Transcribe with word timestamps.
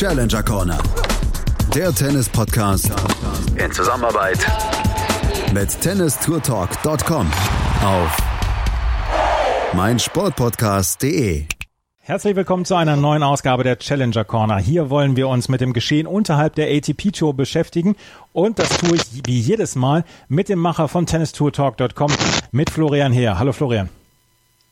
Challenger 0.00 0.42
Corner. 0.42 0.78
Der 1.74 1.94
Tennis-Podcast 1.94 2.90
in 3.62 3.70
Zusammenarbeit 3.70 4.38
mit 5.52 5.78
tennistourtalk.com 5.78 7.30
auf 7.84 8.16
meinsportpodcast.de. 9.74 11.44
Herzlich 11.98 12.34
willkommen 12.34 12.64
zu 12.64 12.76
einer 12.76 12.96
neuen 12.96 13.22
Ausgabe 13.22 13.62
der 13.62 13.78
Challenger 13.78 14.24
Corner. 14.24 14.56
Hier 14.56 14.88
wollen 14.88 15.16
wir 15.16 15.28
uns 15.28 15.50
mit 15.50 15.60
dem 15.60 15.74
Geschehen 15.74 16.06
unterhalb 16.06 16.54
der 16.54 16.74
ATP 16.74 17.12
Tour 17.12 17.34
beschäftigen 17.34 17.94
und 18.32 18.58
das 18.58 18.70
tue 18.78 18.96
ich 18.96 19.26
wie 19.26 19.38
jedes 19.38 19.76
Mal 19.76 20.04
mit 20.28 20.48
dem 20.48 20.60
Macher 20.60 20.88
von 20.88 21.04
tennistourtalk.com 21.04 22.10
mit 22.52 22.70
Florian 22.70 23.12
Heer. 23.12 23.38
Hallo 23.38 23.52
Florian. 23.52 23.90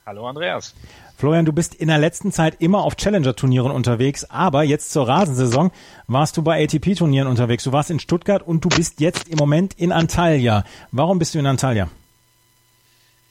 Hallo 0.09 0.27
Andreas. 0.27 0.75
Florian, 1.19 1.45
du 1.45 1.53
bist 1.53 1.75
in 1.75 1.89
der 1.89 1.99
letzten 1.99 2.33
Zeit 2.33 2.63
immer 2.63 2.83
auf 2.83 2.97
Challenger-Turnieren 2.97 3.71
unterwegs, 3.71 4.25
aber 4.31 4.63
jetzt 4.63 4.91
zur 4.91 5.07
Rasensaison 5.07 5.71
warst 6.07 6.35
du 6.39 6.43
bei 6.43 6.65
ATP-Turnieren 6.65 7.29
unterwegs. 7.29 7.65
Du 7.65 7.73
warst 7.73 7.91
in 7.91 8.01
Stuttgart 8.01 8.41
und 8.43 8.65
du 8.65 8.71
bist 8.71 9.01
jetzt 9.01 9.29
im 9.29 9.37
Moment 9.37 9.75
in 9.75 9.93
Antalya. 9.93 10.65
Warum 10.93 11.19
bist 11.19 11.35
du 11.35 11.41
in 11.41 11.47
Antalya? 11.47 11.89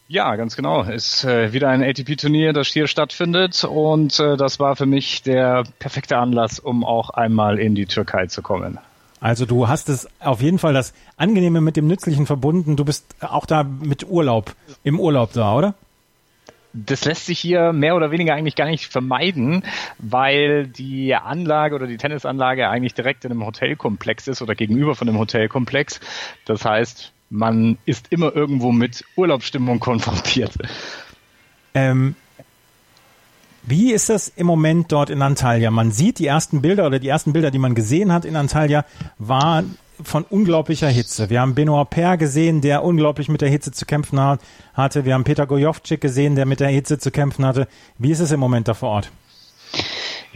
Ja, 0.08 0.36
ganz 0.36 0.56
genau. 0.56 0.84
Ist 0.84 1.24
äh, 1.24 1.52
wieder 1.52 1.70
ein 1.70 1.82
ATP-Turnier, 1.82 2.54
das 2.54 2.68
hier 2.68 2.86
stattfindet 2.86 3.64
und 3.64 4.20
äh, 4.20 4.38
das 4.38 4.60
war 4.60 4.76
für 4.76 4.86
mich 4.86 5.24
der 5.24 5.64
perfekte 5.80 6.20
Anlass, 6.20 6.60
um 6.60 6.86
auch 6.86 7.10
einmal 7.10 7.58
in 7.58 7.74
die 7.74 7.88
Türkei 7.88 8.28
zu 8.28 8.44
kommen. 8.44 8.78
Also 9.20 9.48
du 9.48 9.68
hast 9.68 9.90
es 9.90 10.08
auf 10.20 10.44
jeden 10.44 10.60
Fall 10.60 10.76
das 10.76 10.94
Angenehme 11.16 11.60
mit 11.60 11.76
dem 11.76 11.88
Nützlichen 11.88 12.28
verbunden. 12.28 12.76
Du 12.76 12.86
bist 12.86 13.16
auch 13.22 13.48
da 13.48 13.64
mit 13.64 14.08
Urlaub, 14.08 14.54
im 14.84 15.00
Urlaub 15.00 15.34
da, 15.34 15.56
oder? 15.56 15.74
Das 16.86 17.06
lässt 17.06 17.26
sich 17.26 17.40
hier 17.40 17.74
mehr 17.74 17.96
oder 17.96 18.12
weniger 18.12 18.36
eigentlich 18.36 18.56
gar 18.56 18.68
nicht 18.68 18.86
vermeiden, 18.86 19.64
weil 19.98 20.68
die 20.68 21.16
Anlage 21.16 21.76
oder 21.76 21.88
die 21.88 21.98
Tennisanlage 21.98 22.70
eigentlich 22.70 22.94
direkt 22.94 23.26
in 23.26 23.32
einem 23.32 23.46
Hotelkomplex 23.46 24.28
ist 24.28 24.42
oder 24.42 24.56
gegenüber 24.56 24.96
von 24.96 25.10
einem 25.10 25.18
Hotelkomplex. 25.18 26.00
Das 26.46 26.66
heißt, 26.66 27.12
man 27.30 27.78
ist 27.86 28.08
immer 28.12 28.36
irgendwo 28.36 28.72
mit 28.72 29.04
Urlaubsstimmung 29.16 29.80
konfrontiert. 29.80 30.54
Ähm, 31.74 32.16
wie 33.64 33.92
ist 33.92 34.10
das 34.10 34.30
im 34.30 34.48
Moment 34.48 34.92
dort 34.92 35.10
in 35.10 35.22
Antalya? 35.22 35.72
Man 35.72 35.92
sieht 35.92 36.20
die 36.20 36.28
ersten 36.28 36.62
Bilder 36.62 36.86
oder 36.86 37.00
die 37.00 37.10
ersten 37.10 37.34
Bilder, 37.34 37.52
die 37.52 37.60
man 37.60 37.76
gesehen 37.76 38.14
hat 38.14 38.24
in 38.24 38.36
Antalya, 38.36 38.86
waren 39.18 39.78
von 40.04 40.24
unglaublicher 40.24 40.90
Hitze. 40.90 41.30
Wir 41.30 41.42
haben 41.42 41.56
Benoit 41.56 41.90
Per 41.90 42.18
gesehen, 42.18 42.62
der 42.62 42.84
unglaublich 42.84 43.30
mit 43.30 43.42
der 43.42 43.50
Hitze 43.50 43.72
zu 43.72 43.86
kämpfen 43.86 44.20
hat, 44.20 44.42
hatte. 44.74 45.06
Wir 45.06 45.14
haben 45.14 45.24
Peter 45.24 45.46
Gojovcik 45.46 46.02
gesehen, 46.02 46.36
der 46.36 46.46
mit 46.46 46.60
der 46.60 46.70
Hitze 46.70 47.00
zu 47.00 47.12
kämpfen 47.12 47.46
hatte. 47.46 47.68
Wie 47.98 48.12
ist 48.12 48.20
es 48.20 48.32
im 48.32 48.40
Moment 48.40 48.68
da 48.68 48.74
vor 48.74 48.90
Ort? 48.90 49.12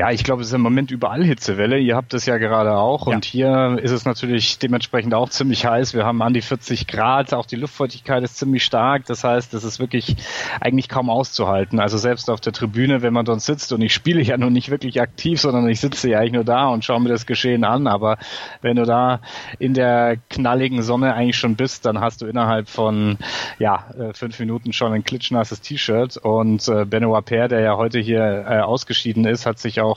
Ja, 0.01 0.09
ich 0.09 0.23
glaube, 0.23 0.41
es 0.41 0.47
ist 0.47 0.55
im 0.55 0.61
Moment 0.61 0.89
überall 0.89 1.23
Hitzewelle. 1.23 1.77
Ihr 1.77 1.95
habt 1.95 2.15
es 2.15 2.25
ja 2.25 2.37
gerade 2.37 2.75
auch. 2.75 3.05
Ja. 3.05 3.13
Und 3.13 3.23
hier 3.23 3.77
ist 3.83 3.91
es 3.91 4.03
natürlich 4.03 4.57
dementsprechend 4.57 5.13
auch 5.13 5.29
ziemlich 5.29 5.67
heiß. 5.67 5.93
Wir 5.93 6.05
haben 6.05 6.23
an 6.23 6.33
die 6.33 6.41
40 6.41 6.87
Grad. 6.87 7.35
Auch 7.35 7.45
die 7.45 7.55
Luftfeuchtigkeit 7.55 8.23
ist 8.23 8.35
ziemlich 8.35 8.63
stark. 8.63 9.05
Das 9.05 9.23
heißt, 9.23 9.53
es 9.53 9.63
ist 9.63 9.79
wirklich 9.79 10.15
eigentlich 10.59 10.89
kaum 10.89 11.11
auszuhalten. 11.11 11.79
Also 11.79 11.99
selbst 11.99 12.31
auf 12.31 12.41
der 12.41 12.51
Tribüne, 12.51 13.03
wenn 13.03 13.13
man 13.13 13.25
dort 13.25 13.41
sitzt 13.41 13.73
und 13.73 13.81
ich 13.81 13.93
spiele 13.93 14.23
ja 14.23 14.37
nun 14.37 14.53
nicht 14.53 14.71
wirklich 14.71 14.99
aktiv, 14.99 15.39
sondern 15.39 15.69
ich 15.69 15.79
sitze 15.79 16.09
ja 16.09 16.17
eigentlich 16.17 16.31
nur 16.31 16.45
da 16.45 16.69
und 16.69 16.83
schaue 16.83 16.99
mir 16.99 17.09
das 17.09 17.27
Geschehen 17.27 17.63
an. 17.63 17.85
Aber 17.85 18.17
wenn 18.63 18.77
du 18.77 18.85
da 18.85 19.19
in 19.59 19.75
der 19.75 20.17
knalligen 20.31 20.81
Sonne 20.81 21.13
eigentlich 21.13 21.37
schon 21.37 21.55
bist, 21.55 21.85
dann 21.85 21.99
hast 21.99 22.23
du 22.23 22.25
innerhalb 22.25 22.69
von, 22.69 23.19
ja, 23.59 23.85
äh, 23.99 24.13
fünf 24.15 24.39
Minuten 24.39 24.73
schon 24.73 24.93
ein 24.93 25.03
klitschnasses 25.03 25.61
T-Shirt. 25.61 26.17
Und 26.17 26.67
äh, 26.69 26.85
Benoit 26.85 27.23
Per, 27.23 27.47
der 27.49 27.59
ja 27.59 27.77
heute 27.77 27.99
hier 27.99 28.47
äh, 28.49 28.61
ausgeschieden 28.61 29.25
ist, 29.25 29.45
hat 29.45 29.59
sich 29.59 29.79
auch 29.79 29.90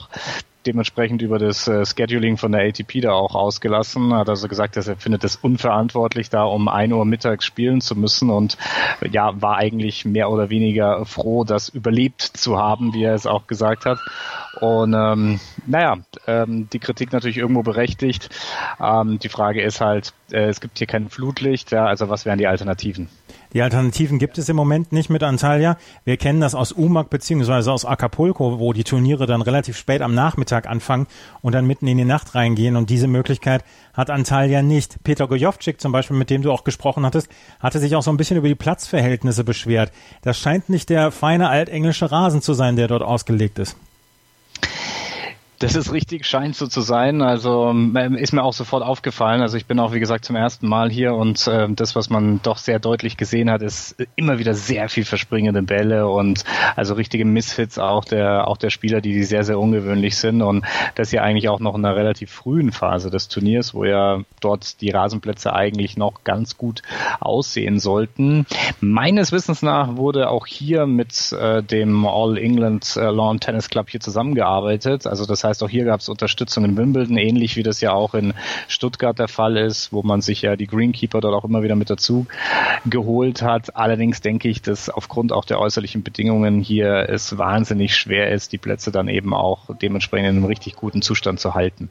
dementsprechend 0.65 1.21
über 1.21 1.37
das 1.39 1.67
äh, 1.67 1.85
Scheduling 1.85 2.37
von 2.37 2.51
der 2.51 2.67
ATP 2.67 3.01
da 3.01 3.13
auch 3.13 3.35
ausgelassen. 3.35 4.13
Hat 4.13 4.29
also 4.29 4.47
gesagt, 4.47 4.77
dass 4.77 4.87
er 4.87 4.95
findet 4.95 5.23
es 5.23 5.35
unverantwortlich, 5.35 6.29
da 6.29 6.43
um 6.43 6.67
ein 6.67 6.91
Uhr 6.91 7.05
mittags 7.05 7.45
spielen 7.45 7.81
zu 7.81 7.95
müssen 7.95 8.29
und 8.29 8.57
ja, 9.09 9.39
war 9.41 9.57
eigentlich 9.57 10.05
mehr 10.05 10.29
oder 10.29 10.49
weniger 10.49 11.05
froh, 11.05 11.43
das 11.43 11.69
überlebt 11.69 12.21
zu 12.21 12.57
haben, 12.57 12.93
wie 12.93 13.03
er 13.03 13.15
es 13.15 13.27
auch 13.27 13.47
gesagt 13.47 13.85
hat. 13.85 13.99
Und 14.61 14.93
ähm, 14.93 15.39
naja, 15.67 15.97
ähm, 16.27 16.69
die 16.71 16.79
Kritik 16.79 17.11
natürlich 17.11 17.37
irgendwo 17.37 17.61
berechtigt. 17.61 18.29
Ähm, 18.79 19.19
die 19.19 19.29
Frage 19.29 19.61
ist 19.61 19.81
halt, 19.81 20.13
äh, 20.31 20.47
es 20.47 20.61
gibt 20.61 20.77
hier 20.77 20.87
kein 20.87 21.09
Flutlicht, 21.09 21.71
ja, 21.71 21.85
also 21.85 22.09
was 22.09 22.25
wären 22.25 22.37
die 22.37 22.47
Alternativen? 22.47 23.09
Die 23.55 23.61
Alternativen 23.61 24.19
gibt 24.19 24.37
es 24.37 24.49
im 24.49 24.57
Moment 24.57 24.91
nicht 24.91 25.09
mit 25.09 25.23
Antalya. 25.23 25.77
Wir 26.03 26.17
kennen 26.17 26.41
das 26.41 26.55
aus 26.55 26.73
Umag 26.73 27.05
beziehungsweise 27.05 27.71
aus 27.71 27.85
Acapulco, 27.85 28.59
wo 28.59 28.73
die 28.73 28.83
Turniere 28.83 29.27
dann 29.27 29.41
relativ 29.41 29.77
spät 29.77 30.01
am 30.01 30.13
Nachmittag 30.13 30.67
anfangen 30.67 31.07
und 31.41 31.55
dann 31.55 31.65
mitten 31.65 31.87
in 31.87 31.97
die 31.97 32.03
Nacht 32.03 32.35
reingehen. 32.35 32.75
Und 32.75 32.89
diese 32.89 33.07
Möglichkeit 33.07 33.63
hat 33.93 34.09
Antalya 34.09 34.61
nicht. 34.61 35.01
Peter 35.05 35.25
Gojovcik 35.25 35.79
zum 35.79 35.93
Beispiel, 35.93 36.17
mit 36.17 36.29
dem 36.29 36.41
du 36.41 36.51
auch 36.51 36.65
gesprochen 36.65 37.05
hattest, 37.05 37.29
hatte 37.61 37.79
sich 37.79 37.95
auch 37.95 38.03
so 38.03 38.11
ein 38.11 38.17
bisschen 38.17 38.35
über 38.35 38.49
die 38.49 38.55
Platzverhältnisse 38.55 39.45
beschwert. 39.45 39.93
Das 40.21 40.37
scheint 40.37 40.67
nicht 40.67 40.89
der 40.89 41.11
feine 41.11 41.47
altenglische 41.47 42.11
Rasen 42.11 42.41
zu 42.41 42.53
sein, 42.53 42.75
der 42.75 42.89
dort 42.89 43.03
ausgelegt 43.03 43.57
ist. 43.57 43.77
Das 45.59 45.75
ist 45.75 45.93
richtig, 45.93 46.25
scheint 46.25 46.55
so 46.55 46.67
zu 46.67 46.81
sein. 46.81 47.21
Also 47.21 47.69
ähm, 47.69 48.15
ist 48.15 48.33
mir 48.33 48.43
auch 48.43 48.53
sofort 48.53 48.83
aufgefallen. 48.83 49.41
Also 49.41 49.55
ich 49.55 49.65
bin 49.65 49.79
auch, 49.79 49.93
wie 49.93 49.99
gesagt, 49.99 50.25
zum 50.25 50.35
ersten 50.35 50.67
Mal 50.67 50.89
hier 50.89 51.13
und 51.13 51.47
äh, 51.47 51.67
das, 51.69 51.95
was 51.95 52.09
man 52.09 52.41
doch 52.43 52.57
sehr 52.57 52.79
deutlich 52.79 53.15
gesehen 53.17 53.49
hat, 53.49 53.61
ist 53.61 53.95
immer 54.15 54.37
wieder 54.37 54.53
sehr 54.53 54.89
viel 54.89 55.05
verspringende 55.05 55.61
Bälle 55.61 56.07
und 56.07 56.43
also 56.75 56.95
richtige 56.95 57.25
Misfits 57.25 57.79
auch 57.79 58.03
der, 58.03 58.47
auch 58.47 58.57
der 58.57 58.69
Spieler, 58.69 58.99
die, 58.99 59.13
die 59.13 59.23
sehr, 59.23 59.43
sehr 59.43 59.59
ungewöhnlich 59.59 60.17
sind 60.17 60.41
und 60.41 60.65
das 60.95 61.11
ja 61.11 61.21
eigentlich 61.21 61.47
auch 61.47 61.59
noch 61.59 61.75
in 61.75 61.85
einer 61.85 61.95
relativ 61.95 62.31
frühen 62.31 62.71
Phase 62.71 63.09
des 63.09 63.29
Turniers, 63.29 63.73
wo 63.73 63.85
ja 63.85 64.21
dort 64.41 64.81
die 64.81 64.89
Rasenplätze 64.89 65.53
eigentlich 65.53 65.95
noch 65.95 66.23
ganz 66.23 66.57
gut 66.57 66.81
aussehen 67.19 67.79
sollten. 67.79 68.45
Meines 68.81 69.31
Wissens 69.31 69.61
nach 69.61 69.95
wurde 69.95 70.29
auch 70.29 70.47
hier 70.47 70.85
mit 70.85 71.31
äh, 71.31 71.63
dem 71.63 72.05
All 72.05 72.37
England 72.37 72.97
äh, 72.97 73.09
Lawn 73.09 73.39
Tennis 73.39 73.69
Club 73.69 73.89
hier 73.89 74.01
zusammengearbeitet. 74.01 75.07
Also 75.07 75.25
das 75.25 75.44
heißt, 75.45 75.63
auch 75.63 75.69
hier 75.69 75.85
gab 75.85 76.01
es 76.01 76.09
Unterstützung 76.09 76.65
in 76.65 76.75
Wimbledon, 76.75 77.17
ähnlich 77.17 77.55
wie 77.55 77.63
das 77.63 77.79
ja 77.79 77.93
auch 77.93 78.13
in 78.13 78.33
Stuttgart 78.67 79.17
der 79.17 79.27
Fall 79.27 79.55
ist, 79.57 79.93
wo 79.93 80.03
man 80.03 80.21
sich 80.21 80.41
ja 80.41 80.55
die 80.55 80.67
Greenkeeper 80.67 81.21
dort 81.21 81.33
auch 81.33 81.45
immer 81.45 81.63
wieder 81.63 81.75
mit 81.75 81.89
dazu 81.89 82.25
geholt 82.85 83.41
hat. 83.41 83.75
Allerdings 83.75 84.21
denke 84.21 84.49
ich, 84.49 84.61
dass 84.61 84.89
aufgrund 84.89 85.31
auch 85.31 85.45
der 85.45 85.59
äußerlichen 85.59 86.03
Bedingungen 86.03 86.59
hier 86.59 87.07
es 87.09 87.37
wahnsinnig 87.37 87.95
schwer 87.95 88.31
ist, 88.31 88.51
die 88.51 88.57
Plätze 88.57 88.91
dann 88.91 89.07
eben 89.07 89.33
auch 89.33 89.69
dementsprechend 89.81 90.29
in 90.29 90.35
einem 90.37 90.45
richtig 90.45 90.75
guten 90.75 91.01
Zustand 91.01 91.39
zu 91.39 91.53
halten. 91.53 91.89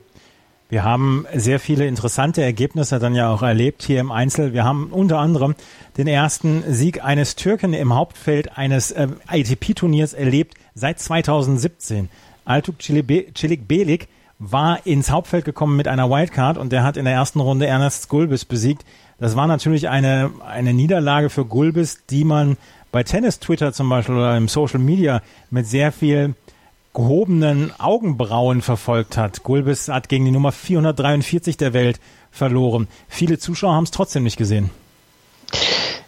Wir 0.71 0.83
haben 0.83 1.27
sehr 1.35 1.61
viele 1.61 1.87
interessante 1.87 2.43
Ergebnisse 2.43 2.99
dann 2.99 3.15
ja 3.15 3.29
auch 3.33 3.43
erlebt 3.43 3.83
hier 3.83 4.01
im 4.01 4.11
Einzel. 4.11 4.55
Wir 4.55 4.65
haben 4.65 4.87
unter 4.91 5.19
anderem 5.19 5.55
den 5.99 6.07
ersten 6.07 6.65
Sieg 6.67 7.05
eines 7.05 7.37
Türken 7.37 7.75
im 7.75 7.95
Hauptfeld 7.95 8.57
eines 8.57 8.91
äh, 8.91 9.09
ATP-Turniers 9.27 10.15
erlebt 10.15 10.55
seit 10.75 10.99
2017. 10.99 12.09
Altuk 12.45 12.77
Cilik 12.81 13.69
Belik 13.69 14.09
war 14.39 14.87
ins 14.87 15.11
Hauptfeld 15.11 15.45
gekommen 15.45 15.77
mit 15.77 15.89
einer 15.89 16.11
Wildcard 16.11 16.59
und 16.59 16.73
der 16.73 16.83
hat 16.83 16.97
in 16.97 17.05
der 17.05 17.15
ersten 17.15 17.41
Runde 17.41 17.67
Ernest 17.67 18.09
Gulbis 18.09 18.45
besiegt. 18.45 18.85
Das 19.19 19.37
war 19.37 19.47
natürlich 19.47 19.89
eine, 19.89 20.31
eine 20.47 20.75
Niederlage 20.75 21.31
für 21.31 21.45
Gulbis, 21.45 22.05
die 22.11 22.25
man 22.25 22.57
bei 22.91 23.03
Tennis-Twitter 23.03 23.73
zum 23.73 23.89
Beispiel 23.89 24.17
oder 24.17 24.37
im 24.37 24.49
Social 24.49 24.81
Media 24.81 25.23
mit 25.51 25.67
sehr 25.67 25.93
viel 25.93 26.35
gehobenen 26.93 27.73
Augenbrauen 27.79 28.63
verfolgt 28.63 29.17
hat. 29.17 29.43
Gulbis 29.43 29.89
hat 29.89 30.09
gegen 30.09 30.25
die 30.25 30.31
Nummer 30.31 30.53
443 30.53 31.57
der 31.57 31.73
Welt 31.73 32.01
verloren. 32.31 32.89
Viele 33.09 33.39
Zuschauer 33.39 33.75
haben 33.75 33.85
es 33.85 33.91
trotzdem 33.91 34.23
nicht 34.23 34.37
gesehen. 34.37 34.71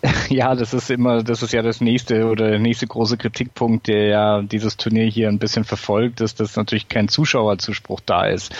Ja, 0.28 0.54
das 0.54 0.74
ist 0.74 0.90
immer, 0.90 1.22
das 1.22 1.42
ist 1.42 1.52
ja 1.52 1.62
das 1.62 1.80
nächste 1.80 2.26
oder 2.26 2.50
der 2.50 2.58
nächste 2.58 2.86
große 2.86 3.16
Kritikpunkt, 3.16 3.86
der 3.86 4.06
ja 4.06 4.42
dieses 4.42 4.76
Turnier 4.76 5.06
hier 5.06 5.28
ein 5.28 5.38
bisschen 5.38 5.64
verfolgt, 5.64 6.20
ist, 6.20 6.40
dass 6.40 6.56
natürlich 6.56 6.88
kein 6.88 7.08
Zuschauerzuspruch 7.08 8.00
da 8.04 8.26
ist. 8.26 8.52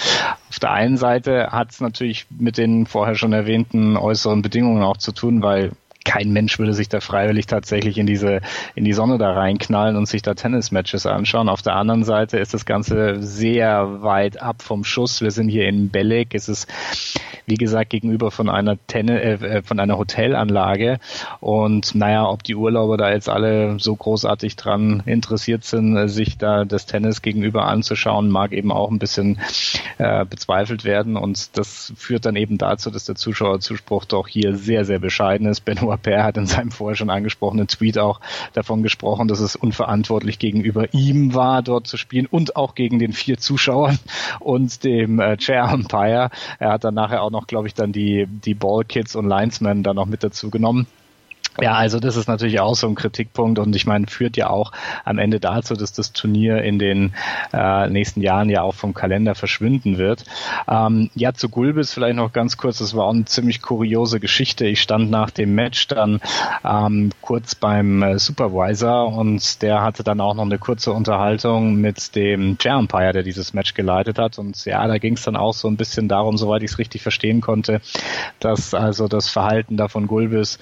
Auf 0.49 0.59
der 0.59 0.73
einen 0.73 0.97
Seite 0.97 1.49
hat 1.51 1.71
es 1.71 1.81
natürlich 1.81 2.27
mit 2.31 2.59
den 2.59 2.87
vorher 2.87 3.15
schon 3.15 3.33
erwähnten 3.33 3.97
äußeren 3.97 4.43
Bedingungen 4.43 4.83
auch 4.83 4.97
zu 4.97 5.13
tun, 5.13 5.43
weil 5.43 5.73
kein 6.07 6.33
Mensch 6.33 6.59
würde 6.61 6.73
sich 6.73 6.89
da 6.89 7.01
freiwillig 7.01 7.47
tatsächlich 7.47 7.99
in 7.99 8.07
diese, 8.07 8.41
in 8.77 8.85
die 8.85 8.93
Sonne 8.93 9.19
da 9.19 9.33
reinknallen 9.33 9.97
und 9.97 10.07
sich 10.07 10.23
da 10.23 10.35
Tennismatches 10.35 11.05
anschauen. 11.05 11.49
Auf 11.49 11.63
der 11.63 11.75
anderen 11.75 12.05
Seite 12.05 12.39
ist 12.39 12.55
das 12.55 12.65
Ganze 12.65 13.21
sehr 13.21 14.03
weit 14.03 14.41
ab 14.41 14.63
vom 14.63 14.85
Schuss. 14.85 15.21
Wir 15.21 15.33
sind 15.33 15.49
hier 15.49 15.69
in 15.69 15.91
Belek. 15.91 16.35
Es 16.35 16.49
ist, 16.49 16.69
wie 17.47 17.57
gesagt, 17.57 17.91
gegenüber 17.91 18.31
von 18.31 18.49
einer 18.49 18.77
Tennis, 18.87 19.43
äh, 19.43 19.63
von 19.63 19.81
einer 19.81 19.99
Hotelanlage. 19.99 21.01
Und 21.41 21.97
naja, 21.97 22.29
ob 22.29 22.45
die 22.45 22.55
Urlauber 22.55 22.97
da 22.97 23.11
jetzt 23.11 23.29
alle 23.29 23.81
so 23.81 23.97
großartig 23.97 24.55
dran 24.55 25.03
interessiert 25.07 25.65
sind, 25.65 26.09
sich 26.09 26.39
da 26.39 26.65
das 26.65 26.87
Tennis 26.87 27.21
gegenüber 27.21 27.67
anzuschauen, 27.67 28.31
mag 28.31 28.53
eben 28.53 28.71
auch 28.71 28.93
ein 28.93 29.01
bisschen 29.01 29.41
äh, 29.99 30.25
bezweifelt 30.25 30.85
werden. 30.85 31.17
Und 31.17 31.59
das 31.59 31.93
führt 31.97 32.27
dann 32.27 32.37
eben 32.37 32.59
dazu, 32.59 32.93
dass 32.93 33.07
der 33.07 33.17
Zuschauerzuspruch 33.17 34.05
doch 34.05 34.29
hier 34.29 34.55
sehr, 34.55 34.85
sehr 34.85 35.01
bescheiden 35.01 35.49
ist. 35.49 35.63
Benoit 35.63 35.96
Huppert 35.97 36.23
hat 36.23 36.37
in 36.37 36.47
seinem 36.47 36.71
vorher 36.71 36.97
schon 36.97 37.11
angesprochenen 37.11 37.69
Tweet 37.69 37.99
auch 37.99 38.21
davon 38.53 38.83
gesprochen, 38.83 39.29
dass 39.29 39.41
es 39.41 39.57
unverantwortlich 39.57 40.39
gegenüber 40.39 40.93
ihm 40.93 41.35
war, 41.35 41.63
dort 41.63 41.87
zu 41.87 41.97
spielen 41.97 42.27
und 42.27 42.57
auch 42.57 42.75
gegen 42.75 42.99
den 42.99 43.13
vier 43.13 43.39
Zuschauern 43.39 43.99
und 44.41 44.85
dem 44.85 45.21
äh, 45.21 45.37
Chair 45.37 45.73
Umpire. 45.73 46.31
Er 46.59 46.73
hat 46.73 46.85
dann 46.85 46.95
nachher 46.95 47.23
auch 47.23 47.31
noch, 47.31 47.47
glaube 47.47 47.67
ich, 47.69 47.75
dann 47.75 47.93
die, 47.93 48.27
die 48.27 48.55
Ball 48.55 48.85
Kids 48.85 49.17
und 49.17 49.29
Linesmen 49.29 49.83
dann 49.83 49.97
noch 49.97 50.07
mit 50.07 50.23
dazu 50.23 50.51
genommen. 50.51 50.87
Ja, 51.61 51.75
also 51.75 52.01
das 52.01 52.17
ist 52.17 52.29
natürlich 52.29 52.61
auch 52.61 52.75
so 52.75 52.87
ein 52.87 52.95
Kritikpunkt 52.95 53.59
und 53.59 53.75
ich 53.75 53.87
meine, 53.87 54.07
führt 54.07 54.37
ja 54.37 54.51
auch 54.51 54.73
am 55.05 55.19
Ende 55.19 55.41
dazu, 55.41 55.75
dass 55.75 55.93
das 55.93 56.13
Turnier 56.13 56.63
in 56.63 56.79
den 56.79 57.15
äh, 57.53 57.89
nächsten 57.89 58.21
Jahren 58.21 58.51
ja 58.51 58.63
auch 58.63 58.75
vom 58.75 58.95
Kalender 58.95 59.35
verschwinden 59.35 59.99
wird. 59.99 60.25
Ähm, 60.69 61.11
ja, 61.15 61.33
zu 61.33 61.49
Gulbis 61.49 61.93
vielleicht 61.93 62.17
noch 62.17 62.33
ganz 62.33 62.57
kurz, 62.57 62.79
das 62.79 62.95
war 62.95 63.07
auch 63.07 63.15
eine 63.15 63.25
ziemlich 63.25 63.63
kuriose 63.63 64.21
Geschichte. 64.21 64.67
Ich 64.67 64.83
stand 64.83 65.11
nach 65.11 65.31
dem 65.31 65.55
Match 65.55 65.89
dann 65.89 66.21
ähm, 66.65 67.11
kurz 67.21 67.55
beim 67.55 68.03
äh, 68.03 68.19
Supervisor 68.19 69.13
und 69.13 69.63
der 69.63 69.83
hatte 69.83 70.05
dann 70.05 70.21
auch 70.21 70.35
noch 70.35 70.45
eine 70.45 70.59
kurze 70.59 70.93
Unterhaltung 70.93 71.77
mit 71.77 72.15
dem 72.15 72.59
Chair 72.59 72.79
Umpire, 72.79 73.13
der 73.13 73.23
dieses 73.23 73.55
Match 73.55 73.75
geleitet 73.75 74.19
hat 74.19 74.39
und 74.39 74.65
ja, 74.65 74.87
da 74.87 74.99
ging 74.99 75.15
es 75.15 75.23
dann 75.23 75.37
auch 75.37 75.55
so 75.55 75.69
ein 75.69 75.77
bisschen 75.77 76.09
darum, 76.09 76.37
soweit 76.37 76.63
ich 76.63 76.73
es 76.73 76.79
richtig 76.79 77.03
verstehen 77.03 77.41
konnte, 77.41 77.81
dass 78.41 78.75
also 78.75 79.09
das 79.09 79.29
Verhalten 79.29 79.77
da 79.77 79.89
von 79.89 80.07
Gulbis 80.07 80.59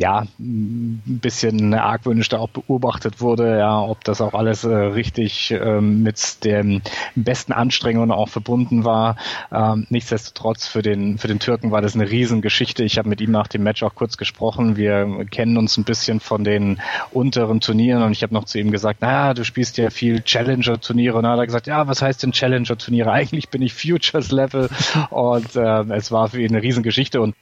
ja, 0.00 0.24
ein 0.38 1.02
bisschen 1.04 1.74
argwöhnisch 1.74 2.30
da 2.30 2.38
auch 2.38 2.48
beobachtet 2.48 3.20
wurde, 3.20 3.58
ja, 3.58 3.78
ob 3.82 4.02
das 4.04 4.22
auch 4.22 4.32
alles 4.32 4.64
äh, 4.64 4.74
richtig 4.74 5.50
ähm, 5.50 6.02
mit 6.02 6.42
den 6.42 6.80
besten 7.16 7.52
Anstrengungen 7.52 8.10
auch 8.10 8.30
verbunden 8.30 8.84
war. 8.84 9.16
Ähm, 9.52 9.86
nichtsdestotrotz 9.90 10.66
für 10.66 10.80
den 10.80 11.18
für 11.18 11.28
den 11.28 11.38
Türken 11.38 11.70
war 11.70 11.82
das 11.82 11.94
eine 11.94 12.10
Riesengeschichte. 12.10 12.82
Ich 12.82 12.96
habe 12.96 13.10
mit 13.10 13.20
ihm 13.20 13.30
nach 13.30 13.46
dem 13.46 13.62
Match 13.62 13.82
auch 13.82 13.94
kurz 13.94 14.16
gesprochen. 14.16 14.78
Wir 14.78 15.26
kennen 15.30 15.58
uns 15.58 15.76
ein 15.76 15.84
bisschen 15.84 16.20
von 16.20 16.44
den 16.44 16.80
unteren 17.10 17.60
Turnieren 17.60 18.02
und 18.02 18.12
ich 18.12 18.22
habe 18.22 18.32
noch 18.32 18.44
zu 18.44 18.58
ihm 18.58 18.70
gesagt, 18.70 19.02
naja, 19.02 19.34
du 19.34 19.44
spielst 19.44 19.76
ja 19.76 19.90
viel 19.90 20.22
Challenger-Turniere 20.22 21.18
und 21.18 21.24
dann 21.24 21.32
hat 21.32 21.40
er 21.40 21.46
gesagt, 21.46 21.66
ja, 21.66 21.86
was 21.86 22.00
heißt 22.00 22.22
denn 22.22 22.32
Challenger-Turniere? 22.32 23.12
Eigentlich 23.12 23.50
bin 23.50 23.60
ich 23.60 23.74
Futures-Level 23.74 24.70
und 25.10 25.56
äh, 25.56 25.82
es 25.94 26.10
war 26.10 26.28
für 26.28 26.40
ihn 26.40 26.52
eine 26.52 26.62
Riesengeschichte 26.62 27.20
und 27.20 27.34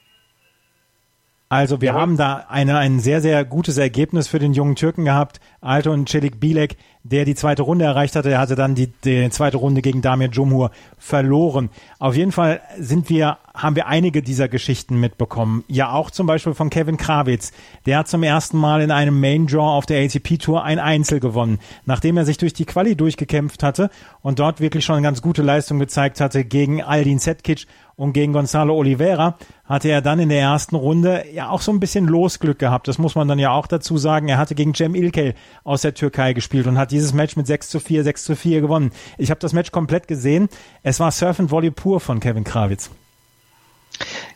also 1.51 1.81
wir 1.81 1.89
ja. 1.89 1.95
haben 1.95 2.19
da 2.19 2.45
eine, 2.49 2.77
ein 2.77 3.01
sehr, 3.01 3.23
sehr 3.23 3.43
gutes 3.45 3.79
Ergebnis 3.79 4.29
für 4.29 4.39
den 4.39 4.53
jungen 4.53 4.77
Türken 4.77 5.07
gehabt. 5.07 5.41
Alton 5.63 6.07
Celik 6.07 6.39
Bilek, 6.39 6.77
der 7.05 7.25
die 7.25 7.35
zweite 7.35 7.63
Runde 7.63 7.87
erreicht 7.87 8.17
hatte, 8.17 8.31
er 8.31 8.39
hatte 8.39 8.55
dann 8.55 8.75
die, 8.75 8.89
die 9.03 9.31
zweite 9.31 9.57
Runde 9.57 9.81
gegen 9.81 10.03
Damir 10.03 10.29
Jumhur 10.29 10.71
verloren. 10.99 11.71
Auf 11.99 12.15
jeden 12.17 12.33
Fall 12.33 12.61
sind 12.79 13.09
wir, 13.09 13.39
haben 13.55 13.77
wir 13.77 13.87
einige 13.87 14.21
dieser 14.21 14.49
Geschichten 14.49 15.01
mitbekommen. 15.01 15.65
Ja, 15.69 15.93
auch 15.93 16.11
zum 16.11 16.27
Beispiel 16.27 16.53
von 16.53 16.69
Kevin 16.69 16.99
Krawitz. 16.99 17.53
Der 17.87 17.97
hat 17.97 18.09
zum 18.09 18.25
ersten 18.25 18.59
Mal 18.59 18.83
in 18.83 18.91
einem 18.91 19.19
Main 19.19 19.47
Draw 19.47 19.63
auf 19.63 19.87
der 19.87 20.05
ATP 20.05 20.37
Tour 20.39 20.65
ein 20.65 20.79
Einzel 20.79 21.19
gewonnen, 21.19 21.61
nachdem 21.87 22.19
er 22.19 22.27
sich 22.27 22.37
durch 22.37 22.53
die 22.53 22.67
Quali 22.67 22.95
durchgekämpft 22.95 23.63
hatte 23.63 23.89
und 24.21 24.39
dort 24.39 24.61
wirklich 24.61 24.85
schon 24.85 24.97
eine 24.97 25.05
ganz 25.05 25.23
gute 25.23 25.43
Leistung 25.43 25.79
gezeigt 25.79 26.21
hatte 26.21 26.45
gegen 26.45 26.83
Aldin 26.83 27.19
Setkic 27.19 27.67
und 27.99 28.13
gegen 28.13 28.33
Gonzalo 28.33 28.77
Oliveira 28.77 29.37
hatte 29.65 29.89
er 29.89 30.01
dann 30.01 30.21
in 30.21 30.29
der 30.29 30.41
ersten 30.41 30.77
Runde 30.77 31.25
ja 31.35 31.51
auch 31.51 31.61
so 31.61 31.73
ein 31.73 31.81
bisschen 31.81 32.07
Losglück 32.07 32.59
gehabt. 32.59 32.87
Das 32.87 32.97
muss 32.97 33.17
man 33.17 33.27
dann 33.27 33.41
ja 33.41 33.51
auch 33.51 33.67
dazu 33.67 33.99
sagen. 33.99 34.29
Er 34.29 34.39
hatte 34.39 34.55
gegen 34.55 34.73
Cem 34.73 34.95
Ilkel 34.95 35.35
aus 35.65 35.83
der 35.83 35.95
Türkei 35.95 36.33
gespielt 36.33 36.69
und 36.69 36.79
hat 36.79 36.93
dieses 36.93 37.13
Match 37.13 37.37
mit 37.37 37.49
6 37.49 37.69
zu 37.69 37.81
4, 37.81 38.05
6 38.05 38.25
zu 38.25 38.37
4 38.37 38.61
gewonnen. 38.61 38.93
Ich 39.19 39.31
habe 39.31 39.41
das 39.41 39.53
Match 39.53 39.73
komplett 39.73 40.07
gesehen. 40.07 40.49
Es 40.85 41.01
war 41.01 41.11
Surf 41.11 41.41
and 41.41 41.51
Volley 41.51 41.73
pur 41.73 41.99
von 41.99 42.21
Kevin 42.21 42.45
Krawitz. 42.45 42.89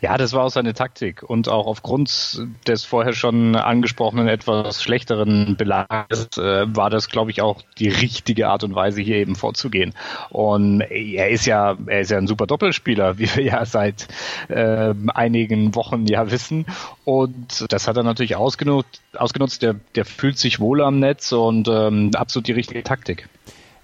Ja, 0.00 0.18
das 0.18 0.32
war 0.32 0.42
auch 0.42 0.50
seine 0.50 0.74
Taktik 0.74 1.22
und 1.22 1.48
auch 1.48 1.66
aufgrund 1.68 2.42
des 2.66 2.84
vorher 2.84 3.12
schon 3.12 3.54
angesprochenen 3.54 4.26
etwas 4.26 4.82
schlechteren 4.82 5.56
Belages 5.56 6.36
äh, 6.36 6.66
war 6.74 6.90
das, 6.90 7.08
glaube 7.08 7.30
ich, 7.30 7.40
auch 7.40 7.62
die 7.78 7.88
richtige 7.88 8.48
Art 8.48 8.64
und 8.64 8.74
Weise, 8.74 9.00
hier 9.00 9.16
eben 9.16 9.36
vorzugehen. 9.36 9.94
Und 10.30 10.80
er 10.80 11.30
ist 11.30 11.46
ja, 11.46 11.76
er 11.86 12.00
ist 12.00 12.10
ja 12.10 12.18
ein 12.18 12.26
super 12.26 12.48
Doppelspieler, 12.48 13.18
wie 13.18 13.32
wir 13.36 13.44
ja 13.44 13.64
seit 13.64 14.08
äh, 14.48 14.92
einigen 15.14 15.74
Wochen 15.76 16.06
ja 16.06 16.30
wissen. 16.32 16.66
Und 17.04 17.72
das 17.72 17.86
hat 17.86 17.96
er 17.96 18.02
natürlich 18.02 18.34
ausgenutzt. 18.34 19.00
ausgenutzt. 19.16 19.62
Der, 19.62 19.76
der 19.94 20.04
fühlt 20.04 20.38
sich 20.38 20.58
wohl 20.58 20.82
am 20.82 20.98
Netz 20.98 21.30
und 21.30 21.68
ähm, 21.68 22.10
absolut 22.14 22.48
die 22.48 22.52
richtige 22.52 22.82
Taktik. 22.82 23.28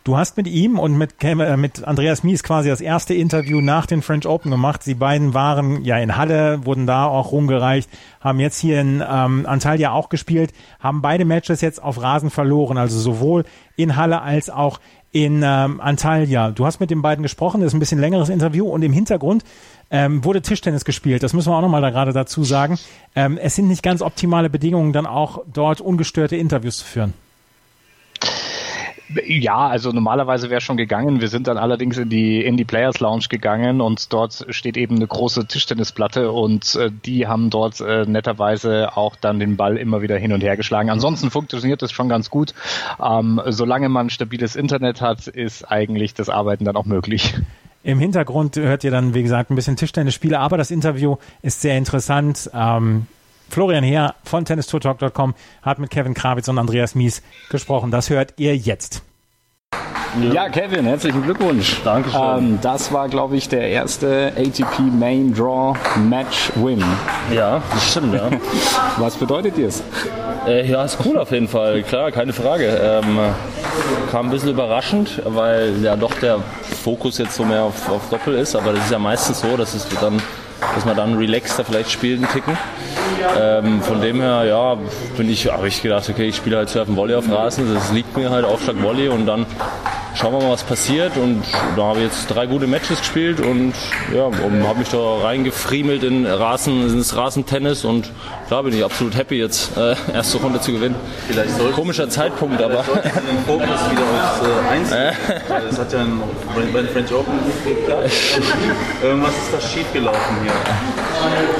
Du 0.08 0.16
hast 0.16 0.38
mit 0.38 0.46
ihm 0.46 0.78
und 0.78 0.96
mit, 0.96 1.22
äh, 1.22 1.58
mit 1.58 1.84
Andreas 1.84 2.22
Mies 2.22 2.42
quasi 2.42 2.70
das 2.70 2.80
erste 2.80 3.12
Interview 3.12 3.60
nach 3.60 3.84
den 3.84 4.00
French 4.00 4.26
Open 4.26 4.50
gemacht. 4.50 4.82
Sie 4.82 4.94
beiden 4.94 5.34
waren 5.34 5.84
ja 5.84 5.98
in 5.98 6.16
Halle, 6.16 6.64
wurden 6.64 6.86
da 6.86 7.04
auch 7.04 7.30
rumgereicht, 7.30 7.90
haben 8.22 8.40
jetzt 8.40 8.58
hier 8.58 8.80
in 8.80 9.04
ähm, 9.06 9.44
Antalya 9.44 9.92
auch 9.92 10.08
gespielt, 10.08 10.54
haben 10.80 11.02
beide 11.02 11.26
Matches 11.26 11.60
jetzt 11.60 11.82
auf 11.82 12.00
Rasen 12.00 12.30
verloren, 12.30 12.78
also 12.78 12.98
sowohl 12.98 13.44
in 13.76 13.96
Halle 13.96 14.22
als 14.22 14.48
auch 14.48 14.80
in 15.12 15.42
ähm, 15.44 15.78
Antalya. 15.78 16.52
Du 16.52 16.64
hast 16.64 16.80
mit 16.80 16.88
den 16.88 17.02
beiden 17.02 17.22
gesprochen, 17.22 17.60
das 17.60 17.68
ist 17.68 17.74
ein 17.74 17.80
bisschen 17.80 18.00
längeres 18.00 18.30
Interview 18.30 18.66
und 18.66 18.80
im 18.80 18.94
Hintergrund 18.94 19.44
ähm, 19.90 20.24
wurde 20.24 20.40
Tischtennis 20.40 20.86
gespielt. 20.86 21.22
Das 21.22 21.34
müssen 21.34 21.52
wir 21.52 21.56
auch 21.58 21.60
nochmal 21.60 21.82
da 21.82 21.90
gerade 21.90 22.14
dazu 22.14 22.44
sagen. 22.44 22.78
Ähm, 23.14 23.36
es 23.36 23.56
sind 23.56 23.68
nicht 23.68 23.82
ganz 23.82 24.00
optimale 24.00 24.48
Bedingungen, 24.48 24.94
dann 24.94 25.04
auch 25.04 25.42
dort 25.52 25.82
ungestörte 25.82 26.34
Interviews 26.34 26.78
zu 26.78 26.86
führen. 26.86 27.12
Ja, 29.24 29.68
also 29.68 29.90
normalerweise 29.90 30.50
wäre 30.50 30.60
schon 30.60 30.76
gegangen. 30.76 31.20
Wir 31.20 31.28
sind 31.28 31.46
dann 31.46 31.56
allerdings 31.56 31.96
in 31.96 32.10
die 32.10 32.44
in 32.44 32.56
die 32.56 32.64
Players 32.64 33.00
Lounge 33.00 33.24
gegangen 33.28 33.80
und 33.80 34.12
dort 34.12 34.46
steht 34.50 34.76
eben 34.76 34.96
eine 34.96 35.06
große 35.06 35.46
Tischtennisplatte 35.46 36.30
und 36.30 36.74
äh, 36.74 36.90
die 36.90 37.26
haben 37.26 37.48
dort 37.48 37.80
äh, 37.80 38.04
netterweise 38.06 38.96
auch 38.96 39.16
dann 39.16 39.40
den 39.40 39.56
Ball 39.56 39.76
immer 39.78 40.02
wieder 40.02 40.18
hin 40.18 40.32
und 40.32 40.42
her 40.42 40.56
geschlagen. 40.56 40.90
Ansonsten 40.90 41.30
funktioniert 41.30 41.80
das 41.80 41.90
schon 41.90 42.08
ganz 42.08 42.28
gut. 42.28 42.52
Ähm, 43.02 43.40
solange 43.46 43.88
man 43.88 44.10
stabiles 44.10 44.56
Internet 44.56 45.00
hat, 45.00 45.26
ist 45.26 45.64
eigentlich 45.64 46.12
das 46.14 46.28
Arbeiten 46.28 46.64
dann 46.64 46.76
auch 46.76 46.84
möglich. 46.84 47.34
Im 47.82 48.00
Hintergrund 48.00 48.56
hört 48.56 48.84
ihr 48.84 48.90
dann, 48.90 49.14
wie 49.14 49.22
gesagt, 49.22 49.50
ein 49.50 49.54
bisschen 49.54 49.76
Tischtennisspiele, 49.76 50.38
aber 50.38 50.58
das 50.58 50.70
Interview 50.70 51.16
ist 51.40 51.62
sehr 51.62 51.78
interessant. 51.78 52.50
Ähm, 52.52 53.06
Florian 53.48 53.84
Heer 53.84 54.14
von 54.24 54.44
tennistourtalk.com 54.44 55.34
hat 55.62 55.78
mit 55.78 55.90
Kevin 55.90 56.14
Krawitz 56.14 56.48
und 56.48 56.58
Andreas 56.58 56.94
Mies 56.94 57.22
gesprochen. 57.50 57.90
Das 57.90 58.10
hört 58.10 58.34
ihr 58.36 58.56
jetzt. 58.56 59.02
Ja, 60.32 60.48
Kevin, 60.48 60.86
herzlichen 60.86 61.22
Glückwunsch. 61.22 61.80
Dankeschön. 61.84 62.20
Ähm, 62.20 62.58
das 62.62 62.92
war, 62.92 63.08
glaube 63.08 63.36
ich, 63.36 63.48
der 63.48 63.68
erste 63.68 64.32
ATP 64.36 64.80
Main 64.80 65.34
Draw 65.34 65.76
Match 66.08 66.50
Win. 66.56 66.82
Ja, 67.32 67.62
das 67.72 67.90
stimmt, 67.90 68.14
ja. 68.14 68.30
Was 68.96 69.16
bedeutet 69.16 69.56
dir 69.56 69.68
es? 69.68 69.82
Äh, 70.46 70.66
ja, 70.66 70.82
ist 70.84 70.98
cool 71.04 71.18
auf 71.18 71.30
jeden 71.30 71.48
Fall, 71.48 71.82
klar, 71.82 72.10
keine 72.10 72.32
Frage. 72.32 72.66
Ähm, 72.66 73.18
kam 74.10 74.26
ein 74.26 74.30
bisschen 74.30 74.50
überraschend, 74.50 75.22
weil 75.26 75.74
ja 75.82 75.94
doch 75.94 76.14
der 76.14 76.40
Fokus 76.82 77.18
jetzt 77.18 77.34
so 77.34 77.44
mehr 77.44 77.62
auf, 77.62 77.88
auf 77.90 78.08
Doppel 78.08 78.34
ist, 78.34 78.56
aber 78.56 78.72
das 78.72 78.86
ist 78.86 78.90
ja 78.92 78.98
meistens 78.98 79.40
so, 79.40 79.56
dass 79.56 79.74
es 79.74 79.86
dann 80.00 80.20
dass 80.74 80.84
man 80.84 80.96
dann 80.96 81.16
relaxter 81.16 81.64
vielleicht 81.64 81.90
spielt, 81.90 82.18
einen 82.18 82.32
Ticken. 82.32 82.56
Ähm, 83.40 83.82
von 83.82 84.00
dem 84.00 84.20
her, 84.20 84.44
ja, 84.44 84.76
bin 85.16 85.30
ich, 85.30 85.50
habe 85.50 85.68
ich 85.68 85.82
gedacht, 85.82 86.08
okay, 86.08 86.28
ich 86.28 86.36
spiele 86.36 86.58
halt 86.58 86.68
Surfen 86.68 86.96
Volley 86.96 87.14
auf 87.14 87.30
Rasen, 87.30 87.72
das 87.74 87.92
liegt 87.92 88.16
mir 88.16 88.30
halt, 88.30 88.44
Aufschlag 88.44 88.82
Volley 88.82 89.08
und 89.08 89.26
dann 89.26 89.46
schauen 90.18 90.32
wir 90.32 90.40
mal, 90.40 90.50
was 90.50 90.64
passiert. 90.64 91.16
Und 91.16 91.42
da 91.76 91.82
habe 91.82 91.98
ich 91.98 92.04
jetzt 92.06 92.26
drei 92.26 92.46
gute 92.46 92.66
Matches 92.66 92.98
gespielt 92.98 93.40
und 93.40 93.74
ja, 94.12 94.24
habe 94.24 94.78
mich 94.78 94.88
da 94.88 95.18
reingefriemelt 95.22 96.02
in 96.02 96.26
Rasen, 96.26 96.82
ins 96.82 97.16
Rasentennis 97.16 97.84
und 97.84 98.10
da 98.50 98.62
bin 98.62 98.74
ich 98.74 98.84
absolut 98.84 99.14
happy, 99.16 99.36
jetzt 99.36 99.76
äh, 99.76 99.94
erste 100.12 100.38
Runde 100.38 100.60
zu 100.60 100.72
gewinnen. 100.72 100.96
Vielleicht 101.28 101.50
Komischer 101.74 102.08
Zeitpunkt, 102.08 102.60
aber. 102.60 102.82
den 102.82 103.38
Fokus 103.46 103.90
wieder 103.90 104.02
aufs 104.02 104.42
äh, 104.42 104.72
Einzel. 104.72 105.12
das 105.68 105.78
hat 105.78 105.92
ja 105.92 106.06
bei 106.72 106.80
den 106.80 106.88
French 106.88 107.12
Open 107.12 107.34
gut 107.44 107.76
geklappt. 107.76 108.10
Irgendwas 109.02 109.30
ist 109.30 109.52
da 109.52 109.60
schief 109.60 109.92
gelaufen 109.92 110.36
hier. 110.42 110.52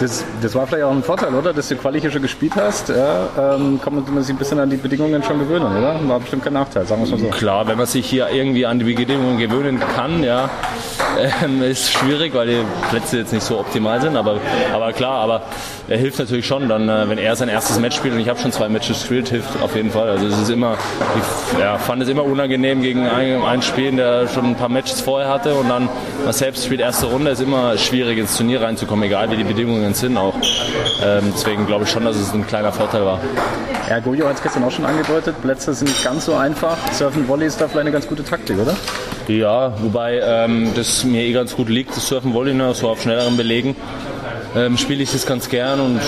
Das, 0.00 0.24
das 0.40 0.54
war 0.54 0.66
vielleicht 0.66 0.84
auch 0.84 0.92
ein 0.92 1.02
Vorteil, 1.02 1.34
oder? 1.34 1.52
Dass 1.52 1.68
du 1.68 1.76
Quali 1.76 2.00
hier 2.00 2.10
schon 2.10 2.22
gespielt 2.22 2.52
hast. 2.56 2.88
Ja, 2.88 3.28
ähm, 3.54 3.80
kann 3.82 3.94
man 3.94 4.22
sich 4.22 4.34
ein 4.34 4.38
bisschen 4.38 4.58
an 4.58 4.70
die 4.70 4.76
Bedingungen 4.76 5.22
schon 5.22 5.38
gewöhnen, 5.38 5.66
oder? 5.66 5.98
War 6.08 6.20
bestimmt 6.20 6.44
kein 6.44 6.52
Nachteil, 6.52 6.86
sagen 6.86 7.02
wir 7.02 7.04
es 7.04 7.10
mal 7.10 7.30
so. 7.30 7.36
Klar, 7.36 7.66
wenn 7.66 7.76
man 7.76 7.86
sich 7.86 8.06
hier 8.06 8.28
irgendwie 8.30 8.47
an 8.66 8.78
die 8.78 8.94
Bedingungen 8.94 9.38
gewöhnen 9.38 9.80
kann, 9.80 10.22
ja, 10.22 10.50
ähm, 11.18 11.62
ist 11.62 11.90
schwierig, 11.92 12.34
weil 12.34 12.46
die 12.46 12.64
Plätze 12.90 13.18
jetzt 13.18 13.32
nicht 13.32 13.44
so 13.44 13.58
optimal 13.58 14.00
sind. 14.00 14.16
Aber, 14.16 14.40
aber 14.72 14.92
klar, 14.92 15.20
aber 15.20 15.42
er 15.88 15.98
hilft 15.98 16.18
natürlich 16.18 16.46
schon. 16.46 16.68
Dann, 16.68 16.88
äh, 16.88 17.08
wenn 17.08 17.18
er 17.18 17.36
sein 17.36 17.48
erstes 17.48 17.78
Match 17.78 17.96
spielt 17.96 18.14
und 18.14 18.20
ich 18.20 18.28
habe 18.28 18.38
schon 18.38 18.52
zwei 18.52 18.68
Matches 18.68 19.00
gespielt, 19.00 19.28
hilft 19.28 19.62
auf 19.62 19.74
jeden 19.74 19.90
Fall. 19.90 20.08
Also 20.08 20.26
es 20.26 20.38
ist 20.38 20.50
immer, 20.50 20.76
ich 21.16 21.58
ja, 21.58 21.78
fand 21.78 22.02
es 22.02 22.08
immer 22.08 22.24
unangenehm 22.24 22.82
gegen 22.82 23.06
einen, 23.06 23.42
einen 23.42 23.62
Spielen, 23.62 23.96
der 23.96 24.28
schon 24.28 24.46
ein 24.46 24.56
paar 24.56 24.68
Matches 24.68 25.00
vorher 25.00 25.28
hatte 25.28 25.54
und 25.54 25.68
dann 25.68 25.88
man 26.24 26.32
selbst 26.32 26.64
spielt 26.64 26.80
erste 26.80 27.06
Runde, 27.06 27.30
ist 27.30 27.40
immer 27.40 27.76
schwierig 27.78 28.18
ins 28.18 28.36
Turnier 28.36 28.62
reinzukommen, 28.62 29.04
egal 29.04 29.30
wie 29.30 29.36
die 29.36 29.44
Bedingungen 29.44 29.94
sind 29.94 30.16
auch. 30.16 30.34
Ähm, 31.02 31.32
deswegen 31.34 31.66
glaube 31.66 31.84
ich 31.84 31.90
schon, 31.90 32.04
dass 32.04 32.16
es 32.16 32.32
ein 32.32 32.46
kleiner 32.46 32.72
Vorteil 32.72 33.04
war. 33.04 33.20
Ja, 33.88 34.00
Gojo 34.00 34.26
hat 34.26 34.36
es 34.36 34.42
gestern 34.42 34.64
auch 34.64 34.70
schon 34.70 34.84
angedeutet, 34.84 35.40
Plätze 35.40 35.72
sind 35.72 35.88
nicht 35.88 36.04
ganz 36.04 36.26
so 36.26 36.34
einfach. 36.34 36.76
Surfen 36.92 37.26
Volley 37.26 37.46
ist 37.46 37.60
da 37.60 37.68
vielleicht 37.68 37.86
eine 37.86 37.92
ganz 37.92 38.06
gute 38.06 38.24
Taktik, 38.24 38.58
oder? 38.58 38.76
Ja, 39.28 39.74
wobei 39.82 40.20
ähm, 40.24 40.72
das 40.74 41.04
mir 41.04 41.22
eh 41.22 41.32
ganz 41.32 41.54
gut 41.54 41.68
liegt, 41.68 41.94
das 41.94 42.08
Surfen 42.08 42.32
Volley, 42.32 42.54
ne, 42.54 42.72
so 42.72 42.88
auf 42.88 43.02
schnelleren 43.02 43.36
Belegen. 43.36 43.76
Ähm, 44.56 44.78
spiele 44.78 45.02
ich 45.02 45.12
das 45.12 45.26
ganz 45.26 45.50
gern 45.50 45.78
und 45.78 46.00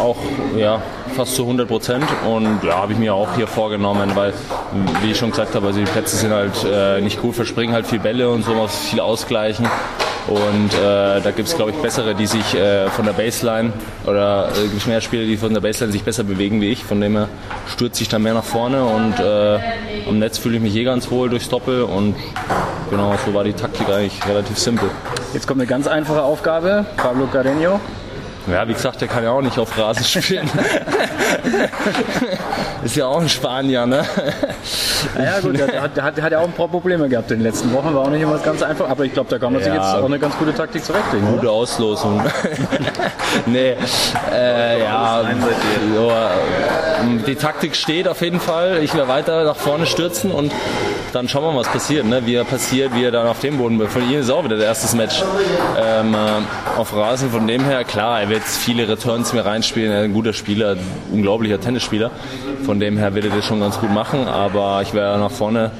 auch 0.00 0.16
ja, 0.56 0.80
fast 1.14 1.36
zu 1.36 1.42
100 1.42 1.68
Prozent 1.68 2.06
und 2.26 2.64
ja, 2.64 2.76
habe 2.76 2.94
ich 2.94 2.98
mir 2.98 3.14
auch 3.14 3.36
hier 3.36 3.46
vorgenommen, 3.46 4.12
weil, 4.14 4.32
wie 5.02 5.10
ich 5.10 5.18
schon 5.18 5.30
gesagt 5.30 5.54
habe, 5.54 5.66
also 5.66 5.80
die 5.80 5.84
Plätze 5.84 6.16
sind 6.16 6.32
halt 6.32 6.64
äh, 6.64 7.02
nicht 7.02 7.20
gut, 7.20 7.34
verspringen 7.34 7.74
halt 7.74 7.86
viel 7.86 7.98
Bälle 7.98 8.30
und 8.30 8.42
so, 8.46 8.54
muss 8.54 8.74
viel 8.78 9.00
ausgleichen. 9.00 9.68
Und 10.28 10.72
äh, 10.74 11.20
da 11.20 11.32
gibt 11.34 11.48
es, 11.48 11.56
glaube 11.56 11.72
ich, 11.72 11.76
bessere, 11.78 12.14
die 12.14 12.26
sich 12.26 12.54
äh, 12.54 12.88
von 12.90 13.04
der 13.04 13.12
Baseline 13.12 13.72
oder 14.06 14.50
äh, 14.56 14.68
gibt 14.68 14.86
mehr 14.86 15.00
Spieler, 15.00 15.24
die 15.24 15.36
von 15.36 15.52
der 15.52 15.60
Baseline 15.60 15.92
sich 15.92 16.04
besser 16.04 16.22
bewegen 16.22 16.60
wie 16.60 16.70
ich. 16.70 16.84
Von 16.84 17.00
dem 17.00 17.16
her 17.16 17.28
stürze 17.66 18.02
ich 18.02 18.08
dann 18.08 18.22
mehr 18.22 18.34
nach 18.34 18.44
vorne 18.44 18.84
und 18.84 19.18
äh, 19.18 19.58
am 20.08 20.18
Netz 20.18 20.38
fühle 20.38 20.56
ich 20.56 20.62
mich 20.62 20.76
eh 20.76 20.84
ganz 20.84 21.10
wohl 21.10 21.28
durchs 21.28 21.48
Doppel 21.48 21.82
und 21.82 22.14
genau 22.90 23.14
so 23.24 23.34
war 23.34 23.44
die 23.44 23.52
Taktik 23.52 23.88
eigentlich 23.88 24.26
relativ 24.26 24.58
simpel. 24.58 24.90
Jetzt 25.34 25.46
kommt 25.46 25.60
eine 25.60 25.68
ganz 25.68 25.86
einfache 25.86 26.22
Aufgabe. 26.22 26.84
Pablo 26.96 27.26
Carreño, 27.26 27.80
ja, 28.46 28.66
wie 28.66 28.72
gesagt, 28.72 29.00
der 29.00 29.08
kann 29.08 29.24
ja 29.24 29.30
auch 29.30 29.40
nicht 29.40 29.58
auf 29.58 29.76
Rasen 29.78 30.04
spielen. 30.04 30.50
ist 32.84 32.96
ja 32.96 33.06
auch 33.06 33.20
ein 33.20 33.28
Spanier, 33.28 33.86
ne? 33.86 34.04
Naja 35.16 35.40
gut, 35.40 35.58
der 35.58 35.82
hat, 35.82 35.96
der, 35.96 36.04
hat, 36.04 36.16
der 36.16 36.24
hat 36.24 36.32
ja 36.32 36.38
auch 36.40 36.44
ein 36.44 36.52
paar 36.52 36.68
Probleme 36.68 37.08
gehabt 37.08 37.30
in 37.30 37.38
den 37.38 37.44
letzten 37.44 37.72
Wochen, 37.72 37.94
war 37.94 38.02
auch 38.02 38.10
nicht 38.10 38.22
immer 38.22 38.38
ganz 38.38 38.62
einfach, 38.62 38.88
aber 38.88 39.04
ich 39.04 39.12
glaube, 39.12 39.30
da 39.30 39.38
kann 39.38 39.52
man 39.52 39.62
sich 39.62 39.72
jetzt 39.72 39.82
auch 39.82 40.04
eine 40.04 40.18
ganz 40.18 40.36
gute 40.36 40.54
Taktik 40.54 40.84
zurechtlegen. 40.84 41.26
Gute 41.26 41.40
oder? 41.40 41.52
Auslosung. 41.52 42.22
nee, 43.46 43.76
äh, 44.32 44.82
ja, 44.82 45.22
die 47.26 47.36
Taktik 47.36 47.76
steht 47.76 48.08
auf 48.08 48.20
jeden 48.20 48.40
Fall. 48.40 48.82
Ich 48.82 48.94
werde 48.94 49.08
weiter 49.08 49.44
nach 49.44 49.56
vorne 49.56 49.86
stürzen 49.86 50.30
und 50.30 50.52
dann 51.12 51.28
schauen 51.28 51.44
wir 51.44 51.52
mal, 51.52 51.60
was 51.60 51.68
passiert. 51.68 52.06
Ne? 52.06 52.24
Wie 52.24 52.34
er 52.34 52.44
passiert, 52.44 52.94
wie 52.94 53.04
er 53.04 53.10
dann 53.10 53.26
auf 53.26 53.40
dem 53.40 53.58
Boden 53.58 53.80
Von 53.88 54.10
ihm 54.10 54.18
ist 54.18 54.30
auch 54.30 54.44
wieder 54.44 54.56
der 54.56 54.66
erste 54.66 54.96
Match 54.96 55.22
ähm, 55.78 56.14
äh, 56.14 56.78
auf 56.78 56.94
Rasen. 56.96 57.30
Von 57.30 57.46
dem 57.46 57.64
her, 57.64 57.84
klar, 57.84 58.22
er 58.22 58.28
wird 58.28 58.42
viele 58.42 58.88
Returns 58.88 59.32
mehr 59.32 59.44
reinspielen. 59.44 59.92
Er 59.92 60.00
ist 60.00 60.04
ein 60.06 60.14
guter 60.14 60.32
Spieler, 60.32 60.76
unglaublicher 61.12 61.60
Tennisspieler. 61.60 62.10
Von 62.64 62.80
dem 62.80 62.96
her 62.96 63.14
wird 63.14 63.26
er 63.26 63.30
das 63.30 63.44
schon 63.44 63.60
ganz 63.60 63.78
gut 63.78 63.92
machen. 63.92 64.26
Aber 64.26 64.80
ich 64.82 64.94
werde 64.94 65.18
nach 65.18 65.30
vorne 65.30 65.70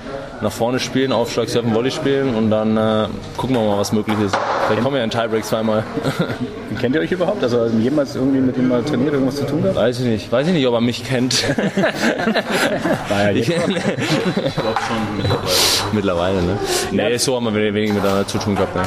nach 0.42 0.52
vorne 0.52 0.80
spielen, 0.80 1.12
Aufschlag, 1.12 1.48
Surfen, 1.48 1.72
Volley 1.72 1.92
spielen 1.92 2.34
und 2.34 2.50
dann 2.50 2.76
äh, 2.76 3.06
gucken 3.36 3.54
wir 3.54 3.62
mal, 3.62 3.78
was 3.78 3.92
möglich 3.92 4.16
ist. 4.18 4.36
Vielleicht 4.72 4.84
kommen 4.84 4.94
wir 4.94 5.00
ja 5.00 5.04
in 5.04 5.10
Tiebreak 5.10 5.44
zweimal. 5.44 5.84
Kennt 6.80 6.94
ihr 6.94 7.02
euch 7.02 7.12
überhaupt? 7.12 7.42
Also 7.42 7.66
jemals 7.78 8.16
irgendwie 8.16 8.40
mit 8.40 8.56
ihm 8.56 8.68
mal 8.68 8.82
trainiert, 8.82 9.12
irgendwas 9.12 9.36
zu 9.36 9.44
tun 9.44 9.60
gehabt? 9.60 9.76
Weiß 9.76 10.00
ich 10.00 10.06
nicht. 10.06 10.32
Weiß 10.32 10.46
ich 10.46 10.54
nicht, 10.54 10.66
ob 10.66 10.72
er 10.72 10.80
mich 10.80 11.04
kennt. 11.04 11.44
naja, 13.10 13.30
ich 13.32 13.46
glaube 13.46 13.70
schon 13.74 15.16
mittlerweile. 15.18 15.92
Mittlerweile, 15.92 16.42
ne? 16.42 16.58
Nee, 16.90 17.18
so 17.18 17.36
haben 17.36 17.54
wir 17.54 17.74
wenig 17.74 17.92
miteinander 17.92 18.26
zu 18.26 18.38
tun 18.38 18.54
gehabt. 18.54 18.74
Ne? 18.74 18.82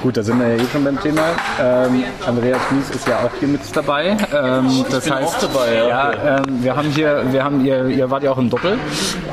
Gut, 0.00 0.16
da 0.16 0.22
sind 0.22 0.38
wir 0.38 0.48
ja 0.48 0.62
eh 0.62 0.66
schon 0.72 0.84
beim 0.84 1.00
Thema. 1.00 1.22
Ähm, 1.60 2.04
Andreas 2.24 2.60
Mies 2.70 2.90
ist 2.90 3.08
ja 3.08 3.18
auch 3.18 3.30
hier 3.38 3.48
mit 3.48 3.60
dabei. 3.74 4.16
Ähm, 4.32 4.84
das 4.88 5.04
ich 5.04 5.12
bin 5.12 5.20
heißt, 5.20 5.26
auch 5.26 5.38
dabei, 5.40 5.74
ja. 5.74 5.88
ja 5.88 6.36
ähm, 6.38 6.62
wir 6.62 6.76
haben 6.76 6.88
hier, 6.90 7.24
wir 7.32 7.44
haben, 7.44 7.64
ihr, 7.64 7.86
ihr 7.86 8.10
wart 8.10 8.22
ja 8.22 8.30
auch 8.30 8.38
im 8.38 8.48
Doppel. 8.48 8.78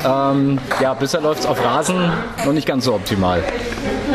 Ähm, 0.04 0.58
ja, 0.80 0.92
bisher 0.94 1.20
läuft 1.20 1.40
es 1.40 1.46
auf 1.46 1.64
Rasen 1.64 2.10
noch 2.44 2.52
nicht 2.52 2.66
ganz 2.66 2.84
so 2.84 2.94
optimal. 2.94 3.42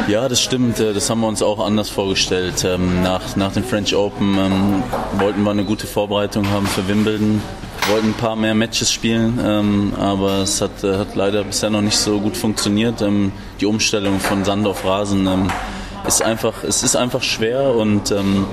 Ja, 0.08 0.28
das 0.28 0.42
stimmt. 0.42 0.80
Äh, 0.80 0.94
das 0.94 1.10
haben 1.10 1.22
wir 1.22 1.28
uns 1.28 1.42
auch 1.42 1.66
anders 1.66 1.90
vorgestellt. 1.90 2.66
Ähm, 2.66 3.04
nach, 3.04 3.36
nach 3.36 3.54
dem 3.54 3.64
French 3.64 3.96
Open 3.96 4.38
ähm, 4.38 4.84
wollten 5.18 5.44
wir 5.44 5.52
eine 5.52 5.64
gute 5.64 5.88
Vorbereitung 5.88 6.50
haben 6.50 6.68
für 6.68 6.88
Wimbledon 6.88 7.42
wollten 7.90 8.10
ein 8.10 8.14
paar 8.14 8.36
mehr 8.36 8.56
Matches 8.56 8.92
spielen, 8.92 9.40
ähm, 9.44 9.94
aber 10.00 10.40
es 10.40 10.62
hat, 10.62 10.84
äh, 10.84 10.98
hat 10.98 11.16
leider 11.16 11.44
bisher 11.44 11.70
noch 11.70 11.82
nicht 11.82 11.98
so 11.98 12.20
gut 12.20 12.38
funktioniert. 12.38 13.02
Ähm, 13.02 13.32
die 13.60 13.66
Umstellung 13.66 14.20
von 14.20 14.46
Sand 14.46 14.66
auf 14.68 14.86
Rasen 14.86 15.28
ähm, 15.28 15.52
ist 16.08 16.22
einfach, 16.22 16.64
es 16.64 16.84
ist 16.84 16.96
einfach 16.96 17.22
schwer 17.22 17.76
und 17.76 18.12
ähm, 18.12 18.46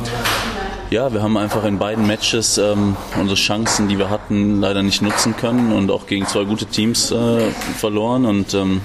ja, 0.91 1.13
wir 1.13 1.23
haben 1.23 1.37
einfach 1.37 1.65
in 1.65 1.79
beiden 1.79 2.07
Matches 2.07 2.59
ähm, 2.59 2.97
unsere 3.17 3.37
Chancen, 3.37 3.89
die 3.89 3.99
wir 3.99 4.11
hatten, 4.11 4.61
leider 4.61 4.83
nicht 4.83 5.03
nutzen 5.03 5.37
können 5.37 5.73
und 5.73 5.91
auch 5.91 6.07
gegen 6.07 6.27
zwei 6.27 6.45
gute 6.45 6.67
Teams 6.67 7.13
äh, 7.13 7.51
verloren. 7.77 8.27
Und 8.27 8.55
ähm, 8.55 8.81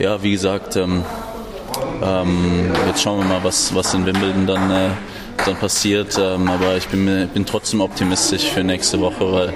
ja, 0.00 0.20
wie 0.24 0.32
gesagt, 0.32 0.74
ähm, 0.74 1.04
ähm 2.02 2.72
jetzt 2.86 3.02
schauen 3.02 3.18
wir 3.18 3.26
mal, 3.26 3.44
was, 3.44 3.74
was 3.74 3.94
in 3.94 4.06
Wimbledon 4.06 4.46
dann, 4.46 4.70
äh, 4.70 4.90
dann 5.44 5.56
passiert. 5.56 6.18
Ähm, 6.18 6.48
aber 6.48 6.76
ich 6.76 6.88
bin, 6.88 7.28
bin 7.32 7.46
trotzdem 7.46 7.80
optimistisch 7.80 8.44
für 8.44 8.64
nächste 8.64 9.00
Woche, 9.00 9.32
weil 9.32 9.52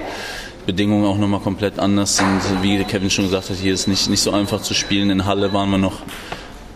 Bedingungen 0.66 1.06
auch 1.06 1.18
nochmal 1.18 1.40
komplett 1.40 1.78
anders 1.78 2.16
sind. 2.16 2.40
Wie 2.62 2.82
Kevin 2.84 3.10
schon 3.10 3.24
gesagt 3.24 3.50
hat, 3.50 3.56
hier 3.56 3.74
ist 3.74 3.88
nicht, 3.88 4.08
nicht 4.10 4.20
so 4.20 4.32
einfach 4.32 4.62
zu 4.62 4.74
spielen. 4.74 5.10
In 5.10 5.24
Halle 5.24 5.52
waren 5.52 5.70
wir 5.70 5.78
noch 5.78 6.02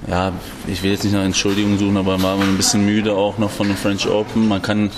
ja, 0.06 0.32
ich 0.66 0.82
will 0.82 0.90
jetzt 0.90 1.04
nicht 1.04 1.14
nach 1.14 1.24
Entschuldigung 1.24 1.78
suchen, 1.78 1.96
aber 1.96 2.22
war 2.22 2.36
man 2.36 2.48
ein 2.48 2.56
bisschen 2.56 2.84
müde 2.84 3.14
auch 3.14 3.38
noch 3.38 3.50
von 3.50 3.68
dem 3.68 3.76
French 3.76 4.06
Open. 4.06 4.48
Man 4.48 4.60
kann 4.60 4.90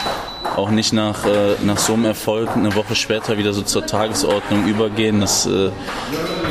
auch 0.56 0.70
nicht 0.70 0.92
nach, 0.92 1.25
äh, 1.26 1.54
nach 1.64 1.78
so 1.78 1.92
einem 1.92 2.06
Erfolg 2.06 2.50
eine 2.56 2.75
Woche 2.75 2.94
später 2.94 3.38
wieder 3.38 3.52
so 3.52 3.62
zur 3.62 3.86
Tagesordnung 3.86 4.66
übergehen. 4.66 5.20
Das 5.20 5.46
äh, 5.46 5.70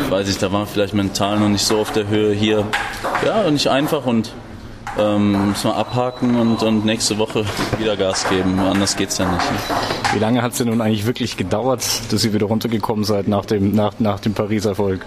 weiß 0.09 0.29
ich, 0.29 0.37
da 0.37 0.51
war 0.51 0.65
vielleicht 0.67 0.93
mental 0.93 1.39
noch 1.39 1.49
nicht 1.49 1.65
so 1.65 1.79
auf 1.79 1.91
der 1.91 2.07
Höhe 2.07 2.33
hier. 2.33 2.65
Ja, 3.25 3.49
nicht 3.49 3.67
einfach 3.67 4.05
und 4.05 4.31
ähm, 4.97 5.49
müssen 5.49 5.69
wir 5.69 5.75
abhaken 5.75 6.35
und, 6.39 6.63
und 6.63 6.85
nächste 6.85 7.17
Woche 7.17 7.45
wieder 7.77 7.97
Gas 7.97 8.27
geben. 8.29 8.59
Anders 8.59 8.95
geht 8.95 9.09
es 9.09 9.17
ja 9.17 9.29
nicht. 9.29 9.51
Ne? 9.51 9.57
Wie 10.13 10.19
lange 10.19 10.41
hat 10.41 10.53
es 10.53 10.59
denn 10.59 10.67
nun 10.67 10.81
eigentlich 10.81 11.05
wirklich 11.05 11.35
gedauert, 11.35 11.83
dass 12.11 12.23
ihr 12.23 12.33
wieder 12.33 12.45
runtergekommen 12.45 13.03
seid 13.03 13.27
nach 13.27 13.45
dem, 13.45 13.73
nach, 13.73 13.99
nach 13.99 14.19
dem 14.19 14.33
Paris-Erfolg? 14.33 15.05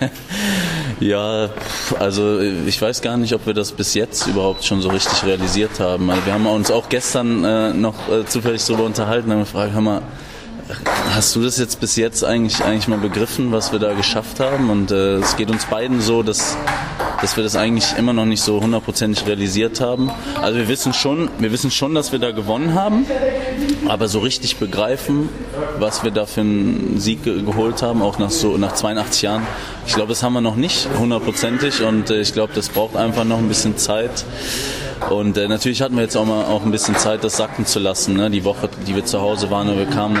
Ja, 1.02 1.50
also 1.98 2.38
ich 2.40 2.80
weiß 2.80 3.02
gar 3.02 3.16
nicht, 3.16 3.34
ob 3.34 3.44
wir 3.46 3.54
das 3.54 3.72
bis 3.72 3.94
jetzt 3.94 4.28
überhaupt 4.28 4.64
schon 4.64 4.80
so 4.80 4.88
richtig 4.88 5.24
realisiert 5.24 5.80
haben. 5.80 6.08
Also 6.10 6.24
wir 6.24 6.32
haben 6.32 6.46
uns 6.46 6.70
auch 6.70 6.88
gestern 6.88 7.44
äh, 7.44 7.72
noch 7.72 8.08
äh, 8.08 8.24
zufällig 8.24 8.64
darüber 8.64 8.84
unterhalten 8.84 9.32
haben 9.32 9.40
gefragt, 9.40 9.72
hör 9.72 9.80
mal, 9.80 10.02
Hast 11.10 11.36
du 11.36 11.42
das 11.42 11.58
jetzt 11.58 11.80
bis 11.80 11.96
jetzt 11.96 12.24
eigentlich, 12.24 12.64
eigentlich 12.64 12.88
mal 12.88 12.98
begriffen, 12.98 13.52
was 13.52 13.72
wir 13.72 13.78
da 13.78 13.92
geschafft 13.92 14.40
haben? 14.40 14.70
Und 14.70 14.90
äh, 14.90 15.16
es 15.16 15.36
geht 15.36 15.50
uns 15.50 15.66
beiden 15.66 16.00
so, 16.00 16.22
dass, 16.22 16.56
dass 17.22 17.36
wir 17.36 17.44
das 17.44 17.56
eigentlich 17.56 17.96
immer 17.96 18.12
noch 18.12 18.26
nicht 18.26 18.42
so 18.42 18.60
hundertprozentig 18.60 19.26
realisiert 19.26 19.80
haben. 19.80 20.10
Also 20.40 20.58
wir 20.58 20.68
wissen 20.68 20.92
schon, 20.92 21.30
wir 21.38 21.52
wissen 21.52 21.70
schon, 21.70 21.94
dass 21.94 22.12
wir 22.12 22.18
da 22.18 22.32
gewonnen 22.32 22.74
haben, 22.74 23.06
aber 23.88 24.08
so 24.08 24.18
richtig 24.18 24.56
begreifen, 24.56 25.28
was 25.78 26.04
wir 26.04 26.10
da 26.10 26.26
für 26.26 26.42
einen 26.42 27.00
Sieg 27.00 27.22
ge 27.24 27.42
geholt 27.42 27.80
haben, 27.82 28.02
auch 28.02 28.18
nach 28.18 28.30
so 28.30 28.58
nach 28.58 28.74
82 28.74 29.22
Jahren, 29.22 29.46
ich 29.86 29.94
glaube, 29.94 30.10
das 30.10 30.22
haben 30.22 30.34
wir 30.34 30.40
noch 30.40 30.56
nicht 30.56 30.88
hundertprozentig 30.98 31.82
und 31.82 32.10
äh, 32.10 32.20
ich 32.20 32.32
glaube, 32.32 32.52
das 32.54 32.68
braucht 32.68 32.96
einfach 32.96 33.24
noch 33.24 33.38
ein 33.38 33.48
bisschen 33.48 33.76
Zeit. 33.76 34.24
Und 35.10 35.36
äh, 35.36 35.48
natürlich 35.48 35.82
hatten 35.82 35.96
wir 35.96 36.02
jetzt 36.02 36.16
auch 36.16 36.24
mal 36.24 36.44
auch 36.44 36.64
ein 36.64 36.70
bisschen 36.70 36.96
Zeit, 36.96 37.24
das 37.24 37.36
sacken 37.36 37.66
zu 37.66 37.80
lassen. 37.80 38.14
Ne? 38.14 38.30
Die 38.30 38.44
Woche, 38.44 38.68
die 38.86 38.94
wir 38.94 39.04
zu 39.04 39.20
Hause 39.20 39.50
waren 39.50 39.68
und 39.68 39.76
wir 39.76 39.86
kamen, 39.86 40.16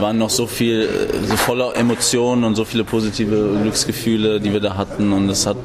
waren 0.00 0.18
noch 0.18 0.30
so 0.30 0.46
viel, 0.46 0.88
so 1.28 1.36
voller 1.36 1.76
Emotionen 1.76 2.44
und 2.44 2.54
so 2.54 2.64
viele 2.64 2.84
positive 2.84 3.58
Glücksgefühle, 3.62 4.40
die 4.40 4.52
wir 4.52 4.60
da 4.60 4.76
hatten. 4.76 5.12
Und 5.12 5.28
es 5.28 5.46
hat, 5.46 5.56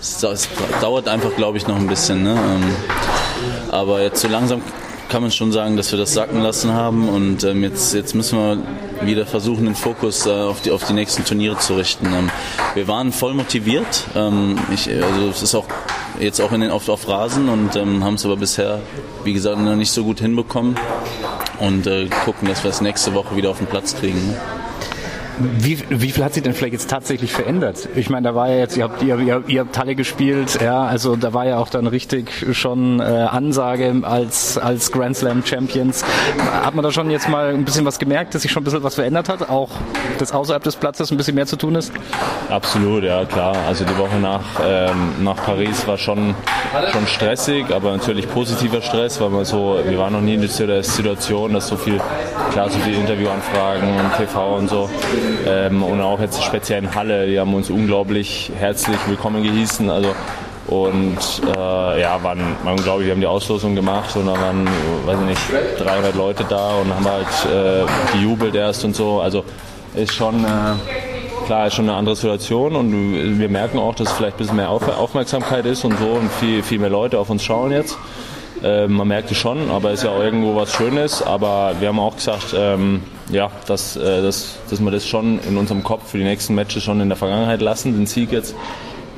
es, 0.00 0.48
dauert 0.80 1.08
einfach, 1.08 1.34
glaube 1.36 1.58
ich, 1.58 1.66
noch 1.66 1.76
ein 1.76 1.86
bisschen. 1.86 2.22
Ne? 2.22 2.32
Ähm, 2.32 2.76
aber 3.70 4.02
jetzt 4.02 4.20
so 4.20 4.28
langsam 4.28 4.62
kann 5.08 5.22
man 5.22 5.30
schon 5.30 5.52
sagen, 5.52 5.76
dass 5.76 5.90
wir 5.90 5.98
das 5.98 6.12
sacken 6.12 6.42
lassen 6.42 6.72
haben 6.72 7.08
und 7.08 7.42
ähm, 7.42 7.62
jetzt, 7.62 7.94
jetzt 7.94 8.14
müssen 8.14 8.38
wir 8.38 9.06
wieder 9.06 9.24
versuchen, 9.24 9.64
den 9.64 9.74
Fokus 9.74 10.26
äh, 10.26 10.30
auf, 10.30 10.60
die, 10.60 10.70
auf 10.70 10.84
die 10.84 10.92
nächsten 10.92 11.24
Turniere 11.24 11.58
zu 11.58 11.76
richten. 11.76 12.06
Ähm, 12.06 12.30
wir 12.74 12.88
waren 12.88 13.12
voll 13.12 13.32
motiviert. 13.32 14.04
Ähm, 14.14 14.58
ich, 14.72 14.88
also 14.88 15.28
es 15.30 15.42
ist 15.42 15.54
auch 15.54 15.66
jetzt 16.20 16.40
auch 16.40 16.52
in 16.52 16.60
den, 16.60 16.70
auf, 16.70 16.88
auf 16.88 17.08
Rasen 17.08 17.48
und 17.48 17.76
ähm, 17.76 18.04
haben 18.04 18.14
es 18.14 18.24
aber 18.24 18.36
bisher, 18.36 18.80
wie 19.24 19.32
gesagt, 19.32 19.58
noch 19.58 19.76
nicht 19.76 19.92
so 19.92 20.04
gut 20.04 20.20
hinbekommen 20.20 20.76
und 21.58 21.86
äh, 21.86 22.08
gucken, 22.24 22.48
dass 22.48 22.62
wir 22.64 22.70
es 22.70 22.80
nächste 22.80 23.14
Woche 23.14 23.36
wieder 23.36 23.50
auf 23.50 23.58
den 23.58 23.66
Platz 23.66 23.96
kriegen. 23.96 24.36
Wie, 25.40 25.78
wie 25.88 26.10
viel 26.10 26.24
hat 26.24 26.34
sich 26.34 26.42
denn 26.42 26.52
vielleicht 26.52 26.72
jetzt 26.72 26.90
tatsächlich 26.90 27.32
verändert? 27.32 27.88
Ich 27.94 28.10
meine, 28.10 28.28
da 28.28 28.34
war 28.34 28.48
ja 28.48 28.56
jetzt, 28.56 28.76
ihr 28.76 28.84
habt, 28.84 29.02
ihr, 29.02 29.18
ihr, 29.20 29.42
ihr 29.46 29.60
habt 29.60 29.78
Halle 29.78 29.94
gespielt, 29.94 30.58
ja, 30.60 30.84
also 30.84 31.14
da 31.14 31.32
war 31.32 31.46
ja 31.46 31.58
auch 31.58 31.68
dann 31.68 31.86
richtig 31.86 32.46
schon 32.52 32.98
äh, 32.98 33.02
Ansage 33.02 33.94
als, 34.02 34.58
als 34.58 34.90
Grand 34.90 35.16
Slam 35.16 35.44
Champions. 35.44 36.04
Hat 36.62 36.74
man 36.74 36.82
da 36.82 36.90
schon 36.90 37.10
jetzt 37.10 37.28
mal 37.28 37.54
ein 37.54 37.64
bisschen 37.64 37.84
was 37.84 37.98
gemerkt, 37.98 38.34
dass 38.34 38.42
sich 38.42 38.50
schon 38.50 38.62
ein 38.62 38.64
bisschen 38.64 38.82
was 38.82 38.96
verändert 38.96 39.28
hat? 39.28 39.48
Auch 39.48 39.70
dass 40.18 40.32
außerhalb 40.32 40.62
des 40.62 40.74
Platzes 40.74 41.10
ein 41.12 41.16
bisschen 41.16 41.36
mehr 41.36 41.46
zu 41.46 41.56
tun 41.56 41.76
ist? 41.76 41.92
Absolut, 42.48 43.04
ja 43.04 43.24
klar. 43.24 43.56
Also 43.68 43.84
die 43.84 43.96
Woche 43.96 44.16
nach, 44.16 44.60
ähm, 44.64 45.12
nach 45.22 45.36
Paris 45.36 45.86
war 45.86 45.98
schon, 45.98 46.34
schon 46.92 47.06
stressig, 47.06 47.66
aber 47.72 47.92
natürlich 47.92 48.28
positiver 48.28 48.82
Stress, 48.82 49.20
weil 49.20 49.30
man 49.30 49.44
so, 49.44 49.78
wir 49.86 49.98
waren 49.98 50.12
noch 50.12 50.20
nie 50.20 50.34
in 50.34 50.40
der 50.40 50.82
Situation, 50.82 51.52
dass 51.52 51.68
so 51.68 51.76
viel, 51.76 52.00
klar, 52.50 52.68
so 52.70 52.78
viele 52.80 52.96
Interviewanfragen 52.96 53.88
und 53.88 54.16
TV 54.16 54.56
und 54.56 54.68
so 54.68 54.90
ähm, 55.46 55.82
und 55.82 56.00
auch 56.00 56.20
jetzt 56.20 56.42
speziell 56.42 56.82
in 56.82 56.94
Halle, 56.94 57.26
die 57.26 57.38
haben 57.38 57.54
uns 57.54 57.70
unglaublich 57.70 58.50
herzlich 58.58 58.98
willkommen 59.06 59.42
gehießen. 59.42 59.90
Also 59.90 60.14
und 60.68 61.16
äh, 61.56 62.00
ja, 62.00 62.22
waren, 62.22 62.40
waren 62.62 62.76
glaube 62.76 63.00
ich, 63.00 63.06
wir 63.06 63.14
haben 63.14 63.20
die 63.20 63.26
Auslosung 63.26 63.74
gemacht 63.74 64.14
und 64.16 64.26
da 64.26 64.32
waren, 64.32 64.68
weiß 65.06 65.18
ich 65.20 65.26
nicht, 65.26 65.40
300 65.78 66.14
Leute 66.14 66.44
da 66.46 66.74
und 66.76 66.94
haben 66.94 67.06
halt 67.06 67.26
äh, 67.46 67.86
gejubelt 68.12 68.54
erst 68.54 68.84
und 68.84 68.94
so. 68.94 69.20
Also 69.20 69.44
ist 69.94 70.12
schon 70.12 70.44
äh, 70.44 70.74
klar, 71.46 71.66
ist 71.68 71.74
schon 71.74 71.88
eine 71.88 71.96
andere 71.96 72.16
Situation 72.16 72.76
und 72.76 73.38
wir 73.38 73.48
merken 73.48 73.78
auch, 73.78 73.94
dass 73.94 74.12
vielleicht 74.12 74.36
ein 74.36 74.38
bisschen 74.38 74.56
mehr 74.56 74.68
Auf 74.68 74.86
Aufmerksamkeit 74.86 75.64
ist 75.64 75.84
und 75.84 75.98
so 75.98 76.08
und 76.08 76.30
viel, 76.32 76.62
viel 76.62 76.78
mehr 76.78 76.90
Leute 76.90 77.18
auf 77.18 77.30
uns 77.30 77.42
schauen 77.42 77.72
jetzt. 77.72 77.96
Äh, 78.62 78.88
man 78.88 79.08
merkt 79.08 79.30
es 79.30 79.38
schon, 79.38 79.70
aber 79.70 79.92
ist 79.92 80.04
ja 80.04 80.10
auch 80.10 80.20
irgendwo 80.20 80.54
was 80.54 80.72
Schönes. 80.72 81.22
Aber 81.22 81.72
wir 81.80 81.88
haben 81.88 81.98
auch 81.98 82.16
gesagt, 82.16 82.54
ähm, 82.54 83.02
ja, 83.30 83.50
dass, 83.66 83.96
äh, 83.96 84.22
dass, 84.22 84.58
dass 84.70 84.80
wir 84.80 84.90
das 84.90 85.06
schon 85.06 85.40
in 85.40 85.56
unserem 85.56 85.82
Kopf 85.82 86.10
für 86.10 86.18
die 86.18 86.24
nächsten 86.24 86.54
Matches 86.54 86.82
schon 86.82 87.00
in 87.00 87.08
der 87.08 87.16
Vergangenheit 87.16 87.60
lassen, 87.60 87.94
den 87.94 88.06
Sieg 88.06 88.32
jetzt 88.32 88.54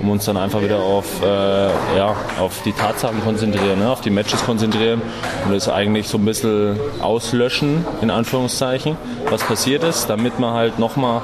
um 0.00 0.08
uns 0.08 0.24
dann 0.24 0.38
einfach 0.38 0.62
wieder 0.62 0.78
auf, 0.78 1.22
äh, 1.22 1.26
ja, 1.26 2.16
auf 2.38 2.62
die 2.62 2.72
Tatsachen 2.72 3.22
konzentrieren, 3.22 3.80
ne? 3.80 3.90
auf 3.90 4.00
die 4.00 4.10
Matches 4.10 4.42
konzentrieren 4.44 5.02
und 5.44 5.52
das 5.52 5.68
eigentlich 5.68 6.08
so 6.08 6.16
ein 6.16 6.24
bisschen 6.24 6.80
auslöschen, 7.00 7.84
in 8.00 8.10
Anführungszeichen, 8.10 8.96
was 9.28 9.42
passiert 9.42 9.84
ist, 9.84 10.06
damit 10.06 10.38
man 10.40 10.54
halt 10.54 10.78
nochmal 10.78 11.20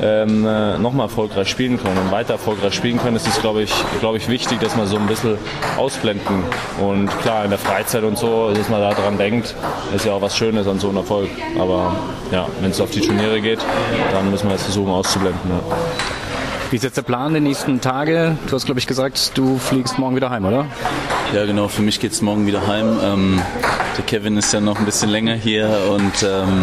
ähm, 0.00 0.46
äh, 0.46 0.78
nochmal 0.78 1.06
erfolgreich 1.06 1.48
spielen 1.48 1.78
können 1.78 1.98
und 1.98 2.10
weiter 2.10 2.34
erfolgreich 2.34 2.74
spielen 2.74 2.98
können, 2.98 3.16
ist 3.16 3.26
es, 3.26 3.40
glaube 3.40 3.62
ich, 3.62 3.72
glaub 4.00 4.16
ich, 4.16 4.28
wichtig, 4.28 4.60
dass 4.60 4.76
man 4.76 4.86
so 4.86 4.96
ein 4.96 5.06
bisschen 5.06 5.36
ausblenden. 5.76 6.42
Und 6.80 7.08
klar, 7.20 7.44
in 7.44 7.50
der 7.50 7.58
Freizeit 7.58 8.04
und 8.04 8.18
so, 8.18 8.52
dass 8.52 8.68
man 8.68 8.80
daran 8.80 9.18
denkt, 9.18 9.54
ist 9.94 10.04
ja 10.04 10.12
auch 10.12 10.22
was 10.22 10.36
Schönes 10.36 10.66
an 10.66 10.78
so 10.78 10.88
einem 10.88 10.98
Erfolg. 10.98 11.30
Aber 11.58 11.96
ja, 12.30 12.46
wenn 12.60 12.70
es 12.70 12.80
auf 12.80 12.90
die 12.90 13.00
Turniere 13.00 13.40
geht, 13.40 13.60
dann 14.12 14.30
müssen 14.30 14.48
wir 14.48 14.56
es 14.56 14.62
versuchen 14.62 14.90
auszublenden. 14.90 15.40
Ja. 15.50 15.76
Wie 16.70 16.76
ist 16.76 16.82
jetzt 16.82 16.98
der 16.98 17.02
Plan 17.02 17.32
die 17.32 17.40
nächsten 17.40 17.80
Tage? 17.80 18.36
Du 18.46 18.54
hast, 18.54 18.66
glaube 18.66 18.78
ich, 18.78 18.86
gesagt, 18.86 19.38
du 19.38 19.56
fliegst 19.56 19.98
morgen 19.98 20.16
wieder 20.16 20.28
heim, 20.28 20.44
oder? 20.44 20.66
Ja, 21.32 21.46
genau. 21.46 21.68
Für 21.68 21.80
mich 21.80 21.98
geht 21.98 22.12
es 22.12 22.20
morgen 22.20 22.46
wieder 22.46 22.66
heim. 22.66 22.98
Ähm, 23.02 23.42
der 23.96 24.04
Kevin 24.04 24.36
ist 24.36 24.52
ja 24.52 24.60
noch 24.60 24.78
ein 24.78 24.84
bisschen 24.84 25.08
länger 25.08 25.34
hier 25.34 25.70
und 25.90 26.22
ähm, 26.22 26.62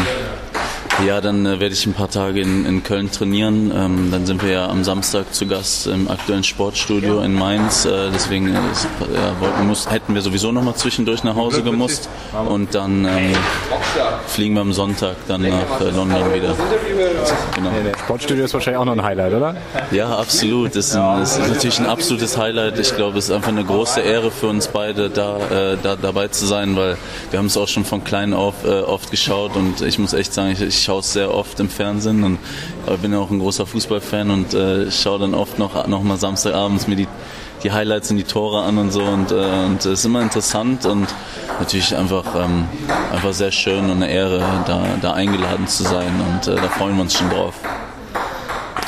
ja, 1.03 1.19
dann 1.19 1.45
äh, 1.45 1.59
werde 1.59 1.73
ich 1.73 1.85
ein 1.85 1.93
paar 1.93 2.09
Tage 2.09 2.39
in, 2.39 2.65
in 2.65 2.83
Köln 2.83 3.11
trainieren. 3.11 3.71
Ähm, 3.75 4.09
dann 4.11 4.25
sind 4.25 4.41
wir 4.43 4.51
ja 4.51 4.69
am 4.69 4.83
Samstag 4.83 5.33
zu 5.33 5.45
Gast 5.45 5.87
im 5.87 6.09
aktuellen 6.09 6.43
Sportstudio 6.43 7.21
in 7.21 7.33
Mainz. 7.33 7.85
Äh, 7.85 8.11
deswegen 8.13 8.47
äh, 8.47 8.53
ja, 8.53 9.39
wollten, 9.39 9.67
muss, 9.67 9.89
hätten 9.89 10.13
wir 10.15 10.21
sowieso 10.21 10.51
noch 10.51 10.63
mal 10.63 10.75
zwischendurch 10.75 11.23
nach 11.23 11.35
Hause 11.35 11.63
gemusst. 11.63 12.09
Und 12.47 12.73
dann 12.75 13.05
ähm, 13.05 13.33
fliegen 14.27 14.55
wir 14.55 14.61
am 14.61 14.73
Sonntag 14.73 15.15
dann 15.27 15.41
nach 15.41 15.81
äh, 15.81 15.89
London 15.89 16.33
wieder. 16.33 16.55
Genau. 17.55 17.69
Ja, 17.69 17.97
Sportstudio 17.97 18.45
ist 18.45 18.53
wahrscheinlich 18.53 18.79
auch 18.79 18.85
noch 18.85 18.93
ein 18.93 19.03
Highlight, 19.03 19.33
oder? 19.33 19.55
Ja, 19.91 20.17
absolut. 20.17 20.75
Das 20.75 20.87
ist, 20.87 20.95
ein, 20.95 21.19
das 21.19 21.37
ist 21.37 21.47
natürlich 21.47 21.79
ein 21.79 21.87
absolutes 21.87 22.37
Highlight. 22.37 22.79
Ich 22.79 22.95
glaube, 22.95 23.17
es 23.17 23.25
ist 23.25 23.31
einfach 23.31 23.49
eine 23.49 23.65
große 23.65 23.99
Ehre 23.99 24.31
für 24.31 24.47
uns 24.47 24.69
beide, 24.69 25.09
da, 25.09 25.37
äh, 25.73 25.77
da 25.81 25.95
dabei 25.95 26.29
zu 26.29 26.45
sein, 26.45 26.75
weil 26.75 26.97
wir 27.31 27.39
haben 27.39 27.47
es 27.47 27.57
auch 27.57 27.67
schon 27.67 27.83
von 27.83 28.03
klein 28.03 28.33
auf 28.33 28.63
äh, 28.63 28.81
oft 28.81 29.11
geschaut 29.11 29.55
und 29.55 29.81
ich 29.81 29.99
muss 29.99 30.13
echt 30.13 30.33
sagen, 30.33 30.51
ich, 30.51 30.61
ich 30.61 30.84
schaue 30.85 30.99
es 30.99 31.13
sehr 31.13 31.33
oft 31.33 31.59
im 31.59 31.69
Fernsehen 31.69 32.23
und 32.23 32.37
ich 32.87 32.99
bin 32.99 33.11
ja 33.11 33.19
auch 33.19 33.31
ein 33.31 33.39
großer 33.39 33.65
Fußballfan 33.65 34.29
und 34.29 34.53
äh, 34.53 34.91
schaue 34.91 35.19
dann 35.19 35.33
oft 35.33 35.57
noch, 35.57 35.87
noch 35.87 36.03
mal 36.03 36.17
Samstagabends 36.17 36.87
mir 36.87 36.95
die, 36.95 37.07
die 37.63 37.71
Highlights 37.71 38.11
und 38.11 38.17
die 38.17 38.23
Tore 38.23 38.63
an 38.63 38.77
und 38.77 38.91
so 38.91 39.03
und, 39.03 39.31
äh, 39.31 39.65
und 39.65 39.79
es 39.79 39.85
ist 39.85 40.05
immer 40.05 40.21
interessant 40.21 40.85
und 40.85 41.07
natürlich 41.59 41.95
einfach, 41.95 42.35
ähm, 42.35 42.65
einfach 43.11 43.33
sehr 43.33 43.51
schön 43.51 43.85
und 43.85 44.03
eine 44.03 44.09
Ehre, 44.09 44.43
da, 44.67 44.85
da 45.01 45.13
eingeladen 45.13 45.67
zu 45.67 45.83
sein 45.83 46.11
und 46.29 46.47
äh, 46.47 46.55
da 46.55 46.69
freuen 46.69 46.95
wir 46.95 47.01
uns 47.01 47.15
schon 47.15 47.29
drauf. 47.29 47.55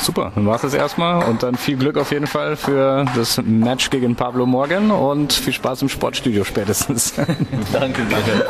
Super, 0.00 0.30
dann 0.36 0.46
war 0.46 0.54
es 0.54 0.62
das 0.62 0.74
erstmal 0.74 1.24
und 1.28 1.42
dann 1.42 1.56
viel 1.56 1.76
Glück 1.76 1.98
auf 1.98 2.12
jeden 2.12 2.28
Fall 2.28 2.56
für 2.56 3.04
das 3.16 3.42
Match 3.42 3.90
gegen 3.90 4.14
Pablo 4.14 4.46
Morgan 4.46 4.92
und 4.92 5.32
viel 5.32 5.52
Spaß 5.52 5.82
im 5.82 5.88
Sportstudio 5.88 6.44
spätestens. 6.44 7.14
danke, 7.72 8.02
danke. 8.08 8.46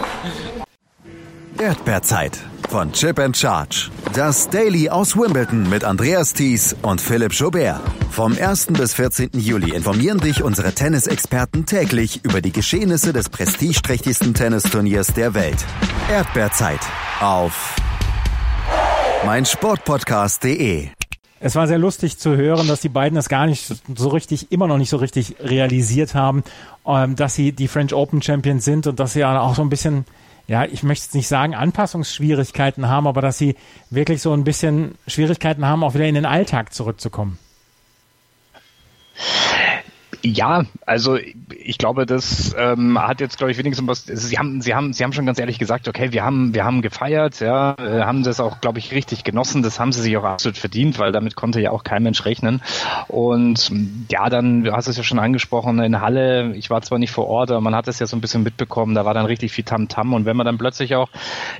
Erdbeerzeit 1.60 2.38
von 2.68 2.92
Chip 2.92 3.18
and 3.18 3.36
Charge. 3.36 3.90
Das 4.14 4.48
Daily 4.48 4.88
aus 4.88 5.16
Wimbledon 5.16 5.68
mit 5.68 5.82
Andreas 5.82 6.32
Thies 6.32 6.76
und 6.82 7.00
Philipp 7.00 7.32
Jobert. 7.32 7.80
Vom 8.10 8.36
1. 8.40 8.68
bis 8.68 8.94
14. 8.94 9.30
Juli 9.34 9.74
informieren 9.74 10.18
dich 10.18 10.44
unsere 10.44 10.72
Tennisexperten 10.72 11.66
täglich 11.66 12.24
über 12.24 12.40
die 12.40 12.52
Geschehnisse 12.52 13.12
des 13.12 13.28
prestigeträchtigsten 13.28 14.34
Tennisturniers 14.34 15.08
der 15.14 15.34
Welt. 15.34 15.64
Erdbeerzeit 16.08 16.80
auf 17.20 17.74
meinsportpodcast.de. 19.26 20.88
Es 21.40 21.54
war 21.56 21.66
sehr 21.66 21.78
lustig 21.78 22.18
zu 22.18 22.36
hören, 22.36 22.68
dass 22.68 22.80
die 22.80 22.88
beiden 22.88 23.18
es 23.18 23.28
gar 23.28 23.46
nicht 23.46 23.72
so 23.96 24.08
richtig, 24.08 24.52
immer 24.52 24.68
noch 24.68 24.78
nicht 24.78 24.90
so 24.90 24.96
richtig 24.96 25.36
realisiert 25.40 26.14
haben, 26.14 26.44
ähm, 26.86 27.16
dass 27.16 27.34
sie 27.34 27.52
die 27.52 27.68
French 27.68 27.94
Open 27.94 28.22
Champions 28.22 28.64
sind 28.64 28.86
und 28.86 29.00
dass 29.00 29.14
sie 29.14 29.20
ja 29.20 29.40
auch 29.40 29.56
so 29.56 29.62
ein 29.62 29.70
bisschen 29.70 30.04
ja, 30.48 30.64
ich 30.64 30.82
möchte 30.82 31.04
jetzt 31.04 31.14
nicht 31.14 31.28
sagen, 31.28 31.54
Anpassungsschwierigkeiten 31.54 32.88
haben, 32.88 33.06
aber 33.06 33.20
dass 33.20 33.36
sie 33.36 33.54
wirklich 33.90 34.22
so 34.22 34.32
ein 34.32 34.44
bisschen 34.44 34.96
Schwierigkeiten 35.06 35.66
haben, 35.66 35.84
auch 35.84 35.94
wieder 35.94 36.06
in 36.06 36.14
den 36.14 36.26
Alltag 36.26 36.72
zurückzukommen. 36.72 37.38
Ja, 40.22 40.64
also 40.84 41.16
ich 41.16 41.78
glaube, 41.78 42.04
das 42.04 42.54
ähm, 42.58 42.98
hat 43.00 43.20
jetzt, 43.20 43.38
glaube 43.38 43.52
ich, 43.52 43.58
wenigstens 43.58 43.86
was. 43.86 44.04
Sie 44.04 44.38
haben, 44.38 44.60
sie 44.60 44.74
haben, 44.74 44.92
sie 44.92 45.04
haben 45.04 45.12
schon 45.12 45.26
ganz 45.26 45.38
ehrlich 45.38 45.58
gesagt, 45.58 45.86
okay, 45.86 46.12
wir 46.12 46.24
haben, 46.24 46.54
wir 46.54 46.64
haben 46.64 46.82
gefeiert, 46.82 47.38
ja, 47.40 47.74
äh, 47.78 48.02
haben 48.02 48.24
das 48.24 48.40
auch, 48.40 48.60
glaube 48.60 48.80
ich, 48.80 48.92
richtig 48.92 49.22
genossen. 49.22 49.62
Das 49.62 49.78
haben 49.78 49.92
sie 49.92 50.00
sich 50.00 50.16
auch 50.16 50.24
absolut 50.24 50.58
verdient, 50.58 50.98
weil 50.98 51.12
damit 51.12 51.36
konnte 51.36 51.60
ja 51.60 51.70
auch 51.70 51.84
kein 51.84 52.02
Mensch 52.02 52.24
rechnen. 52.24 52.62
Und 53.06 53.70
ja, 54.10 54.28
dann, 54.28 54.64
du 54.64 54.72
hast 54.72 54.88
es 54.88 54.96
ja 54.96 55.04
schon 55.04 55.20
angesprochen, 55.20 55.78
in 55.80 56.00
Halle. 56.00 56.54
Ich 56.56 56.68
war 56.68 56.82
zwar 56.82 56.98
nicht 56.98 57.12
vor 57.12 57.28
Ort, 57.28 57.50
aber 57.50 57.60
man 57.60 57.76
hat 57.76 57.86
es 57.86 58.00
ja 58.00 58.06
so 58.06 58.16
ein 58.16 58.20
bisschen 58.20 58.42
mitbekommen. 58.42 58.94
Da 58.94 59.04
war 59.04 59.14
dann 59.14 59.26
richtig 59.26 59.52
viel 59.52 59.64
Tamtam. 59.64 60.08
-Tam. 60.08 60.14
Und 60.14 60.24
wenn 60.24 60.36
man 60.36 60.46
dann 60.46 60.58
plötzlich 60.58 60.96
auch 60.96 61.10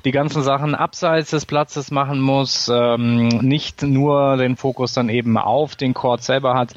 die 0.05 0.11
ganzen 0.11 0.43
Sachen 0.43 0.75
abseits 0.75 1.31
des 1.31 1.47
Platzes 1.47 1.91
machen 1.91 2.21
muss, 2.21 2.69
ähm, 2.73 3.29
nicht 3.29 3.83
nur 3.83 4.37
den 4.37 4.57
Fokus 4.57 4.93
dann 4.95 5.09
eben 5.09 5.39
auf 5.39 5.77
den 5.77 5.95
Court 5.95 6.23
selber 6.23 6.55
hat, 6.55 6.75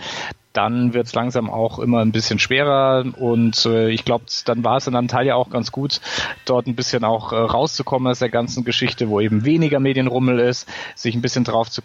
dann 0.53 0.93
wird 0.93 1.07
es 1.07 1.15
langsam 1.15 1.49
auch 1.49 1.79
immer 1.79 1.99
ein 1.99 2.11
bisschen 2.11 2.39
schwerer 2.39 3.05
und 3.17 3.65
äh, 3.65 3.89
ich 3.89 4.05
glaube, 4.05 4.25
dann 4.45 4.63
war 4.63 4.77
es 4.77 4.87
in 4.87 4.95
Antalya 4.95 5.35
auch 5.35 5.49
ganz 5.49 5.71
gut, 5.71 6.01
dort 6.45 6.67
ein 6.67 6.75
bisschen 6.75 7.03
auch 7.03 7.31
äh, 7.31 7.37
rauszukommen 7.37 8.11
aus 8.11 8.19
der 8.19 8.29
ganzen 8.29 8.63
Geschichte, 8.63 9.09
wo 9.09 9.19
eben 9.19 9.45
weniger 9.45 9.79
Medienrummel 9.79 10.39
ist, 10.39 10.67
sich 10.95 11.15
ein 11.15 11.21
bisschen 11.21 11.43
drauf 11.43 11.69
zu 11.69 11.81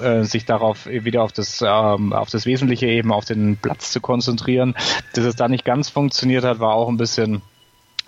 äh, 0.00 0.24
sich 0.24 0.44
darauf 0.44 0.86
wieder 0.86 1.22
auf 1.22 1.32
das 1.32 1.62
ähm, 1.66 2.12
auf 2.12 2.30
das 2.30 2.46
Wesentliche 2.46 2.86
eben 2.86 3.12
auf 3.12 3.24
den 3.24 3.56
Platz 3.56 3.90
zu 3.92 4.00
konzentrieren. 4.00 4.74
Dass 5.14 5.24
es 5.24 5.36
da 5.36 5.48
nicht 5.48 5.64
ganz 5.64 5.88
funktioniert 5.90 6.44
hat, 6.44 6.60
war 6.60 6.74
auch 6.74 6.88
ein 6.88 6.96
bisschen 6.96 7.42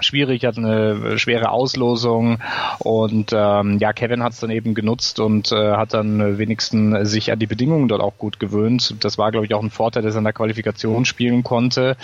schwierig, 0.00 0.44
hat 0.44 0.56
eine 0.56 1.18
schwere 1.18 1.50
Auslosung 1.50 2.38
und 2.78 3.32
ähm, 3.34 3.78
ja, 3.78 3.92
Kevin 3.92 4.22
hat 4.22 4.32
es 4.32 4.40
dann 4.40 4.50
eben 4.50 4.74
genutzt 4.74 5.18
und 5.18 5.50
äh, 5.50 5.72
hat 5.72 5.92
dann 5.92 6.38
wenigstens 6.38 7.10
sich 7.10 7.32
an 7.32 7.38
die 7.40 7.46
Bedingungen 7.46 7.88
dort 7.88 8.00
auch 8.00 8.16
gut 8.16 8.38
gewöhnt. 8.38 8.94
Das 9.00 9.18
war, 9.18 9.32
glaube 9.32 9.46
ich, 9.46 9.54
auch 9.54 9.62
ein 9.62 9.70
Vorteil, 9.70 10.02
dass 10.02 10.14
er 10.14 10.18
in 10.18 10.24
der 10.24 10.32
Qualifikation 10.32 11.04
spielen 11.04 11.42
konnte, 11.42 11.96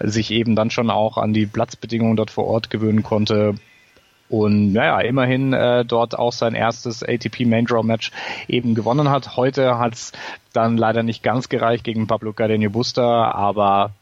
sich 0.00 0.30
eben 0.32 0.54
dann 0.54 0.70
schon 0.70 0.90
auch 0.90 1.16
an 1.16 1.32
die 1.32 1.46
Platzbedingungen 1.46 2.16
dort 2.16 2.30
vor 2.30 2.46
Ort 2.46 2.68
gewöhnen 2.68 3.02
konnte. 3.02 3.54
Und 4.28 4.74
naja, 4.74 5.00
immerhin 5.00 5.54
äh, 5.54 5.84
dort 5.84 6.18
auch 6.18 6.32
sein 6.32 6.54
erstes 6.54 7.02
ATP 7.02 7.46
Main 7.46 7.64
Draw 7.64 7.82
Match 7.82 8.12
eben 8.48 8.74
gewonnen 8.74 9.08
hat. 9.08 9.36
Heute 9.36 9.78
hat 9.78 9.94
es 9.94 10.12
dann 10.52 10.76
leider 10.76 11.02
nicht 11.02 11.22
ganz 11.22 11.48
gereicht 11.48 11.84
gegen 11.84 12.06
Pablo 12.06 12.34
Cardenio 12.34 12.70
Busta, 12.70 13.30
aber 13.30 13.92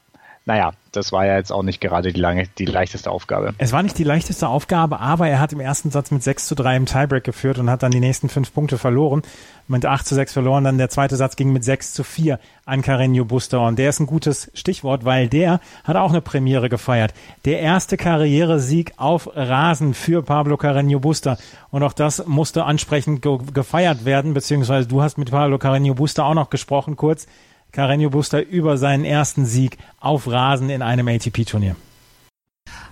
naja, 0.45 0.73
das 0.99 1.13
war 1.13 1.25
ja 1.25 1.37
jetzt 1.37 1.53
auch 1.53 1.63
nicht 1.63 1.81
gerade 1.81 2.13
die, 2.13 2.21
lange, 2.21 2.47
die 2.59 2.65
leichteste 2.65 3.11
Aufgabe. 3.11 3.55
Es 3.59 3.73
war 3.73 3.83
nicht 3.83 3.97
die 3.97 4.05
leichteste 4.05 4.49
Aufgabe, 4.49 5.01
aber 5.01 5.29
er 5.29 5.41
hat 5.41 5.53
im 5.53 5.61
ersten 5.61 5.91
Satz 5.91 6.11
mit 6.11 6.23
6 6.23 6.47
zu 6.47 6.55
3 6.55 6.77
im 6.77 6.87
Tiebreak 6.87 7.25
geführt 7.25 7.59
und 7.59 7.71
hat 7.71 7.83
dann 7.83 7.93
die 7.93 8.01
nächsten 8.01 8.29
fünf 8.29 8.53
Punkte 8.53 8.79
verloren. 8.79 9.23
Mit 9.69 9.85
8 9.85 10.07
zu 10.07 10.15
6 10.15 10.33
verloren. 10.33 10.65
Dann 10.65 10.79
der 10.79 10.89
zweite 10.89 11.17
Satz 11.17 11.37
ging 11.37 11.53
mit 11.53 11.63
6 11.63 11.93
zu 11.93 12.03
4 12.03 12.39
an 12.65 12.83
Carreño 12.83 13.25
Buster. 13.25 13.61
Und 13.61 13.79
der 13.79 13.91
ist 13.91 14.01
ein 14.01 14.07
gutes 14.07 14.51
Stichwort, 14.55 15.05
weil 15.05 15.29
der 15.29 15.61
hat 15.85 15.97
auch 15.97 16.11
eine 16.11 16.21
Premiere 16.21 16.69
gefeiert. 16.69 17.15
Der 17.45 17.61
erste 17.61 17.97
Karrieresieg 17.97 18.95
auf 18.97 19.31
Rasen 19.35 19.95
für 19.95 20.23
Pablo 20.23 20.57
Carreño 20.57 20.99
Buster. 20.99 21.39
Und 21.71 21.83
auch 21.83 21.93
das 21.93 22.27
musste 22.27 22.65
ansprechend 22.65 23.23
ge 23.23 23.39
gefeiert 23.53 24.05
werden, 24.05 24.35
beziehungsweise 24.35 24.89
du 24.89 25.03
hast 25.03 25.19
mit 25.19 25.31
Pablo 25.31 25.57
Carreño 25.57 25.95
Buster 25.95 26.25
auch 26.25 26.35
noch 26.35 26.51
gesprochen 26.51 26.97
kurz. 26.97 27.27
Carreño 27.73 28.11
Busta 28.11 28.41
über 28.41 28.77
seinen 28.79 29.05
ersten 29.05 29.47
Sieg 29.47 29.79
auf 30.01 30.27
Rasen 30.27 30.71
in 30.71 30.83
einem 30.83 31.09
ATP-Turnier. 31.09 31.77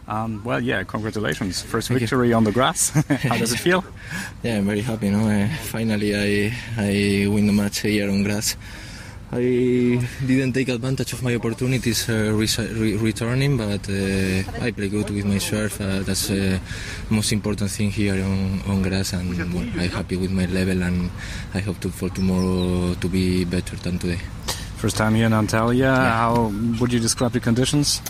Um, 0.08 0.40
well, 0.44 0.62
yeah, 0.62 0.84
congratulations. 0.84 1.62
First 1.62 1.88
victory 1.88 2.32
on 2.32 2.44
the 2.44 2.52
grass. 2.52 2.90
How 3.28 3.36
does 3.36 3.52
it 3.52 3.58
feel? 3.58 3.82
Yeah, 4.42 4.58
I'm 4.58 4.66
very 4.66 4.82
happy. 4.82 5.10
No? 5.10 5.28
Uh, 5.28 5.48
finally, 5.64 6.14
I, 6.14 6.52
I 6.78 7.26
win 7.28 7.46
the 7.46 7.52
match 7.52 7.80
here 7.80 8.08
on 8.08 8.22
grass. 8.22 8.56
I 9.32 9.98
didn't 10.24 10.52
take 10.52 10.68
advantage 10.68 11.12
of 11.12 11.24
my 11.24 11.34
opportunities 11.34 12.08
uh, 12.08 12.32
re 12.32 12.96
returning, 12.96 13.56
but 13.56 13.88
uh, 13.90 14.64
I 14.64 14.70
play 14.70 14.88
good 14.88 15.10
with 15.10 15.24
my 15.24 15.38
serve. 15.38 15.80
Uh, 15.80 16.04
that's 16.04 16.28
the 16.28 16.60
most 17.10 17.32
important 17.32 17.68
thing 17.72 17.90
here 17.90 18.22
on, 18.24 18.62
on 18.68 18.82
grass, 18.82 19.14
and 19.14 19.34
I'm 19.40 19.50
happy 19.90 20.16
with 20.16 20.30
my 20.30 20.46
level, 20.46 20.80
and 20.80 21.10
I 21.52 21.58
hope 21.58 21.80
to, 21.80 21.88
for 21.88 22.08
tomorrow 22.10 22.94
to 22.94 23.08
be 23.08 23.44
better 23.44 23.74
than 23.74 23.98
today. 23.98 24.20
First 24.86 24.98
time 24.98 25.16
here 25.16 25.26
in 25.26 25.32
Antalya. 25.32 25.78
Yeah. 25.78 26.12
How 26.12 26.52
would 26.78 26.92
you 26.92 27.00
describe 27.00 27.32
the 27.32 27.40
conditions? 27.40 28.00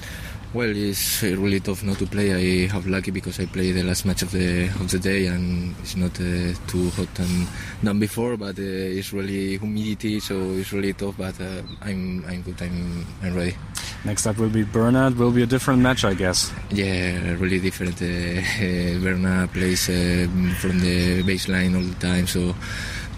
Well, 0.53 0.69
it's 0.77 1.23
really 1.23 1.59
tough 1.59 1.83
not 1.83 1.97
to 2.01 2.07
play. 2.07 2.35
I 2.35 2.69
have 2.69 2.87
lucky 2.87 3.11
because 3.11 3.41
I 3.41 3.47
play 3.47 3.73
the 3.73 3.83
last 3.83 4.05
match 4.05 4.21
of 4.21 4.31
the 4.31 4.69
of 4.69 4.91
the 4.91 4.99
day 4.99 5.25
and 5.25 5.75
it's 5.81 5.97
not 5.97 6.13
uh, 6.21 6.53
too 6.69 6.91
hot 6.91 7.09
than, 7.15 7.47
than 7.83 7.99
before. 7.99 8.37
But 8.37 8.59
uh, 8.59 8.99
it's 8.99 9.11
really 9.15 9.57
humidity, 9.57 10.21
so 10.21 10.37
it's 10.53 10.71
really 10.71 10.93
tough. 10.93 11.17
But 11.17 11.41
uh, 11.41 11.63
I'm 11.81 12.23
I'm 12.29 12.43
good. 12.43 12.61
I'm 12.61 13.07
I'm 13.23 13.35
ready. 13.35 13.57
Next 14.05 14.27
up 14.27 14.37
will 14.37 14.51
be 14.51 14.65
Bernard. 14.65 15.17
Will 15.17 15.33
be 15.33 15.45
a 15.45 15.47
different 15.47 15.81
match, 15.81 16.05
I 16.05 16.13
guess. 16.13 16.53
Yeah, 16.69 17.41
really 17.41 17.59
different. 17.59 17.97
Uh, 18.03 18.07
uh, 18.07 19.01
Bernard 19.03 19.51
plays 19.55 19.89
uh, 19.89 20.29
from 20.61 20.81
the 20.81 21.23
baseline 21.25 21.75
all 21.75 21.89
the 21.89 22.01
time, 22.07 22.27
so 22.27 22.55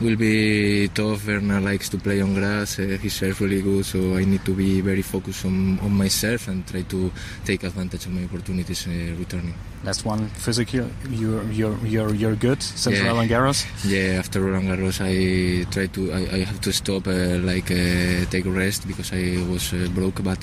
will 0.00 0.16
be 0.16 0.88
tough. 0.94 1.26
Bernard 1.26 1.64
likes 1.64 1.88
to 1.90 1.98
play 1.98 2.20
on 2.20 2.34
grass. 2.34 2.78
Uh, 2.78 2.98
he 3.00 3.08
serves 3.08 3.40
really 3.40 3.62
good, 3.62 3.84
so 3.84 4.14
I 4.16 4.24
need 4.24 4.44
to 4.44 4.54
be 4.54 4.80
very 4.80 5.02
focused 5.02 5.44
on, 5.44 5.78
on 5.80 5.92
myself 5.92 6.48
and 6.48 6.66
try 6.66 6.82
to 6.82 7.10
take 7.44 7.64
advantage 7.64 8.06
of 8.06 8.12
my 8.12 8.24
opportunities 8.24 8.86
uh, 8.86 8.90
returning. 9.18 9.54
Last 9.84 10.04
one, 10.04 10.28
physical. 10.28 10.86
You're 11.10 11.42
you're 11.52 11.78
you're 11.86 12.12
you're 12.14 12.34
good 12.36 12.60
since 12.62 12.98
Yeah. 12.98 13.08
Roland 13.08 13.30
Garros. 13.30 13.64
Yeah, 13.84 14.18
after 14.18 14.40
Roland 14.40 14.68
Garros, 14.68 14.98
I 15.00 15.64
try 15.70 15.86
to 15.86 16.12
I, 16.12 16.20
I 16.36 16.38
have 16.50 16.60
to 16.62 16.72
stop 16.72 17.06
uh, 17.06 17.38
like 17.50 17.70
uh, 17.70 18.24
take 18.30 18.44
rest 18.46 18.86
because 18.88 19.12
I 19.12 19.38
was 19.50 19.72
uh, 19.72 19.88
broke. 19.94 20.22
But 20.24 20.38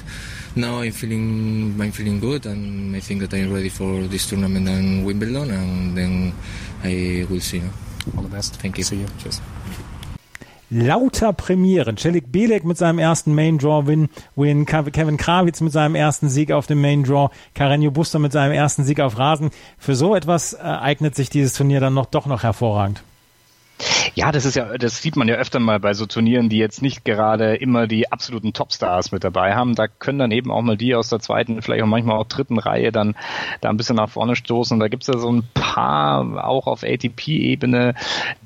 now 0.56 0.80
I'm 0.80 0.92
feeling 0.94 1.76
I'm 1.82 1.92
feeling 1.92 2.20
good, 2.20 2.46
and 2.46 2.96
I 2.96 3.02
think 3.02 3.22
that 3.22 3.34
I'm 3.34 3.52
ready 3.54 3.70
for 3.70 4.04
this 4.08 4.28
tournament 4.30 4.68
and 4.70 5.06
Wimbledon, 5.06 5.52
and 5.52 5.98
then 5.98 6.34
I 6.84 7.26
will 7.30 7.42
see. 7.42 7.60
No? 7.60 7.70
All 8.16 8.24
the 8.24 8.30
best. 8.30 8.56
Thank 8.62 8.78
you. 8.78 8.84
See 8.84 8.98
you. 8.98 9.08
Cheers. 9.22 9.42
Lauter 10.70 11.32
Premieren. 11.32 11.96
Celik 11.96 12.32
Belek 12.32 12.66
mit 12.66 12.78
seinem 12.78 12.98
ersten 13.00 13.36
Main 13.36 13.60
Draw 13.60 13.86
Win, 13.86 14.10
Win, 14.36 14.66
Kevin 14.66 15.18
Krawitz 15.18 15.62
mit 15.62 15.72
seinem 15.72 15.96
ersten 15.96 16.28
Sieg 16.28 16.52
auf 16.52 16.66
dem 16.66 16.82
Main 16.82 17.04
Draw, 17.04 17.30
Carreño 17.56 17.92
Buster 17.92 18.18
mit 18.20 18.32
seinem 18.32 18.52
ersten 18.52 18.84
Sieg 18.84 19.00
auf 19.00 19.18
Rasen. 19.18 19.52
Für 19.78 19.96
so 19.96 20.16
etwas 20.16 20.54
äh, 20.54 20.58
eignet 20.58 21.16
sich 21.16 21.30
dieses 21.30 21.54
Turnier 21.54 21.80
dann 21.80 21.94
noch 21.94 22.08
doch 22.08 22.26
noch 22.26 22.44
hervorragend. 22.44 23.04
Ja, 24.16 24.32
das 24.32 24.46
ist 24.46 24.56
ja, 24.56 24.78
das 24.78 25.02
sieht 25.02 25.18
man 25.18 25.28
ja 25.28 25.36
öfter 25.36 25.60
mal 25.60 25.78
bei 25.78 25.94
so 25.94 26.06
Turnieren, 26.06 26.48
die 26.48 26.58
jetzt 26.58 26.82
nicht 26.82 27.04
gerade 27.04 27.56
immer 27.56 27.86
die 27.86 28.14
absoluten 28.14 28.54
Topstars 28.54 29.12
mit 29.12 29.26
dabei 29.26 29.56
haben. 29.56 29.76
Da 29.76 29.90
können 29.90 30.20
dann 30.20 30.32
eben 30.32 30.52
auch 30.52 30.62
mal 30.62 30.78
die 30.78 30.96
aus 30.96 31.10
der 31.10 31.20
zweiten, 31.20 31.62
vielleicht 31.62 31.84
auch 31.84 31.88
manchmal 31.88 32.18
auch 32.18 32.26
dritten 32.26 32.58
Reihe 32.58 32.94
dann 32.94 33.16
da 33.60 33.70
ein 33.70 33.76
bisschen 33.76 33.98
nach 33.98 34.10
vorne 34.10 34.38
stoßen. 34.38 34.80
Da 34.80 34.88
gibt's 34.88 35.08
ja 35.08 35.18
so 35.18 35.30
ein 35.30 35.44
paar 35.54 36.48
auch 36.48 36.68
auf 36.68 36.84
ATP-Ebene, 36.84 37.94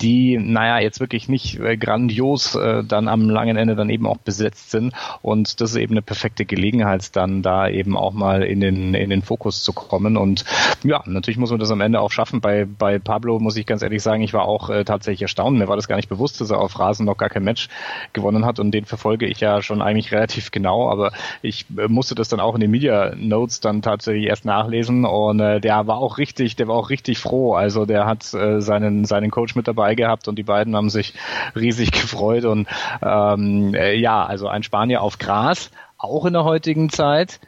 die, 0.01 0.39
naja, 0.39 0.79
jetzt 0.79 0.99
wirklich 0.99 1.29
nicht 1.29 1.59
äh, 1.59 1.77
grandios 1.77 2.55
äh, 2.55 2.83
dann 2.83 3.07
am 3.07 3.29
langen 3.29 3.55
Ende 3.55 3.75
dann 3.75 3.91
eben 3.91 4.07
auch 4.07 4.17
besetzt 4.17 4.71
sind. 4.71 4.95
Und 5.21 5.61
das 5.61 5.71
ist 5.71 5.77
eben 5.77 5.93
eine 5.93 6.01
perfekte 6.01 6.45
Gelegenheit, 6.45 7.15
dann 7.15 7.43
da 7.43 7.69
eben 7.69 7.95
auch 7.95 8.13
mal 8.13 8.41
in 8.41 8.59
den, 8.59 8.95
in 8.95 9.11
den 9.11 9.21
Fokus 9.21 9.63
zu 9.63 9.73
kommen. 9.73 10.17
Und 10.17 10.45
ja, 10.83 11.03
natürlich 11.05 11.37
muss 11.37 11.51
man 11.51 11.59
das 11.59 11.69
am 11.69 11.81
Ende 11.81 12.01
auch 12.01 12.09
schaffen. 12.09 12.41
Bei, 12.41 12.65
bei 12.65 12.97
Pablo 12.97 13.37
muss 13.37 13.55
ich 13.55 13.67
ganz 13.67 13.83
ehrlich 13.83 14.01
sagen, 14.01 14.23
ich 14.23 14.33
war 14.33 14.45
auch 14.45 14.71
äh, 14.71 14.83
tatsächlich 14.83 15.21
erstaunt. 15.21 15.58
Mir 15.59 15.67
war 15.67 15.75
das 15.75 15.87
gar 15.87 15.95
nicht 15.95 16.09
bewusst, 16.09 16.41
dass 16.41 16.49
er 16.49 16.59
auf 16.59 16.79
Rasen 16.79 17.05
noch 17.05 17.17
gar 17.17 17.29
kein 17.29 17.43
Match 17.43 17.69
gewonnen 18.13 18.45
hat 18.45 18.59
und 18.59 18.71
den 18.71 18.85
verfolge 18.85 19.27
ich 19.27 19.39
ja 19.39 19.61
schon 19.61 19.81
eigentlich 19.81 20.11
relativ 20.11 20.51
genau, 20.51 20.89
aber 20.89 21.11
ich 21.41 21.65
äh, 21.77 21.87
musste 21.87 22.15
das 22.15 22.29
dann 22.29 22.39
auch 22.39 22.55
in 22.55 22.61
den 22.61 22.71
Media 22.71 23.13
Notes 23.15 23.59
dann 23.59 23.81
tatsächlich 23.81 24.27
erst 24.27 24.45
nachlesen 24.45 25.05
und 25.05 25.39
äh, 25.39 25.59
der 25.59 25.87
war 25.87 25.97
auch 25.97 26.17
richtig, 26.17 26.55
der 26.55 26.67
war 26.67 26.75
auch 26.75 26.89
richtig 26.89 27.19
froh. 27.19 27.53
Also 27.53 27.85
der 27.85 28.05
hat 28.05 28.33
äh, 28.33 28.61
seinen 28.61 29.05
seinen 29.05 29.31
Coach 29.31 29.55
mit 29.55 29.67
dabei 29.67 29.95
gehabt 29.95 30.27
und 30.27 30.37
die 30.37 30.43
beiden 30.43 30.75
haben 30.75 30.89
sich 30.89 31.13
riesig 31.55 31.91
gefreut 31.91 32.45
und 32.45 32.67
ähm, 33.01 33.73
äh, 33.73 33.95
ja, 33.95 34.25
also 34.25 34.47
ein 34.47 34.63
Spanier 34.63 35.01
auf 35.01 35.17
Gras, 35.17 35.71
auch 35.97 36.25
in 36.25 36.33
der 36.33 36.43
heutigen 36.43 36.89
Zeit, 36.89 37.39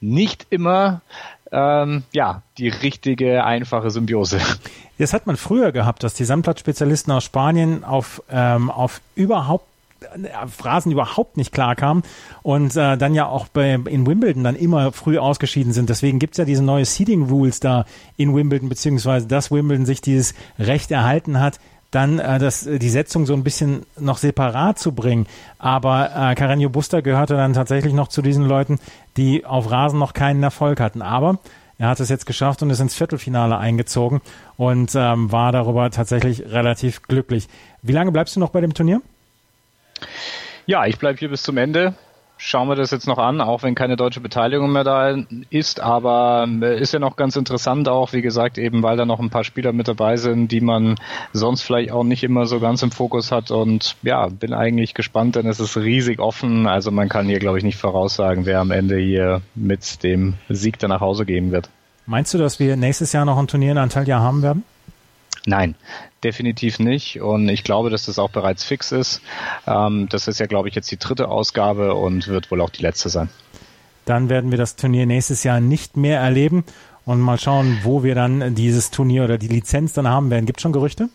nicht 0.00 0.46
immer 0.50 1.02
ähm, 1.52 2.04
ja 2.12 2.42
die 2.58 2.68
richtige 2.68 3.44
einfache 3.44 3.90
Symbiose. 3.90 4.40
Das 4.98 5.14
hat 5.14 5.26
man 5.26 5.38
früher 5.38 5.72
gehabt, 5.72 6.02
dass 6.02 6.12
die 6.12 6.24
Sandplatzspezialisten 6.24 7.10
aus 7.12 7.24
Spanien 7.24 7.84
auf, 7.84 8.22
ähm, 8.30 8.70
auf 8.70 9.00
überhaupt 9.14 9.64
auf 10.42 10.64
Rasen 10.64 10.92
überhaupt 10.92 11.36
nicht 11.36 11.52
klar 11.52 11.76
kamen 11.76 12.02
und 12.42 12.76
äh, 12.76 12.96
dann 12.96 13.14
ja 13.14 13.26
auch 13.26 13.48
bei, 13.48 13.74
in 13.74 14.06
Wimbledon 14.06 14.44
dann 14.44 14.56
immer 14.56 14.92
früh 14.92 15.18
ausgeschieden 15.18 15.72
sind. 15.72 15.90
Deswegen 15.90 16.18
gibt's 16.18 16.38
ja 16.38 16.44
diese 16.44 16.62
neue 16.62 16.84
Seeding 16.84 17.24
Rules 17.28 17.60
da 17.60 17.84
in 18.16 18.34
Wimbledon, 18.34 18.68
beziehungsweise 18.68 19.26
dass 19.26 19.50
Wimbledon 19.50 19.86
sich 19.86 20.00
dieses 20.00 20.34
Recht 20.58 20.90
erhalten 20.90 21.40
hat, 21.40 21.60
dann 21.90 22.18
äh, 22.18 22.38
das, 22.38 22.64
die 22.64 22.88
Setzung 22.88 23.26
so 23.26 23.34
ein 23.34 23.44
bisschen 23.44 23.84
noch 23.98 24.18
separat 24.18 24.78
zu 24.78 24.92
bringen. 24.92 25.26
Aber 25.58 26.10
äh, 26.10 26.34
Carreño 26.34 26.68
Buster 26.68 27.02
gehörte 27.02 27.34
dann 27.34 27.52
tatsächlich 27.52 27.92
noch 27.92 28.08
zu 28.08 28.22
diesen 28.22 28.46
Leuten, 28.46 28.78
die 29.16 29.44
auf 29.44 29.70
Rasen 29.70 29.98
noch 29.98 30.12
keinen 30.12 30.42
Erfolg 30.42 30.80
hatten. 30.80 31.02
Aber 31.02 31.38
er 31.78 31.88
hat 31.88 32.00
es 32.00 32.10
jetzt 32.10 32.26
geschafft 32.26 32.62
und 32.62 32.70
ist 32.70 32.80
ins 32.80 32.94
Viertelfinale 32.94 33.56
eingezogen 33.56 34.20
und 34.56 34.92
ähm, 34.94 35.32
war 35.32 35.50
darüber 35.50 35.90
tatsächlich 35.90 36.44
relativ 36.46 37.02
glücklich. 37.02 37.48
Wie 37.82 37.92
lange 37.92 38.12
bleibst 38.12 38.36
du 38.36 38.40
noch 38.40 38.50
bei 38.50 38.60
dem 38.60 38.74
Turnier? 38.74 39.00
Ja, 40.66 40.84
ich 40.86 40.98
bleibe 40.98 41.18
hier 41.18 41.30
bis 41.30 41.42
zum 41.42 41.56
Ende. 41.56 41.94
Schauen 42.42 42.68
wir 42.68 42.74
das 42.74 42.90
jetzt 42.90 43.06
noch 43.06 43.18
an, 43.18 43.42
auch 43.42 43.62
wenn 43.62 43.74
keine 43.74 43.96
deutsche 43.96 44.20
Beteiligung 44.20 44.72
mehr 44.72 44.82
da 44.82 45.14
ist. 45.50 45.78
Aber 45.80 46.48
äh, 46.62 46.80
ist 46.80 46.94
ja 46.94 46.98
noch 46.98 47.16
ganz 47.16 47.36
interessant 47.36 47.86
auch, 47.86 48.14
wie 48.14 48.22
gesagt, 48.22 48.56
eben 48.56 48.82
weil 48.82 48.96
da 48.96 49.04
noch 49.04 49.20
ein 49.20 49.28
paar 49.28 49.44
Spieler 49.44 49.74
mit 49.74 49.88
dabei 49.88 50.16
sind, 50.16 50.50
die 50.50 50.62
man 50.62 50.94
sonst 51.34 51.60
vielleicht 51.60 51.92
auch 51.92 52.02
nicht 52.02 52.24
immer 52.24 52.46
so 52.46 52.58
ganz 52.58 52.82
im 52.82 52.92
Fokus 52.92 53.30
hat. 53.30 53.50
Und 53.50 53.94
ja, 54.02 54.28
bin 54.28 54.54
eigentlich 54.54 54.94
gespannt, 54.94 55.36
denn 55.36 55.46
es 55.46 55.60
ist 55.60 55.76
riesig 55.76 56.18
offen. 56.18 56.66
Also 56.66 56.90
man 56.90 57.10
kann 57.10 57.26
hier, 57.26 57.40
glaube 57.40 57.58
ich, 57.58 57.64
nicht 57.64 57.76
voraussagen, 57.76 58.46
wer 58.46 58.60
am 58.60 58.70
Ende 58.70 58.96
hier 58.96 59.42
mit 59.54 60.02
dem 60.02 60.36
Sieg 60.48 60.78
dann 60.78 60.88
nach 60.88 61.02
Hause 61.02 61.26
gehen 61.26 61.52
wird. 61.52 61.68
Meinst 62.06 62.32
du, 62.32 62.38
dass 62.38 62.58
wir 62.58 62.76
nächstes 62.76 63.12
Jahr 63.12 63.26
noch 63.26 63.36
ein 63.36 63.48
Turnier 63.48 63.72
in 63.72 63.78
Antalya 63.78 64.18
haben 64.18 64.40
werden? 64.40 64.64
Nein, 65.46 65.74
definitiv 66.22 66.78
nicht. 66.78 67.20
Und 67.20 67.48
ich 67.48 67.64
glaube, 67.64 67.90
dass 67.90 68.06
das 68.06 68.18
auch 68.18 68.30
bereits 68.30 68.64
fix 68.64 68.92
ist. 68.92 69.22
Ähm, 69.66 70.08
das 70.10 70.28
ist 70.28 70.38
ja, 70.38 70.46
glaube 70.46 70.68
ich, 70.68 70.74
jetzt 70.74 70.90
die 70.90 70.98
dritte 70.98 71.28
Ausgabe 71.28 71.94
und 71.94 72.28
wird 72.28 72.50
wohl 72.50 72.60
auch 72.60 72.70
die 72.70 72.82
letzte 72.82 73.08
sein. 73.08 73.30
Dann 74.04 74.28
werden 74.28 74.50
wir 74.50 74.58
das 74.58 74.76
Turnier 74.76 75.06
nächstes 75.06 75.44
Jahr 75.44 75.60
nicht 75.60 75.96
mehr 75.96 76.20
erleben 76.20 76.64
und 77.04 77.20
mal 77.20 77.38
schauen, 77.38 77.78
wo 77.82 78.02
wir 78.02 78.14
dann 78.14 78.54
dieses 78.54 78.90
Turnier 78.90 79.24
oder 79.24 79.38
die 79.38 79.48
Lizenz 79.48 79.92
dann 79.92 80.08
haben 80.08 80.30
werden. 80.30 80.46
Gibt 80.46 80.60
schon 80.60 80.72
Gerüchte? 80.72 81.08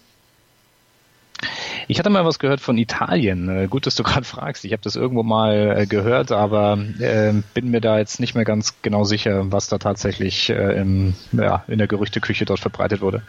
Ich 1.88 2.00
hatte 2.00 2.10
mal 2.10 2.26
was 2.26 2.40
gehört 2.40 2.62
von 2.62 2.78
Italien. 2.78 3.50
Äh, 3.50 3.68
gut, 3.68 3.86
dass 3.86 3.96
du 3.96 4.04
gerade 4.04 4.26
fragst. 4.26 4.66
Ich 4.66 4.72
habe 4.72 4.82
das 4.82 4.96
irgendwo 4.96 5.24
mal 5.24 5.78
äh, 5.78 5.86
gehört, 5.86 6.32
aber 6.32 6.78
äh, 7.00 7.34
bin 7.54 7.70
mir 7.70 7.82
da 7.82 8.00
jetzt 8.00 8.20
nicht 8.20 8.36
mehr 8.36 8.46
ganz 8.46 8.82
genau 8.82 9.04
sicher, 9.04 9.52
was 9.52 9.68
da 9.68 9.78
tatsächlich 9.78 10.50
äh, 10.50 10.80
im, 10.80 11.14
ja, 11.32 11.64
in 11.68 11.78
der 11.78 11.88
Gerüchteküche 11.88 12.46
dort 12.46 12.60
verbreitet 12.60 13.02
wurde. 13.02 13.22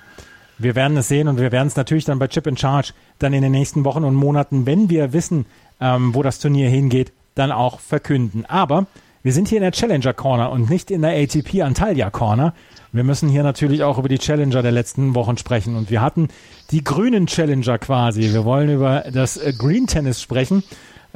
Wir 0.59 0.75
werden 0.75 0.97
es 0.97 1.09
sehen 1.09 1.29
und 1.29 1.39
wir 1.39 1.53
werden 1.53 1.69
es 1.69 1.77
natürlich 1.77 2.05
dann 2.05 2.19
bei 2.19 2.29
Chip 2.29 2.47
in 2.47 2.57
Charge 2.57 2.93
dann 3.19 3.33
in 3.33 3.43
den 3.43 3.53
nächsten 3.53 3.85
Wochen 3.85 4.05
und 4.05 4.15
Monaten, 4.15 4.67
wenn 4.67 4.89
wir 4.89 5.13
wissen, 5.13 5.47
ähm, 5.81 6.15
wo 6.15 6.23
das 6.23 6.39
Turnier 6.39 6.69
hingeht, 6.69 7.13
dann 7.35 7.53
auch 7.53 7.81
verkünden. 7.81 8.47
Aber 8.47 8.87
wir 9.23 9.33
sind 9.33 9.49
hier 9.49 9.59
in 9.59 9.63
der 9.63 9.73
Challenger 9.73 10.15
Corner 10.15 10.51
und 10.51 10.71
nicht 10.71 10.91
in 10.91 11.03
der 11.03 11.11
ATP 11.11 11.63
Antalya 11.63 12.11
Corner. 12.11 12.55
Wir 12.93 13.05
müssen 13.05 13.29
hier 13.29 13.43
natürlich 13.43 13.83
auch 13.83 13.99
über 13.99 14.09
die 14.09 14.19
Challenger 14.19 14.63
der 14.63 14.73
letzten 14.73 15.15
Wochen 15.15 15.37
sprechen. 15.37 15.77
Und 15.77 15.91
wir 15.91 16.01
hatten 16.01 16.29
die 16.71 16.83
grünen 16.83 17.27
Challenger 17.27 17.79
quasi. 17.79 18.33
Wir 18.33 18.45
wollen 18.45 18.71
über 18.71 19.05
das 19.13 19.37
äh, 19.37 19.53
Green 19.53 19.87
Tennis 19.87 20.23
sprechen, 20.23 20.63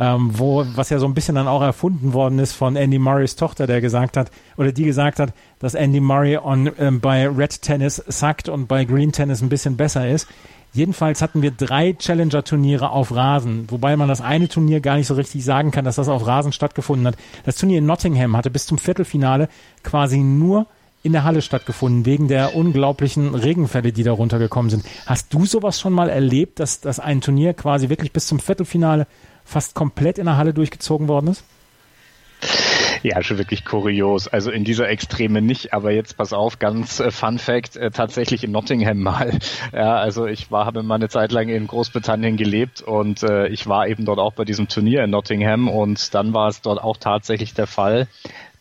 ähm, 0.01 0.31
wo, 0.39 0.65
was 0.75 0.91
ja 0.91 0.99
so 0.99 1.07
ein 1.07 1.15
bisschen 1.15 1.35
dann 1.35 1.47
auch 1.47 1.63
erfunden 1.63 2.13
worden 2.15 2.39
ist 2.39 2.53
von 2.53 2.75
Andy 2.75 2.99
Murrays 2.99 3.37
Tochter, 3.37 3.67
der 3.67 3.81
gesagt 3.81 4.17
hat, 4.17 4.31
oder 4.57 4.73
die 4.73 4.85
gesagt 4.85 5.19
hat, 5.19 5.33
dass 5.59 5.75
Andy 5.75 6.01
Murray 6.01 6.39
on, 6.39 6.71
ähm, 6.79 7.01
bei 7.01 7.29
Red 7.29 7.63
Tennis 7.63 8.03
sackt 8.09 8.49
und 8.49 8.67
bei 8.67 8.85
Green 8.85 9.13
Tennis 9.13 9.43
ein 9.43 9.51
bisschen 9.51 9.77
besser 9.77 10.09
ist. 10.09 10.27
Jedenfalls 10.73 11.21
hatten 11.21 11.43
wir 11.43 11.51
drei 11.51 11.95
Challenger-Turniere 11.95 12.91
auf 12.91 13.15
Rasen, 13.15 13.67
wobei 13.71 13.97
man 13.97 14.09
das 14.09 14.21
eine 14.21 14.49
Turnier 14.49 14.81
gar 14.81 14.97
nicht 14.97 15.09
so 15.09 15.15
richtig 15.15 15.45
sagen 15.45 15.73
kann, 15.73 15.85
dass 15.85 15.97
das 15.97 16.09
auf 16.09 16.27
Rasen 16.27 16.53
stattgefunden 16.53 17.09
hat. 17.09 17.17
Das 17.45 17.57
Turnier 17.57 17.79
in 17.79 17.87
Nottingham 17.87 18.37
hatte 18.37 18.51
bis 18.51 18.67
zum 18.67 18.79
Viertelfinale 18.79 19.49
quasi 19.83 20.19
nur 20.19 20.67
in 21.03 21.13
der 21.13 21.25
Halle 21.25 21.43
stattgefunden, 21.43 22.05
wegen 22.05 22.29
der 22.29 22.55
unglaublichen 22.55 23.35
Regenfälle, 23.35 23.91
die 23.93 24.03
da 24.03 24.13
runtergekommen 24.13 24.71
sind. 24.71 24.85
Hast 25.07 25.33
du 25.33 25.47
sowas 25.47 25.81
schon 25.81 25.93
mal 25.93 26.09
erlebt, 26.09 26.61
dass, 26.61 26.81
dass 26.81 27.01
ein 27.01 27.21
Turnier 27.21 27.55
quasi 27.55 27.89
wirklich 27.89 28.13
bis 28.13 28.27
zum 28.27 28.39
Viertelfinale 28.39 29.07
fast 29.51 29.75
komplett 29.75 30.19
in 30.19 30.27
der 30.27 30.37
Halle 30.37 30.55
durchgezogen 30.55 31.09
worden 31.09 31.29
ist? 31.29 31.45
Ja, 33.03 33.23
schon 33.23 33.39
wirklich 33.39 33.65
kurios. 33.65 34.29
Also 34.29 34.51
in 34.51 34.65
dieser 34.65 34.89
Extreme 34.89 35.41
nicht, 35.41 35.73
aber 35.73 35.91
jetzt 35.91 36.17
pass 36.19 36.33
auf, 36.33 36.59
ganz 36.59 37.01
äh, 37.01 37.11
Fun 37.11 37.39
Fact, 37.39 37.77
äh, 37.77 37.91
tatsächlich 37.91 38.45
in 38.45 38.53
Nottingham 38.53 38.99
mal. 38.99 39.39
Ja, 39.73 39.97
also 39.97 40.27
ich 40.27 40.51
war, 40.51 40.67
habe 40.67 40.83
mal 40.83 40.97
eine 40.97 41.09
Zeit 41.09 41.33
lang 41.33 41.49
in 41.49 41.67
Großbritannien 41.67 42.37
gelebt 42.37 42.83
und 42.83 43.23
äh, 43.23 43.47
ich 43.49 43.67
war 43.67 43.87
eben 43.87 44.05
dort 44.05 44.19
auch 44.19 44.33
bei 44.33 44.45
diesem 44.45 44.69
Turnier 44.69 45.05
in 45.05 45.11
Nottingham 45.11 45.69
und 45.69 46.15
dann 46.15 46.35
war 46.35 46.49
es 46.49 46.61
dort 46.61 46.83
auch 46.83 46.97
tatsächlich 46.97 47.55
der 47.55 47.67
Fall, 47.67 48.09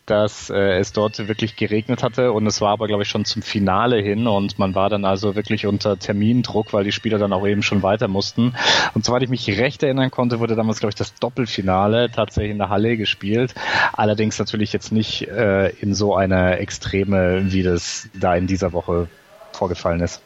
dass 0.09 0.49
äh, 0.49 0.79
es 0.79 0.93
dort 0.93 1.27
wirklich 1.27 1.55
geregnet 1.55 2.03
hatte 2.03 2.31
und 2.31 2.47
es 2.47 2.61
war 2.61 2.71
aber, 2.71 2.87
glaube 2.87 3.03
ich, 3.03 3.09
schon 3.09 3.25
zum 3.25 3.41
Finale 3.41 4.01
hin 4.01 4.27
und 4.27 4.57
man 4.57 4.75
war 4.75 4.89
dann 4.89 5.05
also 5.05 5.35
wirklich 5.35 5.65
unter 5.65 5.99
Termindruck, 5.99 6.73
weil 6.73 6.83
die 6.83 6.91
Spieler 6.91 7.17
dann 7.17 7.33
auch 7.33 7.45
eben 7.45 7.61
schon 7.61 7.83
weiter 7.83 8.07
mussten. 8.07 8.55
Und 8.93 9.05
soweit 9.05 9.23
ich 9.23 9.29
mich 9.29 9.47
recht 9.59 9.83
erinnern 9.83 10.11
konnte, 10.11 10.39
wurde 10.39 10.55
damals, 10.55 10.79
glaube 10.79 10.91
ich, 10.91 10.95
das 10.95 11.13
Doppelfinale 11.15 12.09
tatsächlich 12.11 12.51
in 12.51 12.57
der 12.57 12.69
Halle 12.69 12.97
gespielt. 12.97 13.53
Allerdings 13.93 14.39
natürlich 14.39 14.73
jetzt 14.73 14.91
nicht 14.91 15.27
äh, 15.27 15.69
in 15.81 15.93
so 15.93 16.15
einer 16.15 16.59
Extreme, 16.59 17.51
wie 17.51 17.63
das 17.63 18.09
da 18.13 18.35
in 18.35 18.47
dieser 18.47 18.73
Woche 18.73 19.07
vorgefallen 19.51 20.01
ist. 20.01 20.21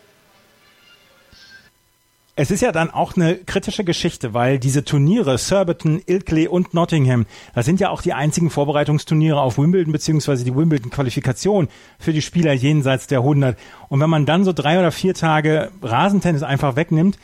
Es 2.35 2.49
ist 2.49 2.61
ja 2.61 2.71
dann 2.71 2.89
auch 2.89 3.15
eine 3.15 3.35
kritische 3.35 3.83
Geschichte, 3.83 4.33
weil 4.33 4.57
diese 4.57 4.83
Turniere, 4.83 5.37
Surbiton, 5.37 6.01
Ilkley 6.05 6.47
und 6.47 6.73
Nottingham, 6.73 7.27
das 7.53 7.65
sind 7.65 7.79
ja 7.79 7.89
auch 7.91 8.01
die 8.01 8.13
einzigen 8.13 8.49
Vorbereitungsturniere 8.49 9.39
auf 9.39 9.59
Wimbledon, 9.59 9.93
beziehungsweise 9.93 10.43
die 10.43 10.55
Wimbledon-Qualifikation 10.55 11.67
für 11.99 12.11
die 12.11 12.23
Spieler 12.23 12.53
jenseits 12.53 13.05
der 13.05 13.19
100. 13.19 13.57
Und 13.89 13.99
wenn 13.99 14.09
man 14.09 14.25
dann 14.25 14.45
so 14.45 14.53
drei 14.53 14.79
oder 14.79 14.91
vier 14.91 15.13
Tage 15.13 15.71
Rasentennis 15.83 16.41
einfach 16.41 16.75
wegnimmt, 16.75 17.19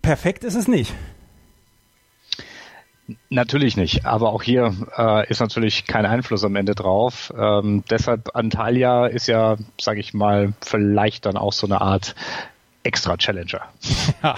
perfekt 0.00 0.44
ist 0.44 0.54
es 0.54 0.68
nicht. 0.68 0.94
Natürlich 3.28 3.76
nicht, 3.76 4.06
aber 4.06 4.32
auch 4.32 4.44
hier 4.44 4.72
äh, 4.96 5.28
ist 5.28 5.40
natürlich 5.40 5.86
kein 5.86 6.06
Einfluss 6.06 6.44
am 6.44 6.54
Ende 6.54 6.76
drauf. 6.76 7.32
Ähm, 7.36 7.82
deshalb 7.90 8.36
Antalya 8.36 9.06
ist 9.06 9.26
ja, 9.26 9.56
sage 9.80 9.98
ich 9.98 10.14
mal, 10.14 10.52
vielleicht 10.60 11.26
dann 11.26 11.36
auch 11.36 11.52
so 11.52 11.66
eine 11.66 11.80
Art 11.80 12.14
Extra 12.82 13.16
Challenger. 13.16 13.62
Ja. 14.22 14.36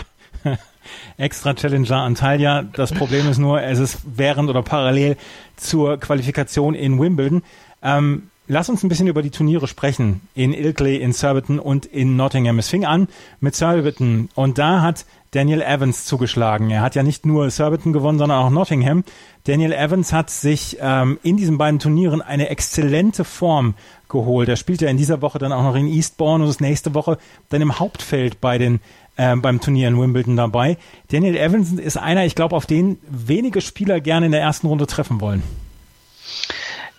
Extra 1.16 1.54
Challenger 1.54 1.98
Antalya. 1.98 2.62
Das 2.62 2.92
Problem 2.92 3.30
ist 3.30 3.38
nur, 3.38 3.62
es 3.62 3.78
ist 3.78 4.00
während 4.04 4.50
oder 4.50 4.62
parallel 4.62 5.16
zur 5.56 5.98
Qualifikation 5.98 6.74
in 6.74 7.00
Wimbledon. 7.00 7.42
Ähm, 7.82 8.30
lass 8.48 8.68
uns 8.68 8.82
ein 8.82 8.88
bisschen 8.88 9.06
über 9.06 9.22
die 9.22 9.30
Turniere 9.30 9.68
sprechen. 9.68 10.20
In 10.34 10.52
Ilkley, 10.52 10.96
in 10.96 11.12
Surbiton 11.12 11.58
und 11.58 11.86
in 11.86 12.16
Nottingham. 12.16 12.58
Es 12.58 12.68
fing 12.68 12.84
an 12.84 13.08
mit 13.40 13.54
Surbiton 13.54 14.28
und 14.34 14.58
da 14.58 14.82
hat 14.82 15.04
Daniel 15.32 15.62
Evans 15.62 16.04
zugeschlagen. 16.04 16.70
Er 16.70 16.82
hat 16.82 16.94
ja 16.94 17.02
nicht 17.02 17.24
nur 17.24 17.50
Surbiton 17.50 17.92
gewonnen, 17.92 18.18
sondern 18.18 18.38
auch 18.38 18.50
Nottingham. 18.50 19.02
Daniel 19.44 19.72
Evans 19.72 20.12
hat 20.12 20.28
sich 20.28 20.76
ähm, 20.80 21.18
in 21.22 21.36
diesen 21.36 21.56
beiden 21.56 21.80
Turnieren 21.80 22.20
eine 22.20 22.50
exzellente 22.50 23.24
Form 23.24 23.74
geholt. 24.08 24.48
Er 24.48 24.56
spielt 24.56 24.82
ja 24.82 24.88
in 24.88 24.98
dieser 24.98 25.22
Woche 25.22 25.38
dann 25.38 25.52
auch 25.52 25.62
noch 25.62 25.74
in 25.74 25.86
Eastbourne 25.86 26.44
und 26.44 26.50
ist 26.50 26.60
nächste 26.60 26.94
Woche 26.94 27.16
dann 27.48 27.62
im 27.62 27.78
Hauptfeld 27.78 28.40
bei 28.42 28.58
den 28.58 28.80
äh, 29.16 29.34
beim 29.36 29.60
Turnier 29.60 29.88
in 29.88 29.98
Wimbledon 29.98 30.36
dabei. 30.36 30.76
Daniel 31.10 31.36
Evans 31.36 31.72
ist 31.72 31.96
einer, 31.96 32.26
ich 32.26 32.34
glaube, 32.34 32.54
auf 32.54 32.66
den 32.66 32.98
wenige 33.08 33.62
Spieler 33.62 34.00
gerne 34.00 34.26
in 34.26 34.32
der 34.32 34.42
ersten 34.42 34.66
Runde 34.66 34.86
treffen 34.86 35.20
wollen. 35.20 35.42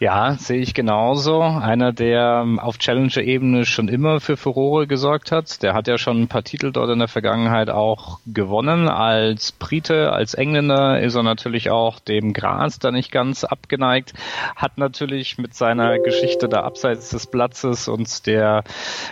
Ja, 0.03 0.35
sehe 0.37 0.59
ich 0.59 0.73
genauso. 0.73 1.39
Einer, 1.41 1.93
der 1.93 2.41
ähm, 2.43 2.59
auf 2.59 2.77
Challenger-Ebene 2.77 3.63
schon 3.63 3.87
immer 3.87 4.19
für 4.19 4.35
Furore 4.35 4.85
gesorgt 4.85 5.31
hat. 5.31 5.63
Der 5.63 5.73
hat 5.73 5.87
ja 5.87 5.97
schon 5.97 6.23
ein 6.23 6.27
paar 6.27 6.43
Titel 6.43 6.73
dort 6.73 6.89
in 6.89 6.99
der 6.99 7.07
Vergangenheit 7.07 7.69
auch 7.69 8.19
gewonnen. 8.27 8.89
Als 8.89 9.53
Brite, 9.53 10.11
als 10.11 10.33
Engländer 10.33 10.99
ist 10.99 11.15
er 11.15 11.23
natürlich 11.23 11.69
auch 11.69 12.01
dem 12.01 12.33
Gras 12.33 12.79
da 12.79 12.91
nicht 12.91 13.13
ganz 13.13 13.45
abgeneigt. 13.45 14.11
Hat 14.57 14.77
natürlich 14.77 15.37
mit 15.37 15.55
seiner 15.55 15.99
Geschichte 15.99 16.49
da 16.49 16.63
abseits 16.63 17.07
des 17.11 17.25
Platzes 17.25 17.87
und 17.87 18.27
der, 18.27 18.65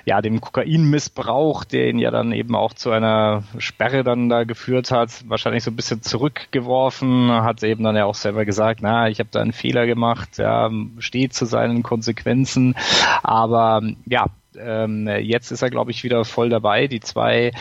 ja, 0.03 0.21
dem 0.21 0.41
Kokainmissbrauch, 0.41 1.63
der 1.63 1.87
ihn 1.87 1.99
ja 1.99 2.11
dann 2.11 2.33
eben 2.33 2.53
auch 2.53 2.73
zu 2.73 2.91
einer 2.91 3.43
Sperre 3.59 4.03
dann 4.03 4.27
da 4.27 4.43
geführt 4.43 4.91
hat, 4.91 5.23
wahrscheinlich 5.29 5.63
so 5.63 5.71
ein 5.71 5.77
bisschen 5.77 6.01
zurückgeworfen. 6.01 7.31
Hat 7.31 7.63
eben 7.63 7.85
dann 7.85 7.95
ja 7.95 8.03
auch 8.03 8.15
selber 8.15 8.43
gesagt, 8.43 8.81
na, 8.81 9.07
ich 9.07 9.19
habe 9.19 9.29
da 9.31 9.39
einen 9.39 9.53
Fehler 9.53 9.85
gemacht, 9.85 10.37
ja, 10.37 10.69
steht 10.99 11.33
zu 11.33 11.45
seinen 11.45 11.83
Konsequenzen. 11.83 12.75
Aber 13.23 13.81
ja, 14.05 14.27
ähm, 14.57 15.07
jetzt 15.07 15.51
ist 15.51 15.61
er, 15.61 15.69
glaube 15.69 15.91
ich, 15.91 16.03
wieder 16.03 16.25
voll 16.25 16.49
dabei. 16.49 16.87
Die 16.87 16.99
zwei 16.99 17.51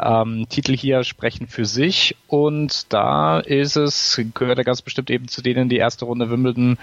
ähm, 0.00 0.46
Titel 0.48 0.76
hier 0.76 1.04
sprechen 1.04 1.46
für 1.48 1.64
sich 1.64 2.16
und 2.28 2.92
da 2.92 3.40
ist 3.40 3.76
es, 3.76 4.20
gehört 4.34 4.58
er 4.58 4.64
ganz 4.64 4.82
bestimmt 4.82 5.10
eben 5.10 5.28
zu 5.28 5.42
denen, 5.42 5.68
die 5.68 5.76
erste 5.76 6.04
Runde 6.04 6.30
Wimbledon 6.30 6.78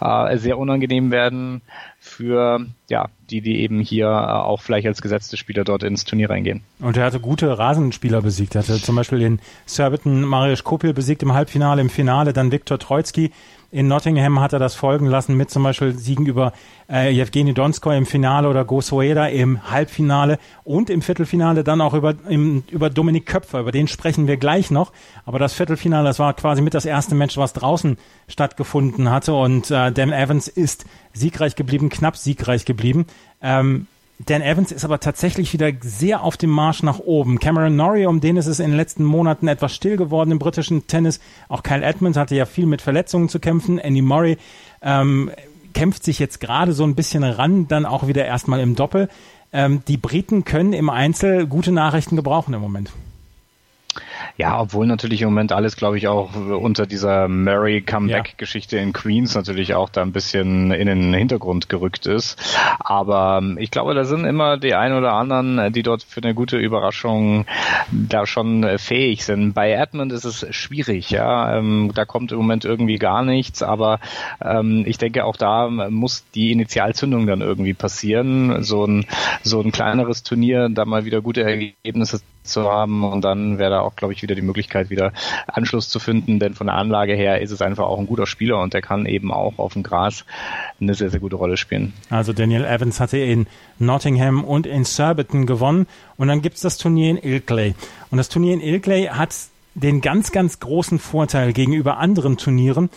äh, 0.00 0.36
sehr 0.36 0.58
unangenehm 0.58 1.10
werden 1.10 1.62
für 1.98 2.66
ja, 2.88 3.08
die, 3.30 3.40
die 3.40 3.60
eben 3.60 3.80
hier 3.80 4.06
äh, 4.06 4.08
auch 4.08 4.60
vielleicht 4.60 4.86
als 4.86 5.02
gesetzte 5.02 5.36
Spieler 5.36 5.64
dort 5.64 5.82
ins 5.82 6.04
Turnier 6.04 6.30
reingehen. 6.30 6.62
Und 6.80 6.96
er 6.96 7.04
hatte 7.04 7.20
gute 7.20 7.58
Rasenspieler 7.58 8.22
besiegt. 8.22 8.54
Er 8.54 8.62
hatte 8.62 8.80
zum 8.80 8.96
Beispiel 8.96 9.18
den 9.18 9.40
Surbiton 9.66 10.22
Mariusz 10.22 10.64
Kopil 10.64 10.92
besiegt 10.92 11.22
im 11.22 11.34
Halbfinale, 11.34 11.80
im 11.80 11.90
Finale 11.90 12.32
dann 12.32 12.52
Viktor 12.52 12.78
Troitsky 12.78 13.30
in 13.70 13.86
Nottingham 13.86 14.40
hat 14.40 14.54
er 14.54 14.58
das 14.58 14.74
folgen 14.74 15.04
lassen 15.04 15.36
mit 15.36 15.50
zum 15.50 15.62
Beispiel 15.62 15.92
Siegen 15.92 16.24
über 16.24 16.52
äh, 16.90 17.14
Evgeny 17.14 17.52
Donskoy 17.52 17.98
im 17.98 18.06
Finale 18.06 18.48
oder 18.48 18.64
Gosueda 18.64 19.26
im 19.26 19.70
Halbfinale 19.70 20.38
und 20.64 20.88
im 20.88 21.02
Viertelfinale 21.02 21.64
dann 21.64 21.82
auch 21.82 21.92
über, 21.92 22.14
im, 22.30 22.64
über 22.70 22.88
Dominik 22.88 23.26
Köpfer. 23.26 23.60
Über 23.60 23.72
den 23.72 23.86
sprechen 23.86 24.26
wir 24.26 24.38
gleich 24.38 24.70
noch. 24.70 24.90
Aber 25.26 25.38
das 25.38 25.52
Viertelfinale, 25.52 26.08
das 26.08 26.18
war 26.18 26.32
quasi 26.32 26.62
mit 26.62 26.72
das 26.72 26.86
erste 26.86 27.14
Match, 27.14 27.36
was 27.36 27.52
draußen 27.52 27.98
stattgefunden 28.26 29.10
hatte. 29.10 29.34
Und 29.34 29.70
äh, 29.70 29.92
Dan 29.92 30.12
Evans 30.12 30.48
ist 30.48 30.86
siegreich 31.12 31.54
geblieben, 31.54 31.90
knapp 31.90 32.16
siegreich 32.16 32.64
geblieben. 32.64 33.04
Ähm, 33.42 33.86
Dan 34.26 34.42
Evans 34.42 34.72
ist 34.72 34.84
aber 34.84 34.98
tatsächlich 34.98 35.52
wieder 35.52 35.70
sehr 35.80 36.22
auf 36.22 36.36
dem 36.36 36.50
Marsch 36.50 36.82
nach 36.82 36.98
oben. 36.98 37.38
Cameron 37.38 37.76
Norrie, 37.76 38.06
um 38.06 38.20
den 38.20 38.36
ist 38.36 38.46
es 38.46 38.58
in 38.58 38.70
den 38.70 38.76
letzten 38.76 39.04
Monaten 39.04 39.46
etwas 39.46 39.74
still 39.74 39.96
geworden 39.96 40.32
im 40.32 40.38
britischen 40.38 40.86
Tennis. 40.88 41.20
Auch 41.48 41.62
Kyle 41.62 41.84
Edmonds 41.84 42.18
hatte 42.18 42.34
ja 42.34 42.44
viel 42.44 42.66
mit 42.66 42.82
Verletzungen 42.82 43.28
zu 43.28 43.38
kämpfen. 43.38 43.78
Andy 43.78 44.02
Murray 44.02 44.36
ähm, 44.82 45.30
kämpft 45.72 46.04
sich 46.04 46.18
jetzt 46.18 46.40
gerade 46.40 46.72
so 46.72 46.82
ein 46.84 46.96
bisschen 46.96 47.22
ran, 47.22 47.68
dann 47.68 47.86
auch 47.86 48.08
wieder 48.08 48.24
erstmal 48.24 48.58
im 48.60 48.74
Doppel. 48.74 49.08
Ähm, 49.52 49.82
die 49.86 49.96
Briten 49.96 50.44
können 50.44 50.72
im 50.72 50.90
Einzel 50.90 51.46
gute 51.46 51.70
Nachrichten 51.70 52.16
gebrauchen 52.16 52.54
im 52.54 52.60
Moment. 52.60 52.90
Ja, 54.38 54.60
obwohl 54.60 54.86
natürlich 54.86 55.22
im 55.22 55.30
Moment 55.30 55.50
alles, 55.50 55.74
glaube 55.74 55.98
ich, 55.98 56.06
auch 56.06 56.32
unter 56.36 56.86
dieser 56.86 57.26
Mary 57.26 57.82
Comeback-Geschichte 57.82 58.76
ja. 58.76 58.82
in 58.84 58.92
Queens 58.92 59.34
natürlich 59.34 59.74
auch 59.74 59.88
da 59.88 60.02
ein 60.02 60.12
bisschen 60.12 60.70
in 60.70 60.86
den 60.86 61.12
Hintergrund 61.12 61.68
gerückt 61.68 62.06
ist. 62.06 62.40
Aber 62.78 63.40
ähm, 63.42 63.58
ich 63.58 63.72
glaube, 63.72 63.94
da 63.94 64.04
sind 64.04 64.24
immer 64.24 64.56
die 64.56 64.74
ein 64.74 64.92
oder 64.92 65.14
anderen, 65.14 65.72
die 65.72 65.82
dort 65.82 66.04
für 66.04 66.22
eine 66.22 66.34
gute 66.34 66.56
Überraschung 66.56 67.46
da 67.90 68.26
schon 68.26 68.62
äh, 68.62 68.78
fähig 68.78 69.24
sind. 69.24 69.54
Bei 69.54 69.72
Edmund 69.72 70.12
ist 70.12 70.24
es 70.24 70.46
schwierig, 70.54 71.10
ja. 71.10 71.58
Ähm, 71.58 71.90
da 71.92 72.04
kommt 72.04 72.30
im 72.30 72.38
Moment 72.38 72.64
irgendwie 72.64 72.98
gar 72.98 73.24
nichts, 73.24 73.64
aber 73.64 73.98
ähm, 74.40 74.84
ich 74.86 74.98
denke, 74.98 75.24
auch 75.24 75.36
da 75.36 75.68
muss 75.68 76.24
die 76.36 76.52
Initialzündung 76.52 77.26
dann 77.26 77.40
irgendwie 77.40 77.74
passieren. 77.74 78.62
So 78.62 78.84
ein, 78.86 79.04
so 79.42 79.60
ein 79.60 79.72
kleineres 79.72 80.22
Turnier, 80.22 80.68
da 80.68 80.84
mal 80.84 81.04
wieder 81.04 81.22
gute 81.22 81.42
Ergebnisse 81.42 82.20
zu 82.48 82.64
haben 82.64 83.04
und 83.04 83.22
dann 83.22 83.58
wäre 83.58 83.70
da 83.70 83.80
auch, 83.80 83.96
glaube 83.96 84.12
ich, 84.12 84.22
wieder 84.22 84.34
die 84.34 84.42
Möglichkeit, 84.42 84.90
wieder 84.90 85.12
Anschluss 85.46 85.88
zu 85.88 85.98
finden, 85.98 86.38
denn 86.38 86.54
von 86.54 86.66
der 86.66 86.76
Anlage 86.76 87.14
her 87.14 87.40
ist 87.40 87.50
es 87.50 87.62
einfach 87.62 87.84
auch 87.84 87.98
ein 87.98 88.06
guter 88.06 88.26
Spieler 88.26 88.60
und 88.60 88.74
der 88.74 88.82
kann 88.82 89.06
eben 89.06 89.32
auch 89.32 89.58
auf 89.58 89.74
dem 89.74 89.82
Gras 89.82 90.24
eine 90.80 90.94
sehr, 90.94 91.10
sehr 91.10 91.20
gute 91.20 91.36
Rolle 91.36 91.56
spielen. 91.56 91.92
Also 92.10 92.32
Daniel 92.32 92.64
Evans 92.64 93.00
hatte 93.00 93.18
in 93.18 93.46
Nottingham 93.78 94.44
und 94.44 94.66
in 94.66 94.84
Surbiton 94.84 95.46
gewonnen 95.46 95.86
und 96.16 96.28
dann 96.28 96.42
gibt 96.42 96.56
es 96.56 96.62
das 96.62 96.78
Turnier 96.78 97.10
in 97.10 97.18
Ilkley 97.18 97.74
und 98.10 98.18
das 98.18 98.28
Turnier 98.28 98.54
in 98.54 98.60
Ilkley 98.60 99.06
hat 99.06 99.34
den 99.74 100.00
ganz, 100.00 100.32
ganz 100.32 100.60
großen 100.60 100.98
Vorteil 100.98 101.52
gegenüber 101.52 101.98
anderen 101.98 102.36
Turnieren, 102.36 102.90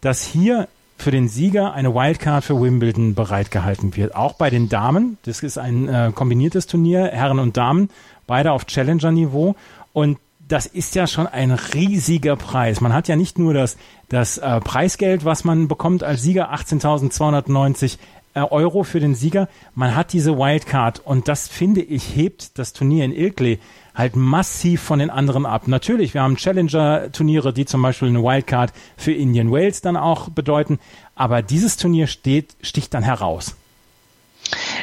dass 0.00 0.24
hier 0.24 0.68
für 0.98 1.10
den 1.12 1.28
Sieger 1.28 1.72
eine 1.72 1.94
Wildcard 1.94 2.44
für 2.44 2.60
Wimbledon 2.60 3.14
bereitgehalten 3.14 3.96
wird. 3.96 4.16
Auch 4.16 4.34
bei 4.34 4.50
den 4.50 4.68
Damen. 4.68 5.16
Das 5.22 5.42
ist 5.42 5.56
ein 5.56 5.88
äh, 5.88 6.10
kombiniertes 6.12 6.66
Turnier, 6.66 7.06
Herren 7.12 7.38
und 7.38 7.56
Damen 7.56 7.88
beide 8.28 8.52
auf 8.52 8.66
Challenger-Niveau. 8.66 9.56
Und 9.92 10.18
das 10.46 10.66
ist 10.66 10.94
ja 10.94 11.08
schon 11.08 11.26
ein 11.26 11.50
riesiger 11.50 12.36
Preis. 12.36 12.80
Man 12.80 12.92
hat 12.92 13.08
ja 13.08 13.16
nicht 13.16 13.38
nur 13.38 13.52
das, 13.52 13.76
das 14.08 14.38
äh, 14.38 14.60
Preisgeld, 14.60 15.24
was 15.24 15.42
man 15.42 15.66
bekommt 15.66 16.04
als 16.04 16.22
Sieger, 16.22 16.54
18.290 16.54 17.98
äh, 18.34 18.40
Euro 18.40 18.84
für 18.84 19.00
den 19.00 19.14
Sieger. 19.14 19.48
Man 19.74 19.96
hat 19.96 20.12
diese 20.12 20.38
Wildcard 20.38 21.00
und 21.04 21.28
das 21.28 21.48
finde 21.48 21.82
ich 21.82 22.14
hebt 22.16 22.58
das 22.58 22.72
Turnier 22.72 23.04
in 23.04 23.12
Ilkley 23.12 23.58
halt 23.94 24.14
massiv 24.14 24.80
von 24.80 25.00
den 25.00 25.10
anderen 25.10 25.44
ab. 25.44 25.66
Natürlich, 25.66 26.14
wir 26.14 26.22
haben 26.22 26.36
Challenger-Turniere, 26.36 27.52
die 27.52 27.66
zum 27.66 27.82
Beispiel 27.82 28.08
eine 28.08 28.22
Wildcard 28.22 28.72
für 28.96 29.12
Indian 29.12 29.50
Wales 29.50 29.80
dann 29.80 29.96
auch 29.96 30.28
bedeuten, 30.28 30.78
aber 31.16 31.42
dieses 31.42 31.76
Turnier 31.76 32.06
steht, 32.06 32.56
sticht 32.62 32.94
dann 32.94 33.02
heraus. 33.02 33.56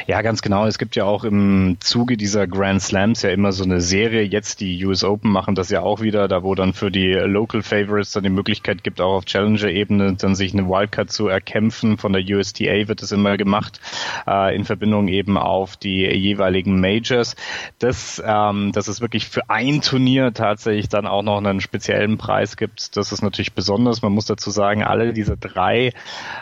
Ja, 0.06 0.22
ganz 0.22 0.42
genau. 0.42 0.66
Es 0.66 0.78
gibt 0.78 0.94
ja 0.96 1.04
auch 1.04 1.24
im 1.24 1.78
Zuge 1.80 2.16
dieser 2.16 2.46
Grand 2.46 2.80
Slams 2.80 3.22
ja 3.22 3.30
immer 3.30 3.52
so 3.52 3.64
eine 3.64 3.80
Serie. 3.80 4.22
Jetzt 4.22 4.60
die 4.60 4.84
US 4.84 5.02
Open 5.02 5.32
machen 5.32 5.54
das 5.54 5.70
ja 5.70 5.82
auch 5.82 6.00
wieder, 6.00 6.28
da 6.28 6.42
wo 6.42 6.54
dann 6.54 6.74
für 6.74 6.90
die 6.90 7.12
Local 7.12 7.62
Favorites 7.62 8.12
dann 8.12 8.22
die 8.22 8.30
Möglichkeit 8.30 8.84
gibt, 8.84 9.00
auch 9.00 9.14
auf 9.14 9.24
Challenger-Ebene 9.24 10.14
dann 10.14 10.34
sich 10.34 10.52
eine 10.52 10.68
Wildcard 10.68 11.10
zu 11.10 11.28
erkämpfen. 11.28 11.98
Von 11.98 12.12
der 12.12 12.22
USTA 12.22 12.88
wird 12.88 13.02
es 13.02 13.12
immer 13.12 13.36
gemacht, 13.36 13.80
äh, 14.26 14.54
in 14.54 14.64
Verbindung 14.64 15.08
eben 15.08 15.36
auf 15.36 15.76
die 15.76 16.04
jeweiligen 16.06 16.80
Majors. 16.80 17.34
Das, 17.78 18.22
ähm, 18.24 18.72
dass 18.72 18.88
es 18.88 19.00
wirklich 19.00 19.26
für 19.26 19.50
ein 19.50 19.80
Turnier 19.80 20.32
tatsächlich 20.32 20.88
dann 20.88 21.06
auch 21.06 21.22
noch 21.22 21.38
einen 21.38 21.60
speziellen 21.60 22.18
Preis 22.18 22.56
gibt, 22.56 22.96
das 22.96 23.12
ist 23.12 23.22
natürlich 23.22 23.54
besonders. 23.54 24.02
Man 24.02 24.12
muss 24.12 24.26
dazu 24.26 24.50
sagen, 24.50 24.84
alle 24.84 25.12
diese 25.12 25.36
drei 25.36 25.92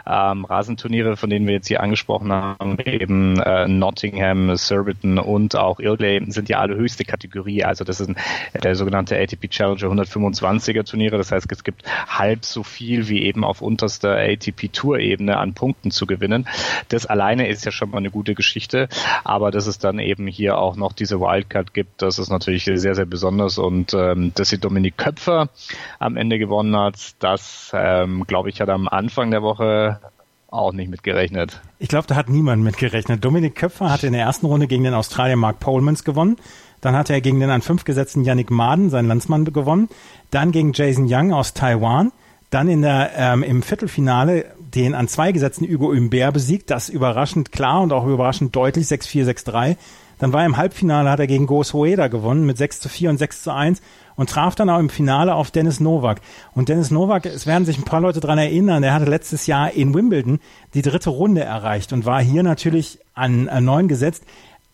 ähm, 0.07 0.45
Rasenturniere, 0.45 1.17
von 1.17 1.31
denen 1.31 1.47
wir 1.47 1.55
jetzt 1.55 1.69
hier 1.69 1.83
angesprochen 1.83 2.33
haben, 2.33 2.79
eben 2.81 3.14
äh, 3.41 3.55
äh, 3.55 3.69
Nottingham, 3.69 4.57
Surbiton 4.57 5.19
und 5.19 5.57
auch 5.57 5.81
Ilkley 5.81 6.25
sind 6.31 6.49
ja 6.49 6.59
alle 6.59 6.77
höchste 6.77 7.05
Kategorie. 7.05 7.65
Also 7.65 7.85
das 7.85 7.99
sind 7.99 8.19
der 8.63 8.75
sogenannte 8.75 9.17
ATP 9.17 9.49
Challenger 9.49 9.89
125er 9.89 10.85
Turniere. 10.85 11.17
Das 11.17 11.33
heißt, 11.33 11.51
es 11.51 11.65
gibt 11.65 11.83
halb 12.09 12.45
so 12.45 12.63
viel 12.63 13.09
wie 13.09 13.23
eben 13.23 13.45
auf 13.45 13.63
unterster 13.63 14.17
ATP 14.17 14.73
Tour 14.73 14.99
Ebene 14.99 15.37
an 15.39 15.55
Punkten 15.55 15.91
zu 15.91 16.07
gewinnen. 16.07 16.47
Das 16.89 17.07
alleine 17.07 17.49
ist 17.49 17.65
ja 17.65 17.71
schon 17.71 17.91
mal 17.91 17.99
eine 17.99 18.11
gute 18.11 18.35
Geschichte. 18.35 18.89
Aber 19.25 19.51
dass 19.51 19.67
es 19.67 19.79
dann 19.79 19.99
eben 19.99 20.27
hier 20.27 20.59
auch 20.59 20.77
noch 20.77 20.93
diese 20.93 21.21
Wildcard 21.21 21.75
gibt, 21.75 22.03
das 22.03 22.19
ist 22.19 22.31
natürlich 22.31 22.65
sehr, 22.65 22.95
sehr 22.95 23.07
besonders. 23.07 23.59
Und 23.59 23.95
ähm, 23.95 24.33
dass 24.35 24.49
sie 24.49 24.59
Dominik 24.59 24.97
Köpfer 24.97 25.49
am 25.99 26.17
Ende 26.17 26.39
gewonnen 26.39 26.77
hat, 26.77 27.15
das 27.19 27.73
ähm, 27.75 28.25
glaube 28.27 28.51
ich 28.51 28.61
hat 28.61 28.69
am 28.69 28.89
Anfang 28.89 29.31
der 29.31 29.43
Woche 29.43 30.01
auch 30.55 30.73
nicht 30.73 30.91
mitgerechnet. 30.91 31.61
Ich 31.79 31.89
glaube, 31.89 32.07
da 32.07 32.15
hat 32.15 32.29
niemand 32.29 32.63
mitgerechnet. 32.63 33.25
Dominik 33.25 33.55
Köpfer 33.55 33.91
hatte 33.91 34.07
in 34.07 34.13
der 34.13 34.23
ersten 34.23 34.47
Runde 34.47 34.67
gegen 34.67 34.85
den 34.85 34.95
Australier 34.95 35.37
Mark 35.37 35.61
Polmans 35.61 36.05
gewonnen. 36.05 36.37
Dann 36.81 36.97
hatte 36.97 37.13
er 37.13 37.21
gegen 37.21 37.41
den 37.41 37.51
an 37.51 37.63
fünf 37.63 37.85
gesetzten 37.85 38.25
Yannick 38.25 38.51
Maden, 38.51 38.91
seinen 38.91 39.09
Landsmann, 39.09 39.45
gewonnen. 39.45 39.89
Dann 40.31 40.53
gegen 40.53 40.73
Jason 40.73 41.07
Young 41.09 41.33
aus 41.33 41.55
Taiwan. 41.55 42.13
Dann 42.51 42.69
in 42.69 42.83
der, 42.83 43.11
ähm, 43.17 43.43
im 43.43 43.63
Viertelfinale 43.63 44.47
den 44.61 44.95
an 44.95 45.09
zwei 45.09 45.33
gesetzten 45.33 45.67
Hugo 45.67 45.95
Humbert 45.95 46.35
besiegt. 46.35 46.71
Das 46.71 46.89
überraschend 46.89 47.53
klar 47.53 47.83
und 47.83 47.93
auch 47.93 48.07
überraschend 48.07 48.55
deutlich 48.55 48.87
6-4, 48.87 49.25
6-3. 49.25 49.77
Dann 50.25 50.33
war 50.33 50.41
er 50.41 50.47
im 50.47 50.57
Halbfinale, 50.57 51.11
hat 51.11 51.21
er 51.21 51.27
gegen 51.27 51.47
Goos 51.47 51.75
Hoeda 51.75 52.09
gewonnen 52.09 52.47
mit 52.47 52.57
6 52.57 52.81
zu 52.81 52.89
4 52.89 53.11
und 53.11 53.19
6 53.19 53.43
zu 53.43 53.53
1 53.53 53.83
und 54.17 54.31
traf 54.31 54.55
dann 54.55 54.71
auch 54.71 54.79
im 54.79 54.89
Finale 54.89 55.35
auf 55.35 55.51
Dennis 55.51 55.81
Novak. 55.81 56.23
Und 56.55 56.71
Dennis 56.71 56.91
Novak, 56.91 57.27
es 57.27 57.47
werden 57.47 57.67
sich 57.67 57.77
ein 57.77 57.85
paar 57.85 58.01
Leute 58.01 58.21
dran 58.21 58.39
erinnern, 58.39 58.81
der 58.81 58.95
hatte 58.95 59.05
letztes 59.05 59.47
Jahr 59.47 59.73
in 59.73 59.93
Wimbledon 59.93 60.41
die 60.73 60.81
dritte 60.81 61.11
Runde 61.11 61.43
erreicht 61.43 61.93
und 61.93 62.07
war 62.07 62.23
hier 62.23 62.43
natürlich 62.43 63.01
an, 63.13 63.51
an 63.51 63.67
neun 63.67 63.87
gesetzt 63.87 64.25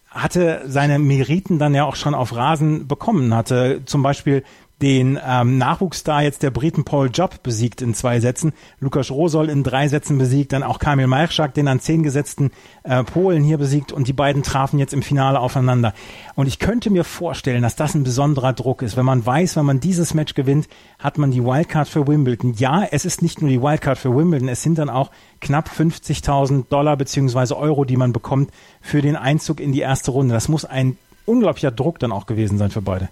hatte 0.09 0.63
seine 0.67 1.01
Meriten 1.01 1.59
dann 1.59 1.75
ja 1.75 1.85
auch 1.85 1.97
schon 1.97 2.15
auf 2.15 2.35
Rasen 2.35 2.87
bekommen, 2.87 3.35
hatte 3.35 3.83
zum 3.87 4.05
Beispiel 4.05 4.45
den 4.83 5.19
ähm, 5.25 5.59
Nachwuchsstar 5.59 6.23
jetzt 6.23 6.43
der 6.43 6.51
Briten 6.51 6.85
Paul 6.85 7.11
Job 7.12 7.43
besiegt 7.43 7.83
in 7.83 7.95
zwei 7.95 8.21
Sätzen, 8.21 8.53
Lukas 8.81 9.11
Rosol 9.11 9.51
in 9.51 9.62
drei 9.62 9.88
Sätzen 9.88 10.16
besiegt, 10.16 10.53
dann 10.53 10.62
auch 10.62 10.79
Kamil 10.79 11.07
Majchak, 11.07 11.55
den 11.55 11.69
an 11.69 11.81
zehn 11.81 12.03
gesetzten 12.03 12.51
äh, 12.83 13.05
Polen 13.05 13.43
hier 13.43 13.59
besiegt 13.59 13.93
und 13.93 14.09
die 14.09 14.12
beiden 14.12 14.43
trafen 14.43 14.79
jetzt 14.79 14.95
im 14.95 15.03
Finale 15.03 15.38
aufeinander. 15.38 15.93
Und 16.35 16.47
ich 16.47 16.59
könnte 16.59 16.90
mir 16.90 17.05
vorstellen, 17.05 17.62
dass 17.62 17.77
das 17.77 17.95
ein 17.95 18.05
besonderer 18.05 18.53
Druck 18.53 18.83
ist, 18.83 18.97
wenn 18.97 19.05
man 19.05 19.25
weiß, 19.25 19.57
wenn 19.57 19.66
man 19.66 19.81
dieses 19.81 20.14
Match 20.14 20.35
gewinnt, 20.35 20.69
hat 20.99 21.19
man 21.19 21.31
die 21.31 21.45
Wildcard 21.45 21.88
für 21.88 22.07
Wimbledon. 22.07 22.55
Ja, 22.55 22.85
es 22.90 23.05
ist 23.05 23.23
nicht 23.23 23.43
nur 23.43 23.51
die 23.51 23.61
Wildcard 23.61 23.99
für 23.99 24.16
Wimbledon, 24.16 24.49
es 24.49 24.62
sind 24.62 24.79
dann 24.79 24.88
auch 24.88 25.11
knapp 25.40 25.69
50.000 25.69 26.69
Dollar 26.69 26.97
beziehungsweise 26.97 27.57
Euro, 27.57 27.85
die 27.85 27.97
man 27.97 28.12
bekommt 28.12 28.51
für 28.81 29.03
den 29.03 29.16
Einzug 29.16 29.61
in 29.61 29.73
die 29.73 29.81
erste 29.81 30.11
Runde. 30.11 30.33
Das 30.33 30.49
muss 30.49 30.64
ein 30.64 30.97
unglaublicher 31.27 31.71
Druck 31.71 31.99
dann 31.99 32.12
auch 32.12 32.27
gewesen 32.27 32.59
sein 32.59 32.71
für 32.71 32.83
beide. 32.83 33.09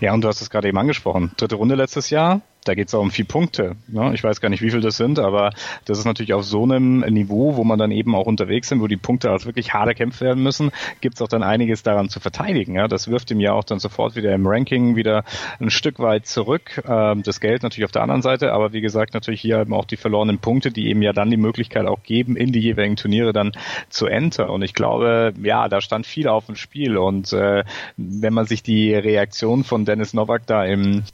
Ja, 0.00 0.12
und 0.12 0.22
du 0.22 0.28
hast 0.28 0.40
es 0.40 0.50
gerade 0.50 0.68
eben 0.68 0.78
angesprochen. 0.78 1.32
Dritte 1.36 1.56
Runde 1.56 1.74
letztes 1.74 2.10
Jahr, 2.10 2.40
da 2.68 2.74
geht 2.74 2.88
es 2.88 2.94
auch 2.94 3.00
um 3.00 3.10
vier 3.10 3.24
Punkte. 3.24 3.76
Ja, 3.88 4.12
ich 4.12 4.22
weiß 4.22 4.40
gar 4.40 4.50
nicht, 4.50 4.62
wie 4.62 4.70
viel 4.70 4.82
das 4.82 4.96
sind, 4.96 5.18
aber 5.18 5.50
das 5.86 5.98
ist 5.98 6.04
natürlich 6.04 6.34
auf 6.34 6.44
so 6.44 6.64
einem 6.64 7.00
Niveau, 7.00 7.56
wo 7.56 7.64
man 7.64 7.78
dann 7.78 7.90
eben 7.90 8.14
auch 8.14 8.26
unterwegs 8.26 8.68
sind, 8.68 8.80
wo 8.82 8.86
die 8.86 8.96
Punkte 8.98 9.30
halt 9.30 9.46
wirklich 9.46 9.72
hart 9.72 9.88
erkämpft 9.88 10.20
werden 10.20 10.42
müssen, 10.42 10.70
gibt 11.00 11.14
es 11.14 11.22
auch 11.22 11.28
dann 11.28 11.42
einiges 11.42 11.82
daran 11.82 12.10
zu 12.10 12.20
verteidigen. 12.20 12.74
Ja, 12.74 12.86
das 12.86 13.08
wirft 13.08 13.30
ihm 13.30 13.40
ja 13.40 13.52
auch 13.52 13.64
dann 13.64 13.78
sofort 13.78 14.16
wieder 14.16 14.34
im 14.34 14.46
Ranking 14.46 14.96
wieder 14.96 15.24
ein 15.60 15.70
Stück 15.70 15.98
weit 15.98 16.26
zurück. 16.26 16.82
Ähm, 16.86 17.22
das 17.22 17.40
Geld 17.40 17.62
natürlich 17.62 17.86
auf 17.86 17.92
der 17.92 18.02
anderen 18.02 18.22
Seite, 18.22 18.52
aber 18.52 18.72
wie 18.72 18.82
gesagt, 18.82 19.14
natürlich 19.14 19.40
hier 19.40 19.60
eben 19.60 19.72
auch 19.72 19.86
die 19.86 19.96
verlorenen 19.96 20.38
Punkte, 20.38 20.70
die 20.70 20.88
eben 20.88 21.00
ja 21.00 21.14
dann 21.14 21.30
die 21.30 21.38
Möglichkeit 21.38 21.86
auch 21.86 22.02
geben, 22.02 22.36
in 22.36 22.52
die 22.52 22.60
jeweiligen 22.60 22.96
Turniere 22.96 23.32
dann 23.32 23.52
zu 23.88 24.06
enter. 24.06 24.50
Und 24.50 24.62
ich 24.62 24.74
glaube, 24.74 25.32
ja, 25.42 25.68
da 25.68 25.80
stand 25.80 26.06
viel 26.06 26.28
auf 26.28 26.46
dem 26.46 26.56
Spiel. 26.56 26.98
Und 26.98 27.32
äh, 27.32 27.64
wenn 27.96 28.34
man 28.34 28.46
sich 28.46 28.62
die 28.62 28.94
Reaktion 28.94 29.64
von 29.64 29.86
Dennis 29.86 30.12
Novak 30.12 30.46
da 30.46 30.64
im 30.64 31.04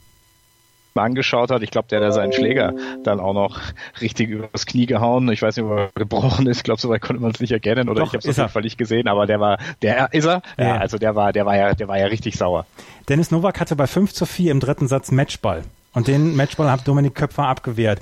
angeschaut 1.03 1.51
hat. 1.51 1.61
Ich 1.61 1.71
glaube, 1.71 1.87
der 1.89 2.03
hat 2.03 2.13
seinen 2.13 2.33
Schläger 2.33 2.73
dann 3.03 3.19
auch 3.19 3.33
noch 3.33 3.59
richtig 4.01 4.29
übers 4.29 4.65
Knie 4.65 4.85
gehauen. 4.85 5.29
Ich 5.29 5.41
weiß 5.41 5.57
nicht, 5.57 5.65
ob 5.65 5.77
er 5.77 5.89
gebrochen 5.95 6.47
ist. 6.47 6.57
Ich 6.57 6.63
glaube, 6.63 6.81
soweit 6.81 7.01
konnte 7.01 7.21
man 7.21 7.31
es 7.31 7.39
nicht 7.39 7.51
erkennen 7.51 7.89
oder 7.89 8.01
Doch, 8.01 8.13
ich 8.13 8.13
habe 8.13 8.29
es 8.29 8.29
auf 8.29 8.37
jeden 8.37 8.49
Fall 8.49 8.61
nicht 8.61 8.77
gesehen, 8.77 9.07
aber 9.07 9.25
der 9.25 9.39
war, 9.39 9.57
der 9.81 10.13
ist 10.13 10.25
er? 10.25 10.41
Ja, 10.57 10.65
ja, 10.65 10.77
also 10.77 10.97
der 10.97 11.15
war, 11.15 11.33
der 11.33 11.45
war 11.45 11.57
ja, 11.57 11.73
der 11.73 11.87
war 11.87 11.97
ja 11.97 12.07
richtig 12.07 12.37
sauer. 12.37 12.65
Dennis 13.09 13.31
Novak 13.31 13.59
hatte 13.59 13.75
bei 13.75 13.87
5 13.87 14.13
zu 14.13 14.25
4 14.25 14.51
im 14.51 14.59
dritten 14.59 14.87
Satz 14.87 15.11
Matchball. 15.11 15.63
Und 15.93 16.07
den 16.07 16.35
Matchball 16.35 16.69
hat 16.69 16.87
Dominik 16.87 17.15
Köpfer 17.15 17.47
abgewehrt 17.47 18.01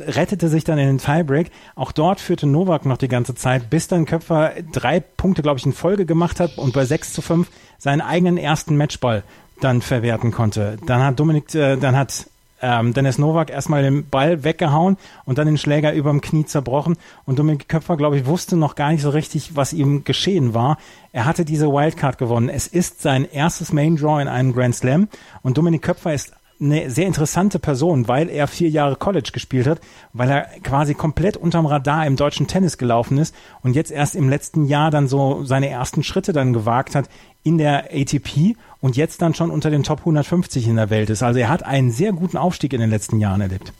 rettete 0.00 0.48
sich 0.48 0.64
dann 0.64 0.78
in 0.78 0.86
den 0.86 0.98
Tiebreak. 0.98 1.50
Auch 1.74 1.92
dort 1.92 2.20
führte 2.20 2.46
Novak 2.46 2.86
noch 2.86 2.98
die 2.98 3.08
ganze 3.08 3.34
Zeit, 3.34 3.70
bis 3.70 3.88
dann 3.88 4.06
Köpfer 4.06 4.52
drei 4.72 5.00
Punkte, 5.00 5.42
glaube 5.42 5.58
ich, 5.58 5.66
in 5.66 5.72
Folge 5.72 6.06
gemacht 6.06 6.40
hat 6.40 6.58
und 6.58 6.72
bei 6.72 6.84
6 6.84 7.12
zu 7.12 7.22
5 7.22 7.48
seinen 7.78 8.00
eigenen 8.00 8.36
ersten 8.36 8.76
Matchball 8.76 9.22
dann 9.60 9.82
verwerten 9.82 10.32
konnte. 10.32 10.78
Dann 10.86 11.02
hat 11.02 11.20
Dominik, 11.20 11.54
äh, 11.54 11.76
dann 11.76 11.96
hat 11.96 12.26
ähm, 12.64 12.94
Dennis 12.94 13.18
Novak 13.18 13.50
erstmal 13.50 13.82
den 13.82 14.08
Ball 14.08 14.42
weggehauen 14.42 14.96
und 15.26 15.36
dann 15.36 15.46
den 15.46 15.58
Schläger 15.58 15.92
überm 15.92 16.22
Knie 16.22 16.46
zerbrochen. 16.46 16.96
Und 17.26 17.38
Dominik 17.38 17.68
Köpfer, 17.68 17.98
glaube 17.98 18.16
ich, 18.16 18.26
wusste 18.26 18.56
noch 18.56 18.74
gar 18.74 18.90
nicht 18.90 19.02
so 19.02 19.10
richtig, 19.10 19.54
was 19.54 19.74
ihm 19.74 20.04
geschehen 20.04 20.54
war. 20.54 20.78
Er 21.12 21.26
hatte 21.26 21.44
diese 21.44 21.68
Wildcard 21.68 22.16
gewonnen. 22.16 22.48
Es 22.48 22.66
ist 22.66 23.02
sein 23.02 23.30
erstes 23.30 23.72
Main 23.72 23.96
Draw 23.96 24.22
in 24.22 24.28
einem 24.28 24.54
Grand 24.54 24.74
Slam. 24.74 25.08
Und 25.42 25.58
Dominik 25.58 25.82
Köpfer 25.82 26.14
ist 26.14 26.32
eine 26.60 26.88
sehr 26.90 27.06
interessante 27.06 27.58
Person, 27.58 28.08
weil 28.08 28.30
er 28.30 28.46
vier 28.46 28.68
Jahre 28.68 28.96
College 28.96 29.30
gespielt 29.32 29.66
hat, 29.66 29.80
weil 30.12 30.30
er 30.30 30.42
quasi 30.62 30.94
komplett 30.94 31.36
unterm 31.36 31.66
Radar 31.66 32.06
im 32.06 32.16
deutschen 32.16 32.46
Tennis 32.46 32.78
gelaufen 32.78 33.18
ist 33.18 33.34
und 33.62 33.74
jetzt 33.74 33.90
erst 33.90 34.14
im 34.14 34.28
letzten 34.28 34.64
Jahr 34.66 34.90
dann 34.90 35.08
so 35.08 35.44
seine 35.44 35.68
ersten 35.68 36.02
Schritte 36.02 36.32
dann 36.32 36.52
gewagt 36.52 36.94
hat 36.94 37.08
in 37.42 37.58
der 37.58 37.90
ATP 37.92 38.56
und 38.84 38.98
jetzt 38.98 39.22
dann 39.22 39.32
schon 39.32 39.50
unter 39.50 39.70
den 39.70 39.82
Top 39.82 40.00
150 40.00 40.68
in 40.68 40.76
der 40.76 40.90
Welt 40.90 41.08
ist. 41.08 41.22
Also 41.22 41.40
er 41.40 41.48
hat 41.48 41.62
einen 41.62 41.90
sehr 41.90 42.12
guten 42.12 42.36
Aufstieg 42.36 42.74
in 42.74 42.82
den 42.82 42.90
letzten 42.90 43.18
Jahren 43.18 43.40
erlebt. 43.40 43.72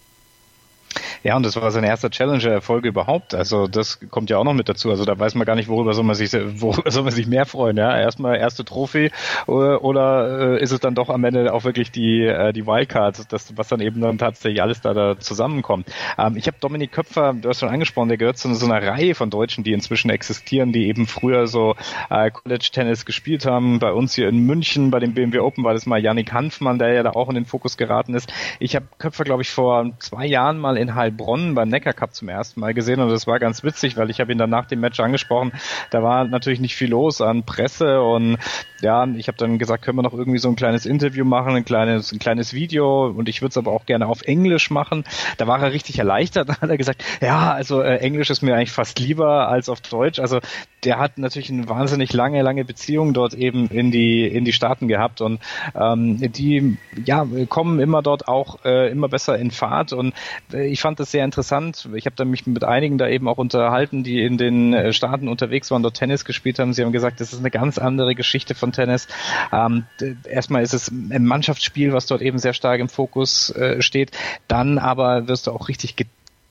Ja, 1.22 1.36
und 1.36 1.44
das 1.44 1.56
war 1.56 1.70
sein 1.70 1.84
erster 1.84 2.10
Challenger-Erfolg 2.10 2.84
überhaupt. 2.84 3.34
Also 3.34 3.66
das 3.66 4.00
kommt 4.10 4.30
ja 4.30 4.38
auch 4.38 4.44
noch 4.44 4.54
mit 4.54 4.68
dazu. 4.68 4.90
Also 4.90 5.04
da 5.04 5.18
weiß 5.18 5.34
man 5.34 5.46
gar 5.46 5.54
nicht, 5.56 5.68
worüber 5.68 5.94
soll 5.94 6.04
man 6.04 6.14
sich, 6.14 6.32
worüber 6.32 6.90
soll 6.90 7.04
man 7.04 7.12
sich 7.12 7.26
mehr 7.26 7.46
freuen. 7.46 7.76
Ja, 7.76 7.98
erstmal 7.98 8.36
erste 8.36 8.64
Trophäe 8.64 9.10
oder, 9.46 9.82
oder 9.82 10.54
äh, 10.54 10.62
ist 10.62 10.70
es 10.70 10.80
dann 10.80 10.94
doch 10.94 11.08
am 11.08 11.24
Ende 11.24 11.52
auch 11.52 11.64
wirklich 11.64 11.90
die 11.90 12.22
äh, 12.22 12.52
die 12.52 12.66
Wildcard, 12.66 13.32
das 13.32 13.56
was 13.56 13.68
dann 13.68 13.80
eben 13.80 14.00
dann 14.00 14.18
tatsächlich 14.18 14.62
alles 14.62 14.80
da, 14.80 14.94
da 14.94 15.18
zusammenkommt. 15.18 15.88
Ähm, 16.18 16.36
ich 16.36 16.46
habe 16.46 16.56
Dominik 16.60 16.92
Köpfer, 16.92 17.34
du 17.34 17.48
hast 17.48 17.60
schon 17.60 17.68
angesprochen, 17.68 18.08
der 18.08 18.18
gehört 18.18 18.38
zu 18.38 18.52
so 18.54 18.66
einer 18.66 18.86
Reihe 18.86 19.14
von 19.14 19.30
Deutschen, 19.30 19.64
die 19.64 19.72
inzwischen 19.72 20.10
existieren, 20.10 20.72
die 20.72 20.86
eben 20.88 21.06
früher 21.06 21.46
so 21.46 21.74
äh, 22.10 22.30
College 22.30 22.68
Tennis 22.72 23.04
gespielt 23.04 23.46
haben. 23.46 23.78
Bei 23.78 23.92
uns 23.92 24.14
hier 24.14 24.28
in 24.28 24.46
München 24.46 24.90
bei 24.90 25.00
dem 25.00 25.14
BMW 25.14 25.40
Open 25.40 25.64
war 25.64 25.74
das 25.74 25.86
mal 25.86 26.00
Yannick 26.00 26.32
Hanfmann, 26.32 26.78
der 26.78 26.92
ja 26.92 27.02
da 27.02 27.10
auch 27.10 27.28
in 27.28 27.34
den 27.34 27.46
Fokus 27.46 27.76
geraten 27.76 28.14
ist. 28.14 28.32
Ich 28.58 28.76
habe 28.76 28.86
Köpfer, 28.98 29.24
glaube 29.24 29.42
ich, 29.42 29.50
vor 29.50 29.90
zwei 29.98 30.26
Jahren 30.26 30.58
mal 30.58 30.76
in 30.76 30.83
Heilbronn 30.92 31.14
Heilbronn 31.14 31.54
beim 31.54 31.68
Neckar 31.68 31.92
Cup 31.92 32.14
zum 32.14 32.28
ersten 32.28 32.60
Mal 32.60 32.74
gesehen 32.74 33.00
und 33.00 33.08
das 33.08 33.26
war 33.26 33.38
ganz 33.38 33.62
witzig, 33.62 33.96
weil 33.96 34.10
ich 34.10 34.20
habe 34.20 34.32
ihn 34.32 34.38
dann 34.38 34.50
nach 34.50 34.66
dem 34.66 34.80
Match 34.80 35.00
angesprochen. 35.00 35.52
Da 35.90 36.02
war 36.02 36.24
natürlich 36.24 36.60
nicht 36.60 36.74
viel 36.74 36.90
los 36.90 37.20
an 37.20 37.44
Presse 37.44 38.02
und 38.02 38.38
ja, 38.80 39.06
ich 39.06 39.28
habe 39.28 39.38
dann 39.38 39.58
gesagt, 39.58 39.84
können 39.84 39.98
wir 39.98 40.02
noch 40.02 40.12
irgendwie 40.12 40.38
so 40.38 40.48
ein 40.48 40.56
kleines 40.56 40.86
Interview 40.86 41.24
machen, 41.24 41.54
ein 41.54 41.64
kleines, 41.64 42.12
ein 42.12 42.18
kleines 42.18 42.52
Video 42.52 43.06
und 43.06 43.28
ich 43.28 43.40
würde 43.40 43.50
es 43.50 43.56
aber 43.56 43.72
auch 43.72 43.86
gerne 43.86 44.06
auf 44.06 44.22
Englisch 44.22 44.70
machen. 44.70 45.04
Da 45.38 45.46
war 45.46 45.62
er 45.62 45.72
richtig 45.72 45.98
erleichtert, 45.98 46.48
da 46.48 46.60
hat 46.60 46.70
er 46.70 46.76
gesagt, 46.76 47.04
ja, 47.20 47.52
also 47.52 47.80
äh, 47.80 47.98
Englisch 47.98 48.30
ist 48.30 48.42
mir 48.42 48.54
eigentlich 48.54 48.72
fast 48.72 48.98
lieber 48.98 49.48
als 49.48 49.68
auf 49.68 49.80
Deutsch. 49.80 50.18
Also 50.18 50.40
der 50.84 50.98
hat 50.98 51.18
natürlich 51.18 51.50
eine 51.50 51.68
wahnsinnig 51.68 52.12
lange, 52.12 52.42
lange 52.42 52.64
Beziehung 52.64 53.14
dort 53.14 53.34
eben 53.34 53.68
in 53.68 53.90
die 53.90 54.26
in 54.26 54.44
die 54.44 54.52
Staaten 54.52 54.88
gehabt 54.88 55.20
und 55.20 55.40
ähm, 55.74 56.18
die 56.20 56.76
ja 57.04 57.26
kommen 57.48 57.80
immer 57.80 58.02
dort 58.02 58.28
auch 58.28 58.64
äh, 58.64 58.90
immer 58.90 59.08
besser 59.08 59.38
in 59.38 59.50
Fahrt 59.50 59.92
und 59.92 60.12
äh, 60.52 60.66
ich 60.74 60.80
fand 60.80 60.98
das 60.98 61.12
sehr 61.12 61.24
interessant. 61.24 61.88
Ich 61.94 62.04
habe 62.04 62.24
mich 62.24 62.48
mit 62.48 62.64
einigen 62.64 62.98
da 62.98 63.06
eben 63.06 63.28
auch 63.28 63.38
unterhalten, 63.38 64.02
die 64.02 64.24
in 64.24 64.38
den 64.38 64.74
äh, 64.74 64.92
Staaten 64.92 65.28
unterwegs 65.28 65.70
waren, 65.70 65.84
dort 65.84 65.96
Tennis 65.96 66.24
gespielt 66.24 66.58
haben. 66.58 66.72
Sie 66.72 66.82
haben 66.82 66.90
gesagt, 66.90 67.20
das 67.20 67.32
ist 67.32 67.38
eine 67.38 67.52
ganz 67.52 67.78
andere 67.78 68.16
Geschichte 68.16 68.56
von 68.56 68.72
Tennis. 68.72 69.06
Ähm, 69.52 69.86
erstmal 70.28 70.64
ist 70.64 70.74
es 70.74 70.90
ein 70.90 71.26
Mannschaftsspiel, 71.26 71.92
was 71.92 72.06
dort 72.06 72.22
eben 72.22 72.38
sehr 72.38 72.54
stark 72.54 72.80
im 72.80 72.88
Fokus 72.88 73.50
äh, 73.50 73.82
steht. 73.82 74.10
Dann 74.48 74.78
aber 74.78 75.28
wirst 75.28 75.46
du 75.46 75.52
auch 75.52 75.68
richtig 75.68 75.94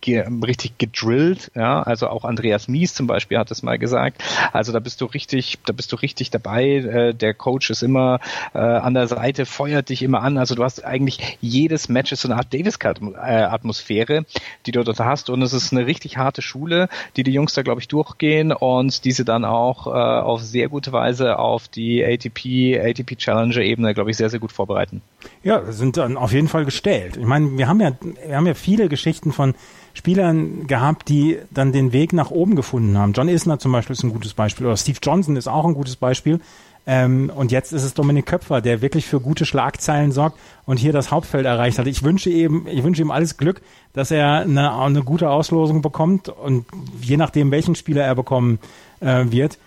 ge 0.03 0.25
richtig 0.45 0.77
gedrillt, 0.77 1.49
ja, 1.55 1.81
also 1.81 2.07
auch 2.09 2.25
Andreas 2.25 2.67
Mies 2.67 2.93
zum 2.93 3.07
Beispiel 3.07 3.37
hat 3.37 3.49
es 3.51 3.63
mal 3.63 3.79
gesagt. 3.79 4.21
Also 4.51 4.71
da 4.73 4.79
bist 4.79 4.99
du 5.01 5.05
richtig, 5.05 5.59
da 5.65 5.73
bist 5.73 5.91
du 5.91 5.95
richtig 5.95 6.29
dabei. 6.29 6.75
Äh, 6.75 7.13
der 7.13 7.33
Coach 7.33 7.69
ist 7.69 7.81
immer 7.81 8.19
äh, 8.53 8.59
an 8.59 8.93
der 8.93 9.07
Seite, 9.07 9.45
feuert 9.45 9.89
dich 9.89 10.03
immer 10.03 10.21
an. 10.21 10.37
Also 10.37 10.55
du 10.55 10.63
hast 10.63 10.83
eigentlich 10.83 11.37
jedes 11.39 11.87
Match 11.87 12.11
ist 12.11 12.21
so 12.21 12.27
eine 12.27 12.35
Art 12.35 12.53
Davis 12.53 12.79
Cup 12.79 12.99
Atmosphäre, 13.01 14.25
die 14.65 14.71
du 14.71 14.83
dort 14.83 14.99
hast 14.99 15.29
und 15.29 15.41
es 15.41 15.53
ist 15.53 15.71
eine 15.71 15.87
richtig 15.87 16.17
harte 16.17 16.41
Schule, 16.41 16.89
die 17.15 17.23
die 17.23 17.31
Jungs 17.31 17.53
da 17.53 17.61
glaube 17.61 17.79
ich 17.79 17.87
durchgehen 17.87 18.51
und 18.51 19.05
diese 19.05 19.23
dann 19.23 19.45
auch 19.45 19.87
äh, 19.87 19.89
auf 19.89 20.41
sehr 20.41 20.67
gute 20.67 20.91
Weise 20.91 21.39
auf 21.39 21.69
die 21.69 22.03
ATP 22.03 22.77
ATP 22.77 23.17
Challenger 23.17 23.61
Ebene 23.61 23.93
glaube 23.93 24.11
ich 24.11 24.17
sehr 24.17 24.29
sehr 24.29 24.41
gut 24.41 24.51
vorbereiten. 24.51 25.01
Ja, 25.43 25.71
sind 25.71 25.95
dann 25.95 26.17
auf 26.17 26.33
jeden 26.33 26.49
Fall 26.49 26.65
gestellt. 26.65 27.15
Ich 27.17 27.25
meine, 27.25 27.57
wir 27.57 27.67
haben 27.69 27.79
ja 27.79 27.93
wir 28.27 28.35
haben 28.35 28.47
ja 28.47 28.53
viele 28.53 28.89
Geschichten 28.89 29.31
von 29.31 29.55
Spielern 29.93 30.67
gehabt, 30.67 31.09
die 31.09 31.37
dann 31.51 31.71
den 31.71 31.93
Weg 31.93 32.13
nach 32.13 32.31
oben 32.31 32.55
gefunden 32.55 32.97
haben. 32.97 33.13
John 33.13 33.29
Isner 33.29 33.59
zum 33.59 33.71
Beispiel 33.71 33.93
ist 33.93 34.03
ein 34.03 34.13
gutes 34.13 34.33
Beispiel 34.33 34.65
oder 34.65 34.77
Steve 34.77 34.97
Johnson 35.01 35.35
ist 35.35 35.47
auch 35.47 35.65
ein 35.65 35.75
gutes 35.75 35.95
Beispiel. 35.95 36.39
Ähm, 36.85 37.31
und 37.33 37.51
jetzt 37.51 37.71
ist 37.71 37.83
es 37.83 37.93
Dominik 37.93 38.25
Köpfer, 38.25 38.59
der 38.59 38.81
wirklich 38.81 39.05
für 39.05 39.21
gute 39.21 39.45
Schlagzeilen 39.45 40.11
sorgt 40.11 40.37
und 40.65 40.77
hier 40.77 40.91
das 40.91 41.11
Hauptfeld 41.11 41.45
erreicht 41.45 41.79
hat. 41.79 41.87
Ich 41.87 42.03
wünsche 42.03 42.29
ihm, 42.29 42.67
ich 42.69 42.83
wünsche 42.83 43.01
ihm 43.01 43.11
alles 43.11 43.37
Glück, 43.37 43.61
dass 43.93 44.11
er 44.11 44.41
eine, 44.41 44.77
eine 44.77 45.03
gute 45.03 45.29
Auslosung 45.29 45.81
bekommt 45.81 46.27
und 46.27 46.65
je 47.01 47.15
nachdem, 47.15 47.51
welchen 47.51 47.75
Spieler 47.75 48.03
er 48.03 48.15
bekommen 48.15 48.59
äh, 48.99 49.25
wird, 49.29 49.59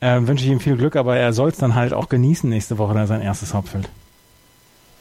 äh, 0.00 0.20
wünsche 0.22 0.44
ich 0.44 0.50
ihm 0.50 0.60
viel 0.60 0.76
Glück, 0.76 0.96
aber 0.96 1.16
er 1.16 1.32
soll 1.32 1.50
es 1.50 1.58
dann 1.58 1.76
halt 1.76 1.92
auch 1.92 2.08
genießen 2.08 2.50
nächste 2.50 2.78
Woche, 2.78 2.94
da 2.94 3.06
sein 3.06 3.22
erstes 3.22 3.54
Hauptfeld. 3.54 3.88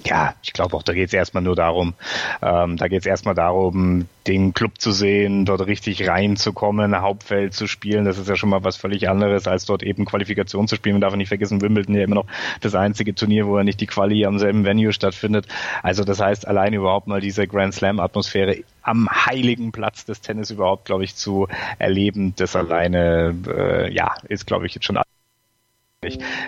Ja, 0.06 0.36
ich 0.44 0.52
glaube 0.52 0.76
auch, 0.76 0.84
da 0.84 0.94
geht 0.94 1.08
es 1.08 1.14
erstmal 1.14 1.44
nur 1.44 1.56
darum, 1.56 1.94
ähm, 2.42 2.76
da 2.76 2.88
geht 2.90 3.02
es 3.02 3.06
erstmal 3.06 3.36
darum, 3.36 4.08
den 4.28 4.54
Club 4.54 4.80
zu 4.80 4.92
sehen, 4.92 5.46
dort 5.46 5.66
richtig 5.66 6.08
reinzukommen, 6.08 7.00
Hauptfeld 7.00 7.54
zu 7.54 7.68
spielen. 7.68 8.04
Das 8.04 8.18
ist 8.18 8.28
ja 8.28 8.36
schon 8.36 8.50
mal 8.50 8.64
was 8.64 8.76
völlig 8.76 9.08
anderes, 9.10 9.48
als 9.48 9.66
dort 9.66 9.82
eben 9.82 10.06
Qualifikation 10.06 10.68
zu 10.68 10.76
spielen. 10.76 10.96
Man 10.96 11.02
darf 11.02 11.16
nicht 11.16 11.30
vergessen, 11.30 11.62
Wimbledon 11.62 11.96
ja 11.96 12.04
immer 12.04 12.16
noch 12.16 12.26
das 12.60 12.76
einzige 12.76 13.16
Turnier, 13.16 13.48
wo 13.48 13.58
ja 13.58 13.64
nicht 13.64 13.80
die 13.80 13.88
Quali 13.88 14.26
am 14.26 14.40
selben 14.40 14.66
Venue 14.66 14.92
stattfindet. 14.92 15.48
Also 15.84 16.04
das 16.04 16.20
heißt, 16.20 16.48
allein 16.48 16.74
überhaupt 16.74 17.08
mal 17.08 17.22
diese 17.22 17.48
Grand 17.48 17.74
Slam 17.74 18.00
Atmosphäre 18.00 18.58
am 18.82 19.08
heiligen 19.10 19.72
Platz 19.72 20.04
des 20.04 20.20
Tennis 20.20 20.52
überhaupt, 20.52 20.86
glaube 20.86 21.06
ich, 21.06 21.16
zu 21.16 21.48
erleben, 21.80 22.34
das 22.36 22.56
alleine, 22.58 23.34
äh, 23.48 23.94
ja, 23.94 24.16
ist, 24.28 24.46
glaube 24.48 24.66
ich, 24.66 24.76
jetzt 24.76 24.86
schon 24.86 24.98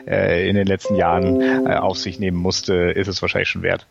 äh, 0.07 0.49
in 0.49 0.55
den 0.55 0.67
letzten 0.67 0.95
Jahren 0.95 1.41
äh, 1.41 1.75
auf 1.75 1.97
sich 1.97 2.19
nehmen 2.19 2.37
musste, 2.37 2.73
ist 2.73 3.07
es 3.07 3.21
wahrscheinlich 3.21 3.49
schon 3.49 3.61
wert. 3.61 3.85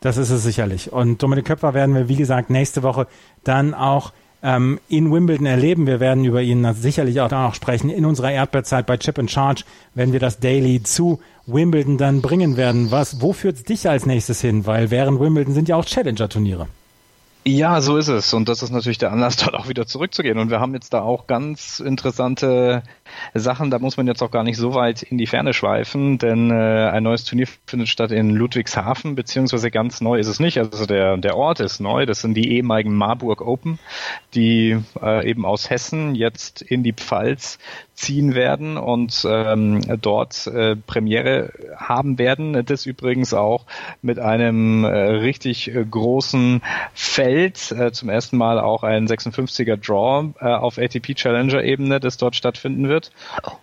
Das 0.00 0.16
ist 0.16 0.30
es 0.30 0.42
sicherlich. 0.42 0.92
Und 0.92 1.22
Dominik 1.22 1.44
Köpfer 1.44 1.74
werden 1.74 1.94
wir, 1.94 2.08
wie 2.08 2.16
gesagt, 2.16 2.50
nächste 2.50 2.82
Woche 2.82 3.06
dann 3.44 3.74
auch 3.74 4.12
ähm, 4.42 4.80
in 4.88 5.12
Wimbledon 5.12 5.46
erleben. 5.46 5.86
Wir 5.86 6.00
werden 6.00 6.24
über 6.24 6.40
ihn 6.40 6.72
sicherlich 6.74 7.20
auch 7.20 7.28
da 7.28 7.44
noch 7.44 7.54
sprechen. 7.54 7.90
In 7.90 8.06
unserer 8.06 8.32
Erdbeerzeit 8.32 8.86
bei 8.86 8.96
Chip 8.96 9.18
in 9.18 9.28
Charge, 9.28 9.64
wenn 9.94 10.12
wir 10.12 10.20
das 10.20 10.40
Daily 10.40 10.82
zu 10.82 11.20
Wimbledon 11.46 11.98
dann 11.98 12.22
bringen 12.22 12.56
werden. 12.56 12.90
Was, 12.90 13.20
wo 13.20 13.32
führt 13.32 13.56
es 13.56 13.64
dich 13.64 13.88
als 13.88 14.06
nächstes 14.06 14.40
hin? 14.40 14.66
Weil 14.66 14.90
während 14.90 15.20
Wimbledon 15.20 15.52
sind 15.52 15.68
ja 15.68 15.76
auch 15.76 15.84
Challenger-Turniere. 15.84 16.68
Ja, 17.46 17.80
so 17.80 17.96
ist 17.96 18.08
es. 18.08 18.34
Und 18.34 18.48
das 18.48 18.62
ist 18.62 18.70
natürlich 18.70 18.98
der 18.98 19.12
Anlass, 19.12 19.36
dort 19.38 19.54
auch 19.54 19.68
wieder 19.68 19.86
zurückzugehen. 19.86 20.38
Und 20.38 20.50
wir 20.50 20.60
haben 20.60 20.74
jetzt 20.74 20.92
da 20.92 21.02
auch 21.02 21.26
ganz 21.26 21.80
interessante 21.80 22.82
Sachen. 23.34 23.70
Da 23.70 23.78
muss 23.78 23.96
man 23.96 24.06
jetzt 24.06 24.22
auch 24.22 24.30
gar 24.30 24.44
nicht 24.44 24.56
so 24.56 24.74
weit 24.74 25.02
in 25.02 25.18
die 25.18 25.26
Ferne 25.26 25.52
schweifen, 25.52 26.18
denn 26.18 26.50
äh, 26.50 26.54
ein 26.54 27.02
neues 27.02 27.24
Turnier 27.24 27.46
findet 27.66 27.88
statt 27.88 28.10
in 28.10 28.30
Ludwigshafen, 28.30 29.14
beziehungsweise 29.14 29.70
ganz 29.70 30.00
neu 30.00 30.18
ist 30.18 30.28
es 30.28 30.40
nicht. 30.40 30.58
Also 30.58 30.86
der, 30.86 31.16
der 31.16 31.36
Ort 31.36 31.60
ist 31.60 31.80
neu. 31.80 32.06
Das 32.06 32.20
sind 32.20 32.34
die 32.34 32.52
ehemaligen 32.52 32.94
Marburg 32.94 33.40
Open, 33.40 33.78
die 34.34 34.78
äh, 35.00 35.28
eben 35.28 35.44
aus 35.44 35.70
Hessen 35.70 36.14
jetzt 36.14 36.62
in 36.62 36.82
die 36.82 36.92
Pfalz 36.92 37.58
ziehen 38.00 38.34
werden 38.34 38.78
und 38.78 39.26
ähm, 39.28 39.80
dort 40.00 40.46
äh, 40.46 40.74
Premiere 40.74 41.52
haben 41.76 42.18
werden. 42.18 42.64
Das 42.64 42.86
übrigens 42.86 43.34
auch 43.34 43.66
mit 44.00 44.18
einem 44.18 44.84
äh, 44.84 44.88
richtig 44.88 45.68
äh, 45.68 45.84
großen 45.84 46.62
Feld. 46.94 47.72
Äh, 47.72 47.92
zum 47.92 48.08
ersten 48.08 48.38
Mal 48.38 48.58
auch 48.58 48.84
ein 48.84 49.06
56er 49.06 49.76
Draw 49.76 50.32
äh, 50.40 50.46
auf 50.46 50.78
ATP 50.78 51.14
Challenger 51.14 51.62
Ebene, 51.62 52.00
das 52.00 52.16
dort 52.16 52.36
stattfinden 52.36 52.88
wird. 52.88 52.99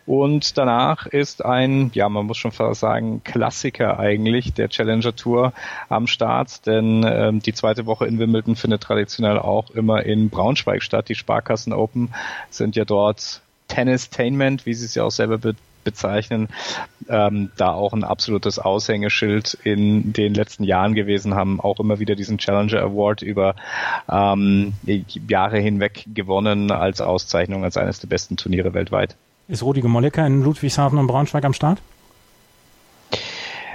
Und 0.05 0.57
danach 0.57 1.05
ist 1.05 1.45
ein, 1.45 1.91
ja, 1.93 2.09
man 2.09 2.25
muss 2.25 2.37
schon 2.37 2.51
fast 2.51 2.79
sagen, 2.79 3.21
Klassiker 3.23 3.99
eigentlich 3.99 4.53
der 4.53 4.69
Challenger 4.69 5.15
Tour 5.15 5.53
am 5.89 6.07
Start, 6.07 6.65
denn 6.65 7.03
äh, 7.03 7.33
die 7.33 7.53
zweite 7.53 7.85
Woche 7.85 8.05
in 8.07 8.19
Wimbledon 8.19 8.55
findet 8.55 8.81
traditionell 8.81 9.37
auch 9.37 9.69
immer 9.71 10.03
in 10.03 10.29
Braunschweig 10.29 10.81
statt. 10.81 11.09
Die 11.09 11.15
Sparkassen 11.15 11.73
Open 11.73 12.13
sind 12.49 12.75
ja 12.75 12.85
dort 12.85 13.41
Tennistainment, 13.67 14.65
wie 14.65 14.73
sie 14.73 14.85
es 14.85 14.95
ja 14.95 15.03
auch 15.03 15.11
selber 15.11 15.37
be 15.37 15.55
bezeichnen, 15.87 16.49
ähm, 17.07 17.49
da 17.55 17.71
auch 17.71 17.93
ein 17.93 18.03
absolutes 18.03 18.59
Aushängeschild 18.59 19.57
in 19.63 20.11
den 20.11 20.33
letzten 20.33 20.65
Jahren 20.65 20.95
gewesen, 20.95 21.33
haben 21.33 21.61
auch 21.61 21.79
immer 21.79 21.97
wieder 21.99 22.15
diesen 22.15 22.37
Challenger 22.39 22.81
Award 22.81 23.21
über 23.21 23.55
ähm, 24.11 24.73
Jahre 25.29 25.59
hinweg 25.59 26.03
gewonnen 26.13 26.71
als 26.71 26.99
Auszeichnung 26.99 27.63
als 27.63 27.77
eines 27.77 28.01
der 28.01 28.09
besten 28.09 28.35
Turniere 28.35 28.73
weltweit. 28.73 29.15
Ist 29.47 29.63
Rudi 29.63 29.81
Mollecker 29.81 30.27
in 30.27 30.43
Ludwigshafen 30.43 30.99
und 30.99 31.07
Braunschweig 31.07 31.45
am 31.45 31.53
Start? 31.53 31.81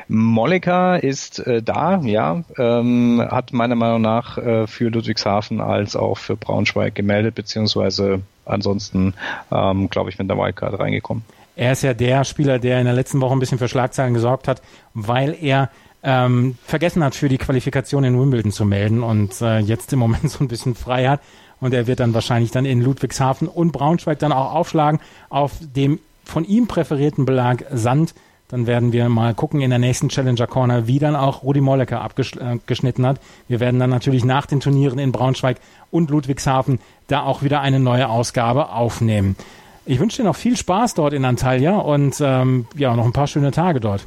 Molleka 0.09 0.97
ist 0.97 1.39
äh, 1.47 1.63
da, 1.63 1.99
ja, 2.01 2.43
ähm, 2.59 3.27
hat 3.31 3.55
meiner 3.55 3.77
Meinung 3.77 4.03
nach 4.03 4.37
äh, 4.37 4.67
für 4.67 4.91
Ludwigshafen 4.91 5.63
als 5.63 5.97
auch 5.97 6.19
für 6.19 6.37
Braunschweig 6.37 6.95
gemeldet, 6.95 7.35
beziehungsweise 7.35 8.21
ansonsten, 8.45 9.15
ähm, 9.51 9.89
glaube 9.89 10.11
ich, 10.11 10.19
mit 10.19 10.29
der 10.29 10.37
Wildcard 10.37 10.79
reingekommen. 10.79 11.25
Er 11.57 11.73
ist 11.73 11.83
ja 11.83 11.95
der 11.95 12.25
Spieler, 12.25 12.59
der 12.59 12.79
in 12.79 12.85
der 12.85 12.95
letzten 12.95 13.23
Woche 13.23 13.35
ein 13.35 13.39
bisschen 13.39 13.59
für 13.59 13.69
Schlagzeilen 13.69 14.13
gesorgt 14.13 14.49
hat, 14.49 14.61
weil 14.93 15.35
er 15.41 15.71
ähm, 16.03 16.59
vergessen 16.65 17.03
hat, 17.03 17.15
für 17.15 17.31
die 17.31 17.39
Qualifikation 17.39 18.05
in 18.05 18.21
Wimbledon 18.21 18.53
zu 18.53 18.67
melden 18.67 19.03
und 19.03 19.41
äh, 19.41 19.61
jetzt 19.61 19.93
im 19.95 20.01
Moment 20.01 20.31
so 20.31 20.45
ein 20.45 20.49
bisschen 20.49 20.75
frei 20.75 21.09
hat. 21.09 21.21
Und 21.63 21.73
er 21.73 21.87
wird 21.87 22.01
dann 22.01 22.13
wahrscheinlich 22.13 22.51
dann 22.51 22.65
in 22.65 22.83
Ludwigshafen 22.83 23.47
und 23.47 23.71
Braunschweig 23.71 24.19
dann 24.19 24.33
auch 24.33 24.53
aufschlagen 24.53 25.01
auf 25.31 25.53
dem 25.61 26.01
von 26.25 26.45
ihm 26.45 26.67
präferierten 26.67 27.25
Belag 27.25 27.65
Sand. 27.73 28.15
Dann 28.49 28.67
werden 28.67 28.93
wir 28.93 29.09
mal 29.09 29.33
gucken 29.33 29.61
in 29.61 29.71
der 29.71 29.79
nächsten 29.79 30.09
Challenger 30.09 30.49
Corner, 30.49 30.89
wie 30.89 30.99
dann 30.99 31.15
auch 31.15 31.45
Rudi 31.45 31.61
Mollecker 31.61 32.01
abgeschnitten 32.01 33.05
äh, 33.05 33.07
hat. 33.07 33.21
Wir 33.47 33.61
werden 33.61 33.79
dann 33.79 33.91
natürlich 33.91 34.25
nach 34.25 34.47
den 34.47 34.59
Turnieren 34.59 34.99
in 34.99 35.13
Braunschweig 35.13 35.59
und 35.93 36.11
Ludwigshafen 36.11 36.81
da 37.07 37.23
auch 37.23 37.43
wieder 37.43 37.61
eine 37.61 37.79
neue 37.79 38.09
Ausgabe 38.09 38.71
aufnehmen. 38.71 39.37
Ich 39.87 40.01
wünsche 40.01 40.19
dir 40.19 40.25
noch 40.25 40.37
viel 40.37 40.57
Spaß 40.57 40.95
dort 40.95 41.13
in 41.13 41.25
Antalya 41.25 41.77
und 41.77 42.17
ähm, 42.21 42.67
ja, 42.77 42.95
noch 42.97 43.05
ein 43.05 43.13
paar 43.13 43.29
schöne 43.29 43.53
Tage 43.53 43.79
dort. 43.79 44.05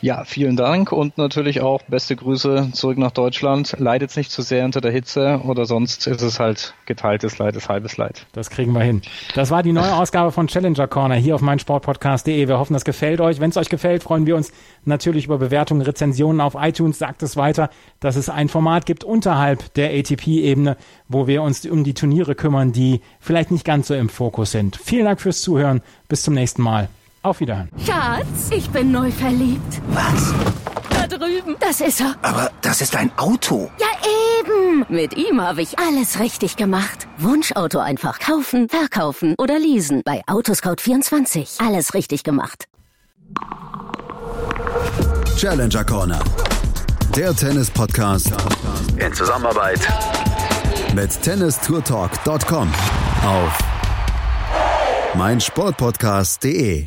Ja, 0.00 0.24
vielen 0.24 0.56
Dank 0.56 0.90
und 0.90 1.16
natürlich 1.16 1.60
auch 1.60 1.82
beste 1.82 2.16
Grüße 2.16 2.70
zurück 2.72 2.98
nach 2.98 3.12
Deutschland. 3.12 3.76
Leidet 3.78 4.16
nicht 4.16 4.32
zu 4.32 4.42
sehr 4.42 4.64
unter 4.64 4.80
der 4.80 4.90
Hitze 4.90 5.40
oder 5.44 5.64
sonst 5.64 6.06
ist 6.08 6.22
es 6.22 6.40
halt 6.40 6.74
geteiltes 6.86 7.38
Leid, 7.38 7.54
ist 7.54 7.68
halbes 7.68 7.96
Leid. 7.96 8.26
Das 8.32 8.50
kriegen 8.50 8.72
wir 8.72 8.82
hin. 8.82 9.02
Das 9.34 9.50
war 9.50 9.62
die 9.62 9.72
neue 9.72 9.94
Ausgabe 9.96 10.32
von 10.32 10.48
Challenger 10.48 10.88
Corner 10.88 11.14
hier 11.14 11.34
auf 11.34 11.40
meinsportpodcast.de. 11.40 12.48
Wir 12.48 12.58
hoffen, 12.58 12.72
das 12.72 12.84
gefällt 12.84 13.20
euch. 13.20 13.40
Wenn 13.40 13.50
es 13.50 13.56
euch 13.56 13.68
gefällt, 13.68 14.02
freuen 14.02 14.26
wir 14.26 14.36
uns 14.36 14.52
natürlich 14.84 15.26
über 15.26 15.38
Bewertungen, 15.38 15.82
Rezensionen 15.82 16.40
auf 16.40 16.56
iTunes. 16.58 16.98
Sagt 16.98 17.22
es 17.22 17.36
weiter, 17.36 17.70
dass 18.00 18.16
es 18.16 18.28
ein 18.28 18.48
Format 18.48 18.86
gibt 18.86 19.04
unterhalb 19.04 19.72
der 19.74 19.90
ATP-Ebene, 19.90 20.76
wo 21.08 21.26
wir 21.26 21.42
uns 21.42 21.64
um 21.64 21.84
die 21.84 21.94
Turniere 21.94 22.34
kümmern, 22.34 22.72
die 22.72 23.00
vielleicht 23.20 23.50
nicht 23.52 23.64
ganz 23.64 23.86
so 23.86 23.94
im 23.94 24.08
Fokus 24.08 24.50
sind. 24.50 24.76
Vielen 24.76 25.04
Dank 25.04 25.20
fürs 25.20 25.42
Zuhören. 25.42 25.80
Bis 26.08 26.22
zum 26.22 26.34
nächsten 26.34 26.62
Mal. 26.62 26.88
Auf 27.22 27.40
Wiederhören. 27.40 27.68
Schatz, 27.86 28.50
ich 28.50 28.68
bin 28.70 28.90
neu 28.90 29.10
verliebt. 29.10 29.80
Was? 29.90 30.34
Da 30.90 31.06
drüben. 31.06 31.56
Das 31.60 31.80
ist 31.80 32.00
er. 32.00 32.16
Aber 32.22 32.50
das 32.62 32.80
ist 32.80 32.96
ein 32.96 33.10
Auto. 33.16 33.70
Ja, 33.78 33.86
eben. 34.40 34.84
Mit 34.88 35.16
ihm 35.16 35.40
habe 35.40 35.62
ich 35.62 35.78
alles 35.78 36.18
richtig 36.18 36.56
gemacht. 36.56 37.06
Wunschauto 37.18 37.78
einfach 37.78 38.18
kaufen, 38.18 38.68
verkaufen 38.68 39.34
oder 39.38 39.58
leasen. 39.58 40.02
Bei 40.04 40.22
Autoscout24. 40.26 41.64
Alles 41.64 41.94
richtig 41.94 42.24
gemacht. 42.24 42.64
Challenger 45.36 45.84
Corner. 45.84 46.20
Der 47.16 47.34
Tennis-Podcast 47.36 48.32
In 48.98 49.12
Zusammenarbeit 49.12 49.80
mit 50.94 51.22
tennistourtalk.com 51.22 52.68
auf 53.24 53.58
meinsportpodcast.de. 55.14 56.86